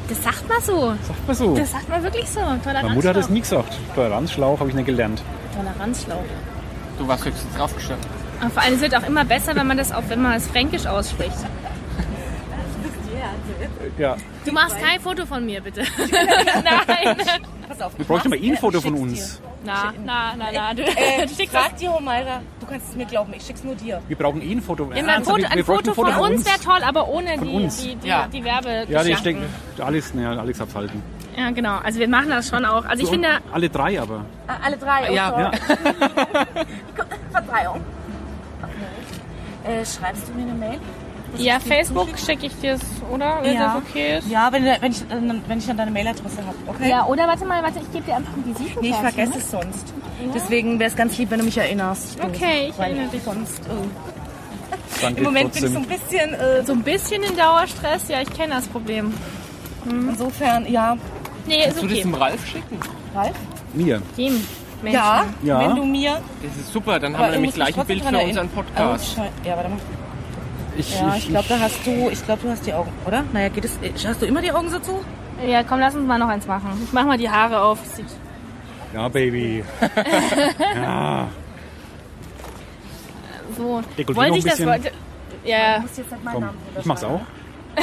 [0.08, 0.94] das sagt man so.
[1.06, 1.54] Sagt man so.
[1.58, 2.40] Das sagt man wirklich so.
[2.40, 2.82] Toleranzschlauch.
[2.84, 3.74] Meine Mutter hat es nie gesagt.
[3.94, 5.22] Toleranzschlauch habe ich nicht gelernt.
[5.54, 6.24] Toleranzschlauch.
[6.98, 8.17] Du warst höchstens draufgestanden.
[8.42, 10.48] Aber vor allem es wird auch immer besser, wenn man das auch, wenn man es
[10.48, 11.38] fränkisch ausspricht.
[13.98, 14.16] Ja.
[14.46, 15.82] Du machst kein Foto von mir, bitte.
[16.64, 17.18] Nein.
[17.68, 17.98] Pass auf.
[17.98, 19.42] Wir bräuchten mal eh ein Foto von uns.
[19.66, 20.74] Na, na, na, na.
[20.74, 22.42] Du, Äh, du schickst frag die Homaira.
[22.60, 24.02] Du kannst es mir glauben, ich schick's nur dir.
[24.08, 24.92] Wir brauchen eh ein Foto.
[24.94, 27.82] Ja, ein Foto, wir- ein Foto von uns wäre toll, aber ohne Von die, uns.
[27.82, 28.28] die, die, Ja.
[28.32, 28.86] die Werbe.
[28.88, 29.42] Ja, die stecken.
[29.80, 31.02] Alex, ne, Alex abhalten.
[31.36, 31.78] Ja, genau.
[31.84, 32.86] Also wir machen das schon auch.
[32.86, 34.26] Also ich finde, Alle drei aber.
[34.48, 35.12] Ah, alle drei.
[35.12, 35.34] Ja.
[35.34, 35.58] okay.
[35.74, 36.46] Ja.
[37.32, 37.82] Verzeihung.
[39.68, 39.82] Okay.
[39.82, 40.80] Äh, schreibst du mir eine Mail?
[41.38, 42.82] ja, Facebook schicke ich dir es,
[43.14, 43.40] oder?
[43.42, 43.74] Wenn Ja.
[43.76, 44.30] das okay ist.
[44.30, 46.56] Ja, wenn, wenn, ich, dann- wenn ich dann deine Mailadresse habe.
[46.68, 46.90] Okay?
[46.90, 48.80] Ja, oder warte mal, warte, ich gebe dir einfach ein Visitenkarte.
[48.82, 49.94] Nee, ich vergesse es sonst.
[50.34, 52.18] Deswegen wäre es ganz lieb, wenn du mich erinnerst.
[52.24, 53.22] Okay, ich erinnere dich.
[53.24, 53.62] sonst.
[55.02, 55.74] Danke Im Moment bin ich trotzdem.
[55.74, 56.34] so ein bisschen.
[56.34, 59.14] Äh, So ein bisschen in Dauerstress, ja, ich kenne das Problem.
[59.86, 60.98] insofern, ja.
[61.46, 62.02] Nee, ist Kannst du das okay.
[62.04, 62.80] dem Ralf schicken?
[63.14, 63.36] Ralf?
[63.74, 64.02] Mir.
[64.18, 64.44] Dem
[64.82, 64.94] Menschen.
[64.94, 65.60] Ja, Ja.
[65.62, 66.22] wenn du mir.
[66.44, 68.06] Das ist super, dann Aber haben wir nämlich ich muss mich gleich ein Bild für
[68.16, 68.30] erinnern.
[68.30, 69.14] unseren Oh, Podcast.
[69.16, 69.80] Schei- ja, warte mal.
[70.78, 73.24] Ich, Ja, ich glaube, da hast du, ich glaube, du hast die Augen, oder?
[73.34, 75.00] Naja, geht es, hast du immer die Augen so zu?
[75.46, 76.70] Ja, komm, lass uns mal noch eins machen.
[76.84, 77.80] Ich mach mal die Haare auf.
[78.94, 79.64] Ja, Baby.
[80.76, 81.28] ja.
[83.58, 83.82] so.
[83.98, 84.68] Dekolleté Wollte ich ein das bisschen.
[84.70, 84.92] wollte.
[85.46, 87.22] Ja, Muss jetzt nicht meinen Komm, Namen ich mach's auch.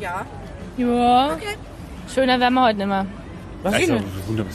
[0.00, 0.24] Ja.
[0.76, 1.36] ja.
[2.12, 3.06] Schöner werden wir heute nicht mehr.
[3.62, 4.04] Was ist denn?
[4.26, 4.52] wunderbar.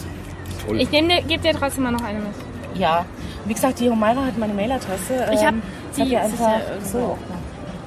[0.66, 0.80] Toll.
[0.82, 2.34] Ich nehme dir, gebe dir trotzdem mal noch eine mit.
[2.76, 3.06] Ja.
[3.46, 5.28] Wie gesagt, die Homaira hat meine Mailadresse.
[5.34, 5.62] Ich hab ähm,
[5.98, 7.18] die- ist einfach ja so.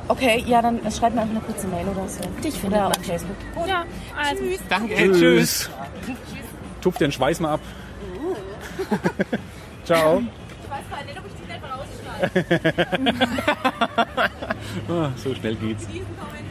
[0.09, 2.21] Okay, ja, dann schreib mir einfach eine kurze Mail oder so.
[2.43, 2.93] Dich Oder man.
[2.93, 3.37] auf Facebook.
[3.55, 3.67] Gut.
[3.69, 3.85] Ja,
[4.21, 4.43] also.
[4.69, 5.71] Danke, Tschüss.
[6.83, 7.61] Tupf den Schweiß mal ab.
[9.85, 10.21] Ciao.
[14.89, 15.87] Ah, so schnell geht's.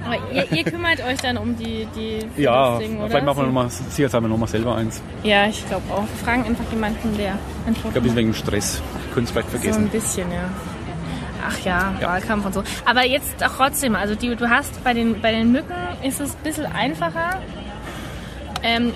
[0.06, 3.08] Aber ihr, ihr kümmert euch dann um die, die Ja, Ding, oder?
[3.10, 5.02] vielleicht machen wir nochmal, nochmal selber eins.
[5.24, 6.02] Ja, ich glaube auch.
[6.04, 7.34] Wir fragen einfach jemanden, der
[7.66, 8.82] Foto Ich glaube, ist wegen dem Stress.
[9.14, 9.84] Könnt es vielleicht So vergessen.
[9.84, 10.50] ein bisschen, ja.
[11.48, 12.08] Ach ja, Ja.
[12.10, 12.64] Wahlkampf und so.
[12.86, 15.74] Aber jetzt auch trotzdem, also die, du hast bei den, bei den Mücken
[16.04, 17.40] ist es ein bisschen einfacher,
[18.62, 18.94] ähm,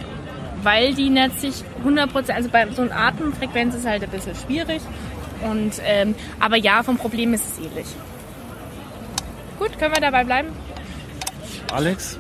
[0.64, 4.82] weil die nicht sich 100%, also bei so einer Atemfrequenz ist halt ein bisschen schwierig.
[5.44, 7.88] Und, ähm, aber ja, vom Problem ist es ähnlich.
[9.60, 10.50] Gut, können wir dabei bleiben?
[11.72, 12.20] Alex?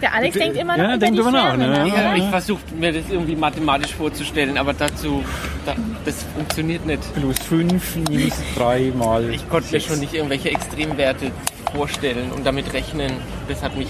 [0.00, 1.68] Der Alex denkt immer noch Ja, über denk die nach, ne?
[1.68, 5.22] nach, Ja, ich versuche mir das irgendwie mathematisch vorzustellen, aber dazu,
[5.66, 5.74] da,
[6.04, 7.02] das funktioniert nicht.
[7.14, 9.28] Plus 5 minus 3 mal.
[9.30, 11.30] Ich konnte mir schon nicht irgendwelche Extremwerte
[11.74, 13.12] vorstellen und damit rechnen.
[13.48, 13.88] Das hat mich.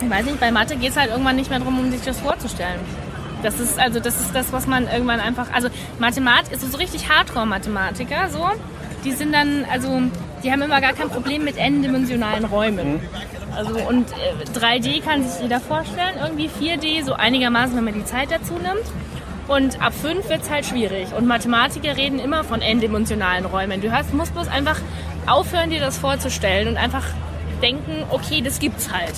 [0.00, 2.20] Ich weiß nicht, bei Mathe geht es halt irgendwann nicht mehr darum, um sich das
[2.20, 2.80] vorzustellen.
[3.42, 5.52] Das ist also das ist das, was man irgendwann einfach.
[5.52, 8.50] Also Mathemat ist so richtig Hardcore-Mathematiker, so.
[9.04, 10.02] Die sind dann, also
[10.44, 13.00] die haben immer gar kein Problem mit n-dimensionalen Räumen.
[13.56, 18.04] Also und äh, 3D kann sich jeder vorstellen, irgendwie 4D so einigermaßen, wenn man die
[18.04, 18.86] Zeit dazu nimmt.
[19.48, 21.08] Und ab 5 wird es halt schwierig.
[21.16, 23.80] Und Mathematiker reden immer von n-dimensionalen Räumen.
[23.80, 24.80] Du hast, musst bloß einfach
[25.26, 27.04] aufhören, dir das vorzustellen und einfach
[27.60, 29.14] denken, okay, das gibt's halt.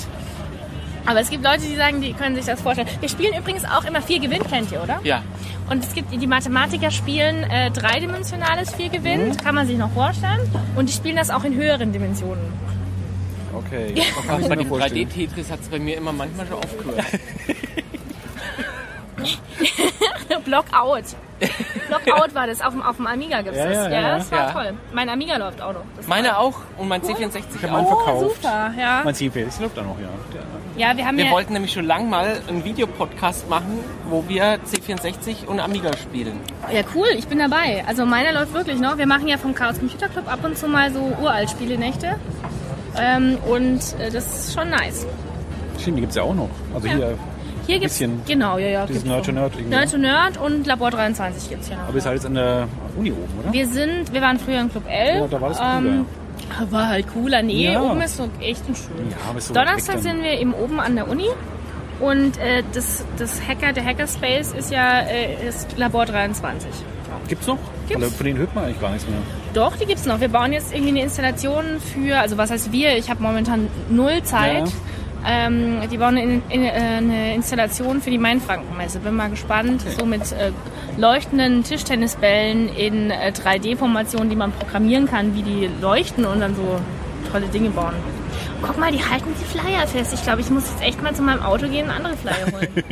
[1.07, 2.89] Aber es gibt Leute, die sagen, die können sich das vorstellen.
[3.01, 5.01] Wir spielen übrigens auch immer vier Gewinn, kennt ihr, oder?
[5.05, 5.23] Ja.
[5.71, 10.41] Und es gibt die Mathematiker spielen äh, dreidimensionales vier Gewinn, kann man sich noch vorstellen.
[10.77, 12.53] Und die spielen das auch in höheren Dimensionen.
[13.55, 13.95] Okay.
[14.27, 15.09] Kann ich Bei dem vorstellen?
[15.09, 17.05] 3D-Tetris hat es bei mir immer manchmal schon aufgehört.
[20.45, 21.05] Blockout.
[21.89, 23.75] Blockout war das auf dem, auf dem Amiga gibt's Ja, das.
[23.77, 24.51] ja, Ja, ja, das war ja.
[24.53, 24.75] toll.
[24.93, 25.83] Mein Amiga läuft auch noch.
[25.97, 27.93] Das Meine auch und mein C64 Ich hab meinen auch.
[27.93, 28.37] Oh, verkauft.
[28.43, 29.01] super, ja.
[29.05, 30.09] Mein CPS läuft da noch, ja.
[30.77, 33.79] Ja, wir haben Wir ja, wollten nämlich schon lang mal einen Videopodcast machen,
[34.09, 36.41] wo wir C64 und Amiga spielen.
[36.73, 37.85] ja, cool, ich bin dabei.
[37.87, 38.99] Also meiner läuft wirklich noch.
[38.99, 42.17] Wir machen ja vom Chaos Computer Club ab und zu mal so Uralt-Spielenächte.
[43.01, 45.07] Ähm, und äh, das ist schon nice.
[45.81, 46.51] Stimmt, die gibt es ja auch noch.
[46.75, 46.95] Also Ja.
[46.97, 47.19] hier,
[47.67, 48.87] Hier gibt's, Bisschen genau, ja, ja.
[48.87, 49.33] dieses Nerd to.
[49.33, 49.71] Nerd irgendwie.
[49.71, 51.85] Nerd to Nerd und Labor 23 gibt's hier noch.
[51.85, 52.69] aber ihr seid jetzt an der
[52.99, 53.53] Uni oben, oder?
[53.53, 55.19] Wir sind, wir waren früher im Club L.
[55.21, 55.59] Ja, da war das.
[55.61, 56.05] Ähm,
[56.71, 57.43] war halt cooler.
[57.43, 57.81] Nee, Ja.
[57.81, 59.11] oben ist so echt ein schön.
[59.11, 61.29] Ja, so Donnerstag sind wir eben oben an der Uni.
[62.01, 66.69] Und äh, das, das Hacker, der Hackerspace ist ja äh, ist Labor 23.
[67.29, 67.59] Gibt's noch?
[67.89, 68.03] Gibt's.
[68.03, 69.19] Oder von denen hört man eigentlich gar nichts mehr.
[69.55, 70.21] Doch, die gibt's noch.
[70.21, 72.97] Wir bauen jetzt irgendwie eine Installation für, also was heißt wir?
[72.99, 74.71] Ich habe momentan null Zeit.
[75.27, 78.99] Ähm, die bauen eine, in, äh, eine Installation für die Mainfrankenmesse.
[78.99, 79.83] Bin mal gespannt.
[79.99, 80.51] So mit äh,
[80.97, 86.81] leuchtenden Tischtennisbällen in äh, 3D-Formationen, die man programmieren kann, wie die leuchten und dann so
[87.31, 87.95] tolle Dinge bauen.
[88.63, 90.15] Guck mal, die halten die Flyer fest.
[90.15, 92.69] Ich glaube, ich muss jetzt echt mal zu meinem Auto gehen und andere Flyer holen.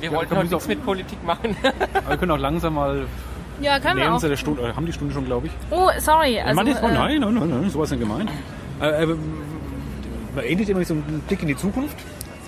[0.00, 1.56] Wir wollten komm, heute nichts auch- mit Politik machen.
[1.94, 3.04] Aber wir können auch langsam mal
[3.60, 4.22] ja, können wir auch.
[4.22, 5.52] ja der Stunde, oder haben die Stunde schon, glaube ich.
[5.70, 6.38] Oh, sorry.
[6.40, 8.30] Also, Also, man ist, oh, äh, nein, nein, nein, nein, sowas nicht gemeint.
[8.80, 9.06] Äh, äh,
[10.34, 11.96] man endet immer mit so einem Blick in die Zukunft.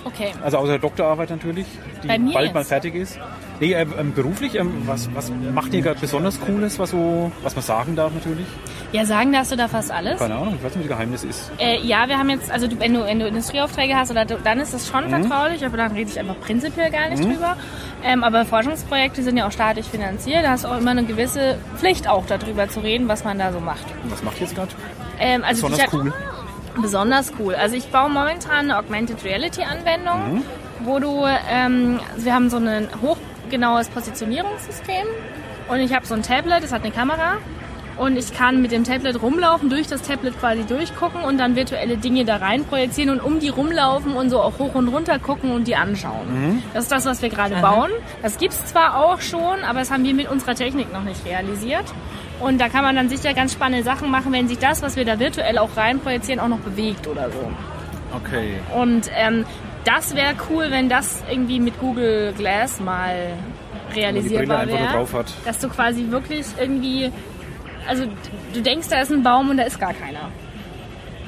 [0.05, 0.31] Okay.
[0.43, 1.67] Also außer der Doktorarbeit natürlich,
[2.03, 2.53] die bald jetzt?
[2.55, 3.19] mal fertig ist.
[3.63, 7.55] Nee, äh, ähm, beruflich, ähm, was, was macht ihr gerade besonders Cooles, was, so, was
[7.55, 8.45] man sagen darf natürlich?
[8.91, 10.19] Ja, sagen darfst du da fast alles.
[10.19, 11.51] Keine Ahnung, ich weiß nicht, was das Geheimnis ist.
[11.59, 14.59] Äh, ja, wir haben jetzt, also du, wenn, du, wenn du Industrieaufträge hast, oder dann
[14.59, 14.97] ist das Mhm.
[14.97, 17.55] schon vertraulich, aber dann rede ich einfach prinzipiell gar nicht drüber.
[18.03, 21.57] Ähm, aber Forschungsprojekte sind ja auch staatlich finanziert, da hast du auch immer eine gewisse
[21.77, 23.85] Pflicht auch darüber zu reden, was man da so macht.
[24.03, 24.71] Und was macht ihr jetzt gerade?
[25.19, 26.13] Ähm, also Besonders ich, cool.
[26.81, 27.55] Besonders cool.
[27.55, 30.41] Also ich baue momentan eine Augmented Reality Anwendung, Mhm.
[30.83, 32.89] wo du, ähm, wir haben so ein
[33.53, 35.05] hochgenaues Positionierungssystem
[35.69, 37.37] und ich habe so ein Tablet, das hat eine Kamera
[37.97, 41.97] und ich kann mit dem Tablet rumlaufen, durch das Tablet quasi durchgucken und dann virtuelle
[41.97, 45.51] Dinge da rein projizieren und um die rumlaufen und so auch hoch und runter gucken
[45.51, 46.63] und die anschauen.
[46.73, 47.91] Das ist das, was wir gerade bauen.
[48.23, 51.85] Das gibt's zwar auch schon, aber das haben wir mit unserer Technik noch nicht realisiert.
[52.39, 55.05] Und da kann man dann sicher ganz spannende Sachen machen, wenn sich das, was wir
[55.05, 57.51] da virtuell auch rein projizieren, auch noch bewegt oder so.
[58.15, 58.55] Okay.
[58.75, 59.45] Und ähm,
[59.85, 63.33] das wäre cool, wenn das irgendwie mit Google Glass mal
[63.95, 65.05] realisierbar wäre.
[65.45, 67.11] Dass du quasi wirklich irgendwie,
[67.87, 68.05] also
[68.53, 70.29] du denkst, da ist ein Baum und da ist gar keiner.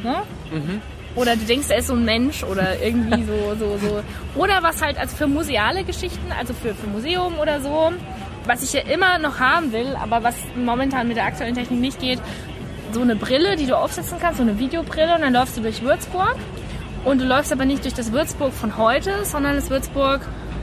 [0.04, 0.16] Ne?
[0.52, 0.82] Mhm.
[1.16, 4.04] Oder du denkst, da ist so ein Mensch oder irgendwie so, so, so.
[4.36, 7.94] Oder was halt also für museale Geschichten, also für, für Museum oder so,
[8.46, 12.00] was ich ja immer noch haben will, aber was momentan mit der aktuellen Technik nicht
[12.00, 12.20] geht,
[12.92, 15.82] so eine Brille, die du aufsetzen kannst, so eine Videobrille und dann läufst du durch
[15.82, 16.36] Würzburg
[17.06, 20.22] und du läufst aber nicht durch das Würzburg von heute, sondern das Würzburg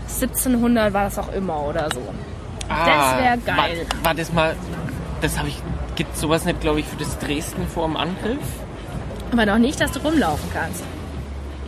[0.08, 2.02] 1700 war das auch immer oder so.
[2.68, 3.86] Das wär geil.
[4.02, 4.56] War, war das mal,
[5.20, 5.62] das habe ich,
[5.94, 8.38] gibt sowas nicht, glaube ich, für das Dresden vor dem Angriff?
[9.32, 10.82] Aber noch nicht, dass du rumlaufen kannst.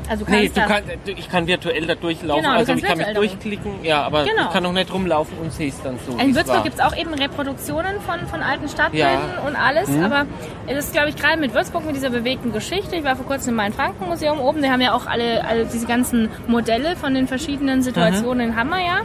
[0.09, 0.82] Also du kannst Nee, du das, kann,
[1.16, 4.24] ich kann virtuell da durchlaufen, Genau, du also ich kannst kann mich durchklicken, ja, aber
[4.24, 4.43] Genau.
[4.43, 6.16] ich kann noch nicht rumlaufen und sehe es dann so.
[6.18, 9.40] In Würzburg gibt es auch eben Reproduktionen von, von alten Stadtbildern Ja.
[9.40, 9.47] Mhm.
[9.48, 10.26] und alles, aber
[10.66, 12.97] es ist, glaube ich, gerade mit Würzburg, mit dieser bewegten Geschichte.
[12.97, 16.28] Ich war vor kurzem im Main-Franken-Museum oben, die haben ja auch alle, alle diese ganzen
[16.47, 19.01] Modelle von den verschiedenen Situationen in Hammer, ja.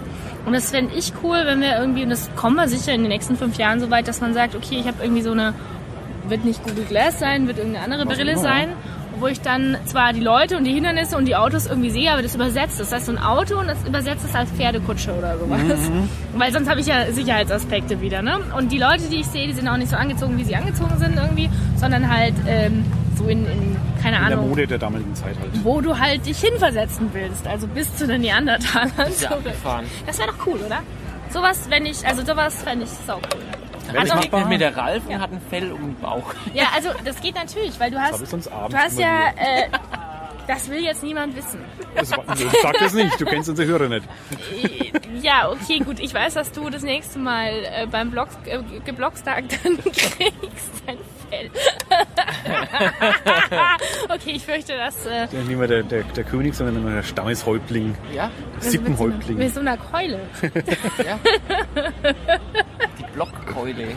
[0.46, 3.10] Und das fände ich cool, wenn wir irgendwie, und das kommen wir sicher in den
[3.10, 5.54] nächsten fünf Jahren so weit, dass man sagt, okay, ich habe irgendwie so eine,
[6.28, 8.70] wird nicht Google Glass sein, wird irgendeine andere Brille immer, sein,
[9.20, 12.22] wo ich dann zwar die Leute und die Hindernisse und die Autos irgendwie sehe, aber
[12.22, 12.92] das übersetzt ist.
[12.92, 15.60] Das heißt, so ein Auto und das übersetzt es als Pferdekutsche oder sowas.
[16.36, 18.40] Weil sonst habe ich ja Sicherheitsaspekte wieder, ne?
[18.58, 20.98] Und die Leute, die ich sehe, die sind auch nicht so angezogen, wie sie angezogen
[20.98, 22.86] sind irgendwie, sondern halt ähm,
[23.18, 25.64] so in, in keine In der Ahnung, Mode der damaligen Zeit halt.
[25.64, 28.92] wo du halt dich hinversetzen willst, also bis zu den Neandertalern
[29.22, 29.86] Ja, abgefahren.
[30.08, 30.80] Das wäre doch cool, oder?
[31.32, 33.42] Sowas, wenn ich, also sowas fände ich sau cool.
[33.98, 34.46] Also- machbar?
[34.48, 36.34] Mit der Ralf und hat ein Fell um den Bauch.
[36.54, 39.70] Ja, also das geht natürlich, weil du hast, ich du hast ja, äh,
[40.48, 41.60] das will jetzt niemand wissen.
[41.96, 44.08] Das, sag das nicht, du kennst unsere Hörer nicht.
[45.22, 49.44] Ja, okay, gut, ich weiß, dass du das nächste Mal äh, beim Blog, äh, Geblockstag
[49.64, 50.98] dann kriegst dein
[51.30, 51.50] Fell.
[54.10, 57.04] okay, ich fürchte, dass äh, Ja, Nicht mehr der, der, der König, sondern immer der
[57.04, 59.38] Stammeshäuptling, Ja, Sippenhäuptling.
[59.38, 60.20] mit so einer Keule.
[61.06, 61.20] ja.
[62.98, 63.88] Die Blockkeule.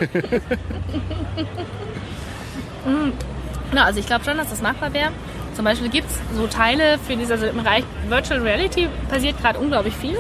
[3.73, 5.11] Na, also ich glaube schon, dass das machbar wäre.
[5.55, 9.59] Zum Beispiel gibt es so Teile für diese, also im Bereich Virtual Reality passiert gerade
[9.59, 10.17] unglaublich viel.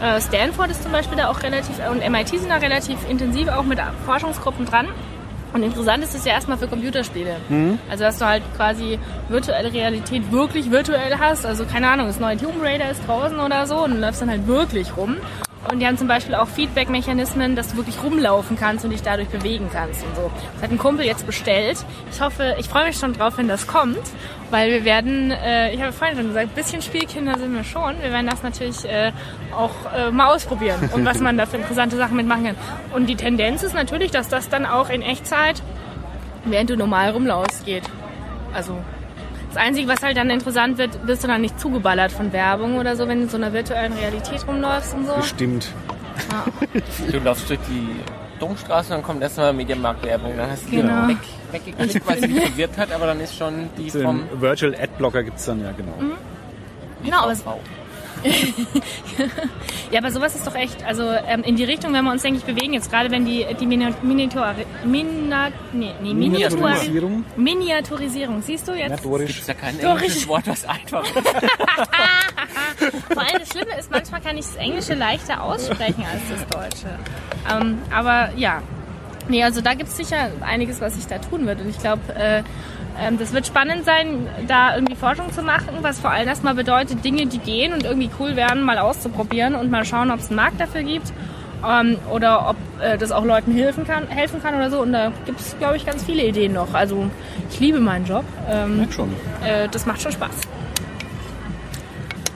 [0.00, 3.62] Äh, Stanford ist zum Beispiel da auch relativ, und MIT sind da relativ intensiv auch
[3.64, 4.88] mit Forschungsgruppen dran.
[5.52, 7.36] Und interessant ist es ja erstmal für Computerspiele.
[7.90, 8.98] Also dass du halt quasi
[9.28, 11.44] virtuelle Realität wirklich virtuell hast.
[11.44, 14.30] Also keine Ahnung, das neue Tomb Raider ist draußen oder so und du läufst dann
[14.30, 15.16] halt wirklich rum.
[15.70, 19.28] Und die haben zum Beispiel auch Feedback-Mechanismen, dass du wirklich rumlaufen kannst und dich dadurch
[19.28, 20.30] bewegen kannst und so.
[20.54, 21.84] Das hat ein Kumpel jetzt bestellt.
[22.10, 24.00] Ich hoffe, ich freue mich schon drauf, wenn das kommt,
[24.50, 27.94] weil wir werden, äh, ich habe vorhin schon gesagt, ein bisschen Spielkinder sind wir schon.
[28.02, 29.12] Wir werden das natürlich äh,
[29.56, 32.56] auch äh, mal ausprobieren und was man da für interessante Sachen mitmachen kann.
[32.92, 35.62] Und die Tendenz ist natürlich, dass das dann auch in Echtzeit,
[36.44, 37.84] während du normal rumlaufst, geht.
[38.52, 38.76] Also
[39.54, 42.96] das Einzige, was halt dann interessant wird, bist du dann nicht zugeballert von Werbung oder
[42.96, 45.14] so, wenn du in so einer virtuellen Realität rumläufst und so.
[45.14, 45.68] Bestimmt.
[47.10, 47.88] Du laufst durch die
[48.40, 50.36] Domstraße und dann kommt erstmal Mediamarkt-Werbung.
[50.36, 51.06] Dann hast du Genau.
[51.06, 51.18] die weg,
[51.52, 55.38] weggeklickt, weil sie dich verwirrt hat, aber dann ist schon die vom Virtual Adblocker gibt
[55.38, 55.92] es dann, ja genau.
[57.04, 57.44] Genau, aber, es-.
[59.90, 62.38] ja, aber sowas ist doch echt, also ähm, in die Richtung, wenn wir uns, denke
[62.38, 64.54] ich, bewegen, jetzt gerade wenn die, die Mini- Miniatur,
[64.84, 67.24] Mina, nee, nee, Miniatur, Miniaturisierung.
[67.36, 68.90] Miniaturisierung, siehst du jetzt?
[69.04, 69.40] Motorisch.
[69.40, 71.14] Ist ja kein englisches ich- Wort, was einfach ist.
[73.12, 76.98] Vor allem das Schlimme ist, manchmal kann ich das Englische leichter aussprechen als das Deutsche.
[77.50, 78.62] Ähm, aber ja,
[79.28, 81.60] nee, also da gibt es sicher einiges, was sich da tun wird.
[81.60, 82.42] Und ich glaube, äh,
[83.18, 87.26] das wird spannend sein, da irgendwie Forschung zu machen, was vor allem erstmal bedeutet, Dinge,
[87.26, 90.60] die gehen und irgendwie cool werden, mal auszuprobieren und mal schauen, ob es einen Markt
[90.60, 91.12] dafür gibt.
[91.66, 94.80] Ähm, oder ob äh, das auch Leuten helfen kann, helfen kann oder so.
[94.80, 96.74] Und da gibt es, glaube ich, ganz viele Ideen noch.
[96.74, 97.08] Also
[97.50, 98.24] ich liebe meinen Job.
[98.48, 99.10] Ähm, schon.
[99.44, 100.30] äh, das macht schon Spaß.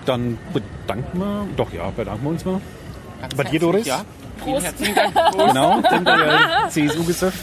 [0.05, 2.61] Dann bedanken wir, doch ja, bedanken wir uns mal.
[3.21, 3.87] Ganz Bei dir, Doris?
[3.87, 4.05] Ja.
[4.45, 5.15] Vielen herzlichen Dank.
[5.15, 5.47] Prost.
[5.49, 7.35] Genau, euer CSU-Gesöff.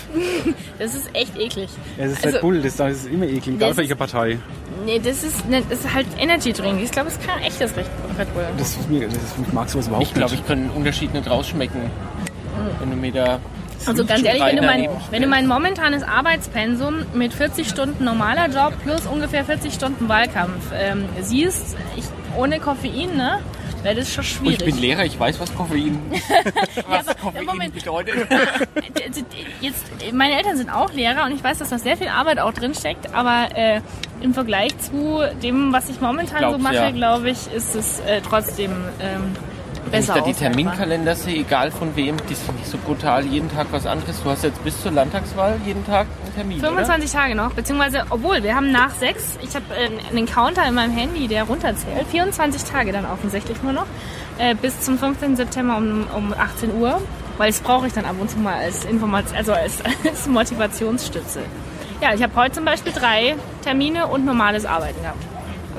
[0.79, 1.69] Das ist echt eklig.
[1.97, 4.37] Es ist Also- Red Bull, das, das ist immer eklig, egal Das welche Partei.
[4.85, 6.81] Nee, das ist, ne, das ist halt Energy Drink.
[6.81, 7.85] Ich glaube, es ist kein echtes Red
[8.19, 8.43] Red Bull.
[8.57, 10.41] Das, ist mir, das ist, ich mag sowas überhaupt Ich glaube, nicht.
[10.41, 11.81] ich kann einen Unterschied nicht rausschmecken.
[12.79, 13.39] Wenn du mir da.
[13.85, 18.47] Also ganz ehrlich, wenn du, mein, wenn du mein momentanes Arbeitspensum mit 40 Stunden normaler
[18.47, 22.05] Job plus ungefähr 40 Stunden Wahlkampf ähm, siehst, ich,
[22.37, 23.39] ohne Koffein, ne,
[23.83, 24.65] wäre das schon Oh, ich schwierig.
[24.65, 25.99] bin Lehrer, ich weiß, was Koffein,
[26.87, 27.73] was aber- Koffein Moment.
[27.75, 28.15] bedeutet.
[28.31, 29.21] Also,
[29.61, 29.83] Jetzt,
[30.13, 32.73] meine Eltern sind auch Lehrer und ich weiß, dass da sehr viel Arbeit auch drin
[32.73, 33.81] steckt, aber äh,
[34.21, 36.91] im Vergleich zu dem, was ich momentan so glaub's, mache, ja.
[36.91, 39.35] glaube ich, ist es äh, trotzdem ähm,
[39.89, 40.33] Wenn ich da die.
[40.33, 44.21] Terminkalender sehe, egal von wem, die sind nicht so brutal, jeden Tag was anderes.
[44.23, 48.43] Du hast jetzt bis zur Landtagswahl jeden Tag einen Termin, 25 Tage noch, beziehungsweise, obwohl,
[48.43, 52.63] wir haben nach sechs, ich habe äh, einen Counter in meinem Handy, der runterzählt, 24
[52.63, 53.85] Tage dann offensichtlich nur noch,
[54.37, 55.35] äh, bis zum 15.
[55.35, 57.01] September um, um 18 Uhr,
[57.37, 61.41] weil das brauche ich dann ab und zu mal als Information, also als, als Motivationsstütze.
[62.01, 65.32] Ja, ich habe heute zum Beispiel drei Termine und normales Arbeiten gehabt.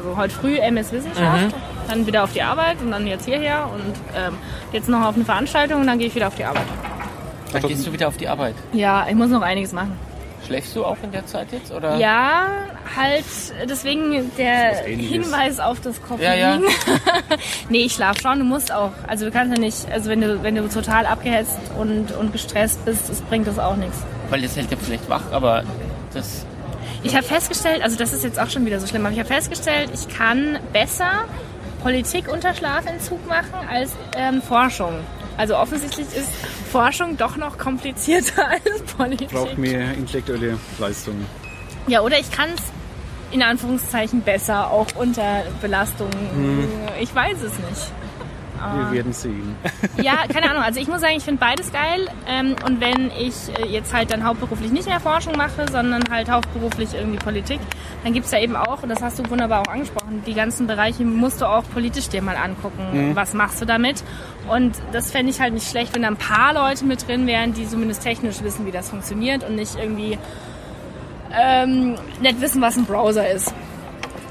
[0.05, 1.55] Also heute früh MS Wissenschaft,
[1.89, 4.36] dann wieder auf die Arbeit und dann jetzt hierher und ähm,
[4.70, 6.66] jetzt noch auf eine Veranstaltung und dann gehe ich wieder auf die Arbeit.
[7.52, 8.55] Dann gehst du wieder auf die Arbeit.
[8.74, 9.98] Ja, ich muss noch einiges machen.
[10.47, 11.72] Schläfst du auch in der Zeit jetzt?
[11.72, 11.97] Oder?
[11.97, 12.48] Ja,
[12.94, 13.24] halt
[13.66, 14.85] deswegen der.
[14.85, 16.22] Hinweis auf das Koffein.
[16.22, 16.60] Ja, ja.
[17.70, 18.93] nee, ich schlaf schon, du musst auch.
[19.06, 22.85] Also du kannst ja nicht, also wenn du, wenn du total abgehetzt und, und gestresst
[22.85, 24.05] bist, das bringt das auch nichts.
[24.28, 25.64] Weil das hält ja vielleicht wach, aber
[26.12, 26.44] das.
[27.05, 29.28] Ich habe festgestellt, also das ist jetzt auch schon wieder so schlimm, aber ich habe
[29.28, 31.26] festgestellt, ich kann besser
[31.82, 34.94] Politik unter Schlafentzug machen als ähm, Forschung.
[35.36, 36.31] Also offensichtlich ist
[36.72, 39.28] Forschung doch noch komplizierter als Politik.
[39.28, 41.26] Braucht mehr intellektuelle Leistung.
[41.89, 42.62] Ja, oder ich kann es
[43.32, 46.09] in Anführungszeichen besser, auch unter Belastung.
[47.01, 47.93] Ich weiß es nicht.
[48.56, 49.56] Wir werden sehen.
[50.02, 50.62] ja, keine Ahnung.
[50.62, 52.09] Also ich muss sagen, ich finde beides geil.
[52.26, 56.31] Ähm, und wenn ich äh, jetzt halt dann hauptberuflich nicht mehr Forschung mache, sondern halt
[56.31, 57.60] hauptberuflich irgendwie Politik,
[58.02, 61.05] dann gibt's ja eben auch, und das hast du wunderbar auch angesprochen, die ganzen Bereiche
[61.05, 63.12] musst du auch politisch dir mal angucken.
[63.14, 64.02] Was machst du damit?
[64.48, 67.55] Und das fände ich halt nicht schlecht, wenn da ein paar Leute mit drin wären,
[67.55, 70.18] die zumindest technisch wissen, wie das funktioniert und nicht irgendwie
[71.32, 73.55] ähm, nicht wissen, was ein Browser ist.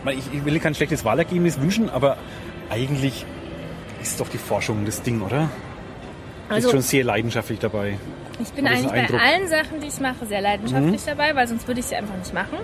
[0.05, 2.17] Ich will kein schlechtes Wahlergebnis wünschen, aber
[2.69, 3.25] eigentlich
[4.03, 5.49] ist doch die Forschung das Ding, oder?
[6.49, 7.97] Also- ist schon sehr leidenschaftlich dabei.
[8.41, 11.05] Ich bin eigentlich bei allen Sachen, die ich mache, sehr leidenschaftlich Mhm.
[11.05, 12.57] dabei, weil sonst würde ich sie einfach nicht machen.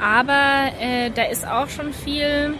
[0.00, 2.54] Aber äh, da ist auch schon viel,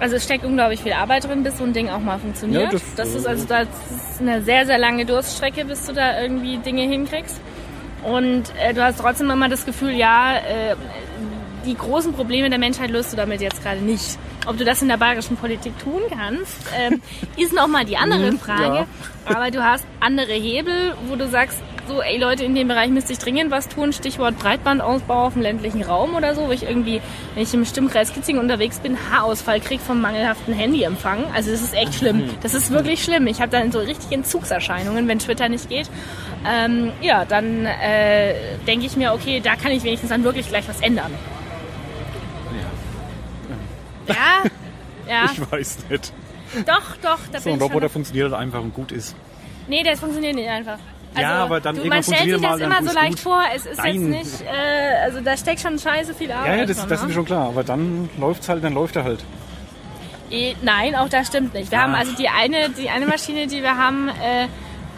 [0.00, 2.62] also es steckt unglaublich viel Arbeit drin, bis so ein Ding auch mal funktioniert.
[2.64, 3.66] Ja, das, das, ist äh, also das
[4.12, 7.40] ist eine sehr, sehr lange Durststrecke, bis du da irgendwie Dinge hinkriegst.
[8.04, 10.74] Und äh, du hast trotzdem immer das Gefühl, ja, äh,
[11.64, 14.18] die großen Probleme der Menschheit löst du damit jetzt gerade nicht.
[14.46, 17.02] Ob du das in der bayerischen Politik tun kannst, ähm,
[17.36, 18.86] ist nochmal die andere Frage.
[19.26, 21.58] Aber du hast andere Hebel, wo du sagst,
[21.90, 23.92] so, ey Leute, in dem Bereich müsste ich dringend was tun.
[23.92, 27.00] Stichwort Breitbandausbau auf dem ländlichen Raum oder so, wo ich irgendwie,
[27.34, 31.24] wenn ich im Stimmkreis Kitzingen unterwegs bin, Haarausfall krieg vom mangelhaften Handyempfang.
[31.34, 32.30] Also das ist echt schlimm.
[32.42, 33.26] Das ist wirklich schlimm.
[33.26, 35.90] Ich habe dann so richtig Entzugserscheinungen, wenn Twitter nicht geht.
[36.48, 38.34] Ähm, ja, dann äh,
[38.68, 41.12] denke ich mir, okay, da kann ich wenigstens dann wirklich gleich was ändern.
[44.14, 44.50] Ja,
[45.08, 46.12] ja, Ich weiß nicht.
[46.66, 47.18] doch, doch.
[47.32, 49.14] Da So bin ein ich Roboter funktioniert halt einfach und gut ist.
[49.68, 50.78] Nee, das funktioniert nicht einfach.
[51.14, 53.20] Also, Ja, aber dann du, man stellt sich das immer so leicht gut.
[53.20, 53.42] vor.
[53.54, 54.12] Es ist Nein.
[54.12, 56.98] jetzt nicht, äh, also da steckt schon scheiße viel Arbeit Ja, ja, das, drin, das
[56.98, 57.08] ist ne?
[57.08, 57.48] mir schon klar.
[57.48, 59.24] Aber dann läuft's halt, dann läuft er halt.
[60.30, 61.70] Eh, Nein, auch das stimmt nicht.
[61.72, 61.82] Wir Ah.
[61.82, 64.46] haben also die eine, die eine Maschine, die wir haben, äh,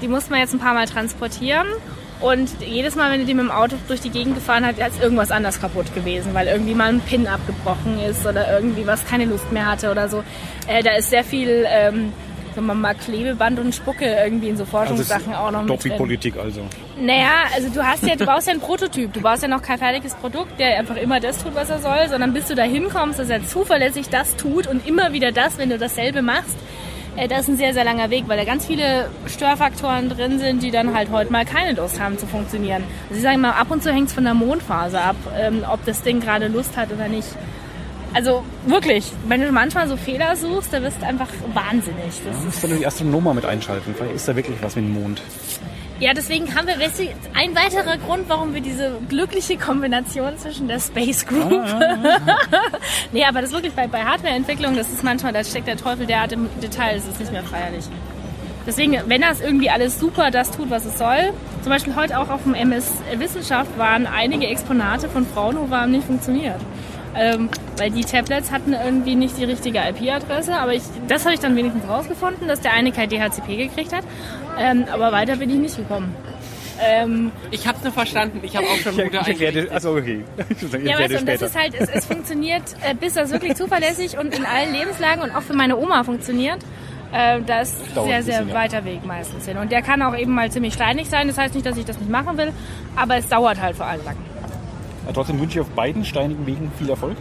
[0.02, 1.66] die muss man jetzt ein paar Mal transportieren.
[2.22, 5.02] Und jedes Mal, wenn du die mit dem Auto durch die Gegend gefahren hast, ist
[5.02, 9.24] irgendwas anders kaputt gewesen, weil irgendwie mal ein Pin abgebrochen ist oder irgendwie was keine
[9.24, 10.22] Lust mehr hatte oder so.
[10.68, 12.12] Äh, da ist sehr viel, ähm,
[12.54, 15.98] sagen wir mal, Klebeband und Spucke irgendwie in so Forschungssachen auch noch doch mit drin.
[15.98, 16.60] Politik also.
[16.96, 19.12] Naja, also du hast ja, du baust ja einen Prototyp.
[19.12, 22.08] Du baust ja noch kein fertiges Produkt, der einfach immer das tut, was er soll,
[22.08, 25.70] sondern bis du da hinkommst, dass er zuverlässig das tut und immer wieder das, wenn
[25.70, 26.56] du dasselbe machst,
[27.16, 30.62] äh, das ist ein sehr, sehr langer Weg, weil da ganz viele Störfaktoren drin sind,
[30.62, 32.84] die dann halt heute mal keine Lust haben zu funktionieren.
[33.08, 35.84] Also ich sage mal, ab und zu hängt es von der Mondphase ab, ähm, ob
[35.84, 37.28] das Ding gerade Lust hat oder nicht.
[38.14, 42.04] Also wirklich, wenn du manchmal so Fehler suchst, da wirst du einfach wahnsinnig.
[42.24, 43.94] Das Du musst dann die Astronomen mal mit einschalten.
[43.96, 45.22] Vielleicht ist da wirklich was mit dem Mond.
[46.02, 51.24] Ja, deswegen haben wir ein weiterer Grund, warum wir diese glückliche Kombination zwischen der Space
[51.24, 51.62] Group.
[53.12, 56.04] nee, aber das ist wirklich bei, bei Hardwareentwicklung, das ist manchmal, da steckt der Teufel
[56.06, 57.84] derart im Detail, das ist nicht mehr feierlich.
[58.66, 62.30] Deswegen, wenn das irgendwie alles super das tut, was es soll, zum Beispiel heute auch
[62.30, 66.60] auf dem MS Wissenschaft waren einige Exponate von Fraunhofer haben nicht funktioniert.
[67.14, 71.40] Ähm, weil die Tablets hatten irgendwie nicht die richtige IP-Adresse, aber ich, das habe ich
[71.40, 74.04] dann wenigstens rausgefunden, dass der eine kein DHCP gekriegt hat.
[74.58, 76.14] Ähm, aber weiter bin ich nicht gekommen.
[76.80, 78.40] Ähm, Ich hab's nur verstanden.
[78.42, 79.70] Ich habe auch schon Ich, Mutter ich eingerichtet.
[79.70, 80.24] also okay.
[80.48, 83.30] Ich ja, erkläre weißt du, und das ist halt, es, es funktioniert, äh, bis das
[83.30, 86.58] wirklich zuverlässig und in allen Lebenslagen und auch für meine Oma funktioniert.
[87.12, 88.54] Äh, da ist sehr, sehr bisschen, ja.
[88.54, 89.58] weiter Weg meistens hin.
[89.58, 91.28] Und der kann auch eben mal ziemlich steinig sein.
[91.28, 92.52] Das heißt nicht, dass ich das nicht machen will,
[92.96, 94.16] aber es dauert halt vor allem lang.
[95.04, 97.16] Aber trotzdem wünsche ich auf beiden steinigen Wegen viel Erfolg.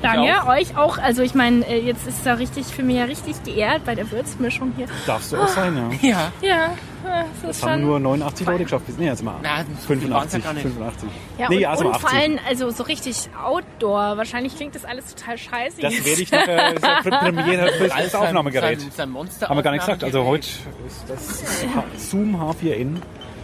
[0.00, 0.96] Danke, euch auch.
[0.98, 3.94] Also ich meine, äh, jetzt ist es ja richtig für mich ja richtig geehrt bei
[3.94, 4.86] der Würzmischung hier.
[5.06, 6.08] Darfst du auch sein, ja.
[6.08, 6.32] Ja.
[6.40, 7.82] Ja, äh, das Das ist haben schon.
[7.82, 8.84] nur 89 Leute geschafft.
[8.96, 10.44] Nee, jetzt mal Na, so viel waren's ja 85.
[10.44, 10.62] gar nicht.
[10.62, 11.08] 85.
[11.36, 12.08] Ja, nee, und, also und 80.
[12.08, 14.16] vor allem also so richtig Outdoor.
[14.16, 15.80] Wahrscheinlich klingt das alles total scheiße.
[15.80, 18.80] Das werde ich nachher das ist ja Premiere für das Aufnahmegerät.
[18.80, 20.04] Sein, sein Monster Haben wir gar nicht gesagt.
[20.04, 20.46] Also heute
[20.86, 21.42] ist das
[22.10, 22.96] Zoom H4n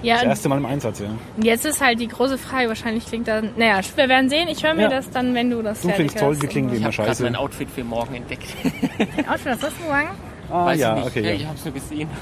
[0.03, 1.07] ja, das erste Mal im Einsatz, ja.
[1.43, 4.49] Jetzt ist halt die große Frage, wahrscheinlich klingt dann, naja, wir werden sehen.
[4.49, 4.89] Ich höre mir Ja.
[4.89, 6.43] das dann, wenn du das Du klingst toll, hast.
[6.43, 7.23] wir klingen wie Ich immer habe gerade scheiße.
[7.25, 8.45] mein Outfit für morgen entdeckt.
[9.29, 10.09] Outfit, was hast du sagen?
[10.51, 11.07] Ah Weiß ja, ich nicht.
[11.17, 11.21] okay.
[11.23, 11.35] Ja, Ja.
[11.37, 12.09] ich hab's nur gesehen.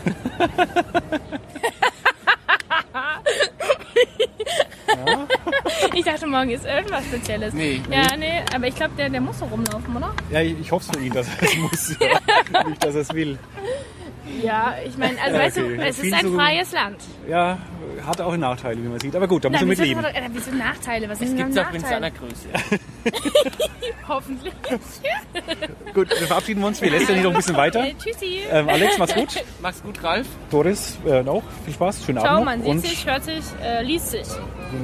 [5.95, 7.55] Ich dachte, morgen ist irgendwas Spezielles.
[7.55, 7.81] Nee.
[7.91, 10.13] Ja, nee, aber ich glaube, der, der muss so rumlaufen, oder?
[10.31, 11.97] ja, ich ich hoffe es für ihn, dass er es muss.
[12.01, 12.65] Ja.
[12.69, 13.39] Nicht, dass er es will.
[14.43, 15.77] Ja, ich meine, also Ja, weißt okay.
[15.77, 16.97] du, es ist ein so- freies Land.
[17.29, 17.59] Ja,
[18.07, 19.15] hat auch Nachteile, wie man sieht.
[19.17, 20.05] Aber gut, da er wieso, mitleben.
[20.33, 21.09] wieso Nachteile?
[21.09, 22.31] Was sind denn Gibt's auch in seiner Nachteile?
[22.31, 22.49] Größe.
[24.09, 24.53] Hoffentlich.
[25.95, 26.81] Gut, dann verabschieden wir uns.
[26.83, 27.85] Wir lästern hier noch ein bisschen weiter.
[27.85, 28.41] Äh, tschüssi.
[28.51, 29.29] Ähm, Alex, mach's gut.
[29.63, 30.27] Mach's gut, Ralf.
[30.51, 31.43] Doris, äh, auch.
[31.65, 32.05] Viel Spaß.
[32.05, 32.45] Schönen Ciao, Abend.
[32.47, 32.65] man noch.
[32.67, 34.27] sieht Und sich, hört sich, äh, liest sich.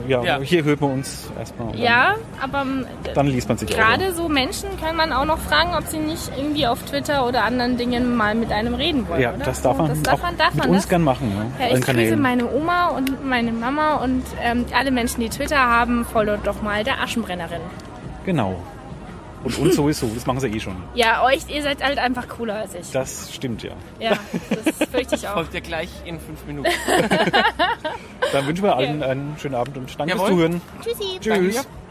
[0.09, 0.40] ja, Ja.
[0.40, 1.76] hier hört man uns erstmal.
[1.76, 5.74] Ja, aber ähm, Dann, liest man sich gerade so Menschen kann man auch noch fragen,
[5.76, 9.20] ob sie nicht irgendwie auf Twitter oder anderen Dingen mal mit einem reden wollen.
[9.20, 9.44] Ja, oder?
[9.44, 10.88] das darf man, das darf man, darf mit man uns das?
[10.88, 11.32] gern machen.
[11.59, 15.59] Ja, Ja, ich grüße meine Oma und meine Mama und ähm, alle Menschen, die Twitter
[15.59, 17.60] haben, folgt doch mal der Aschenbrennerin.
[18.27, 18.62] Genau.
[19.44, 20.77] Und uns sowieso, das machen sie eh schon.
[20.94, 22.90] Ja, euch, ihr seid halt einfach cooler als ich.
[22.90, 23.73] Das stimmt ja.
[24.01, 24.19] Ja,
[24.51, 25.35] das fürchte ich auch.
[25.35, 26.69] Folgt ja gleich in fünf Minuten.
[28.32, 30.27] Dann wünschen wir allen einen schönen Abend und danke Jawohl.
[30.27, 30.61] fürs Zuhören.
[30.82, 31.20] Tschüssi.
[31.20, 31.55] Tschüss.
[31.57, 31.86] Danke.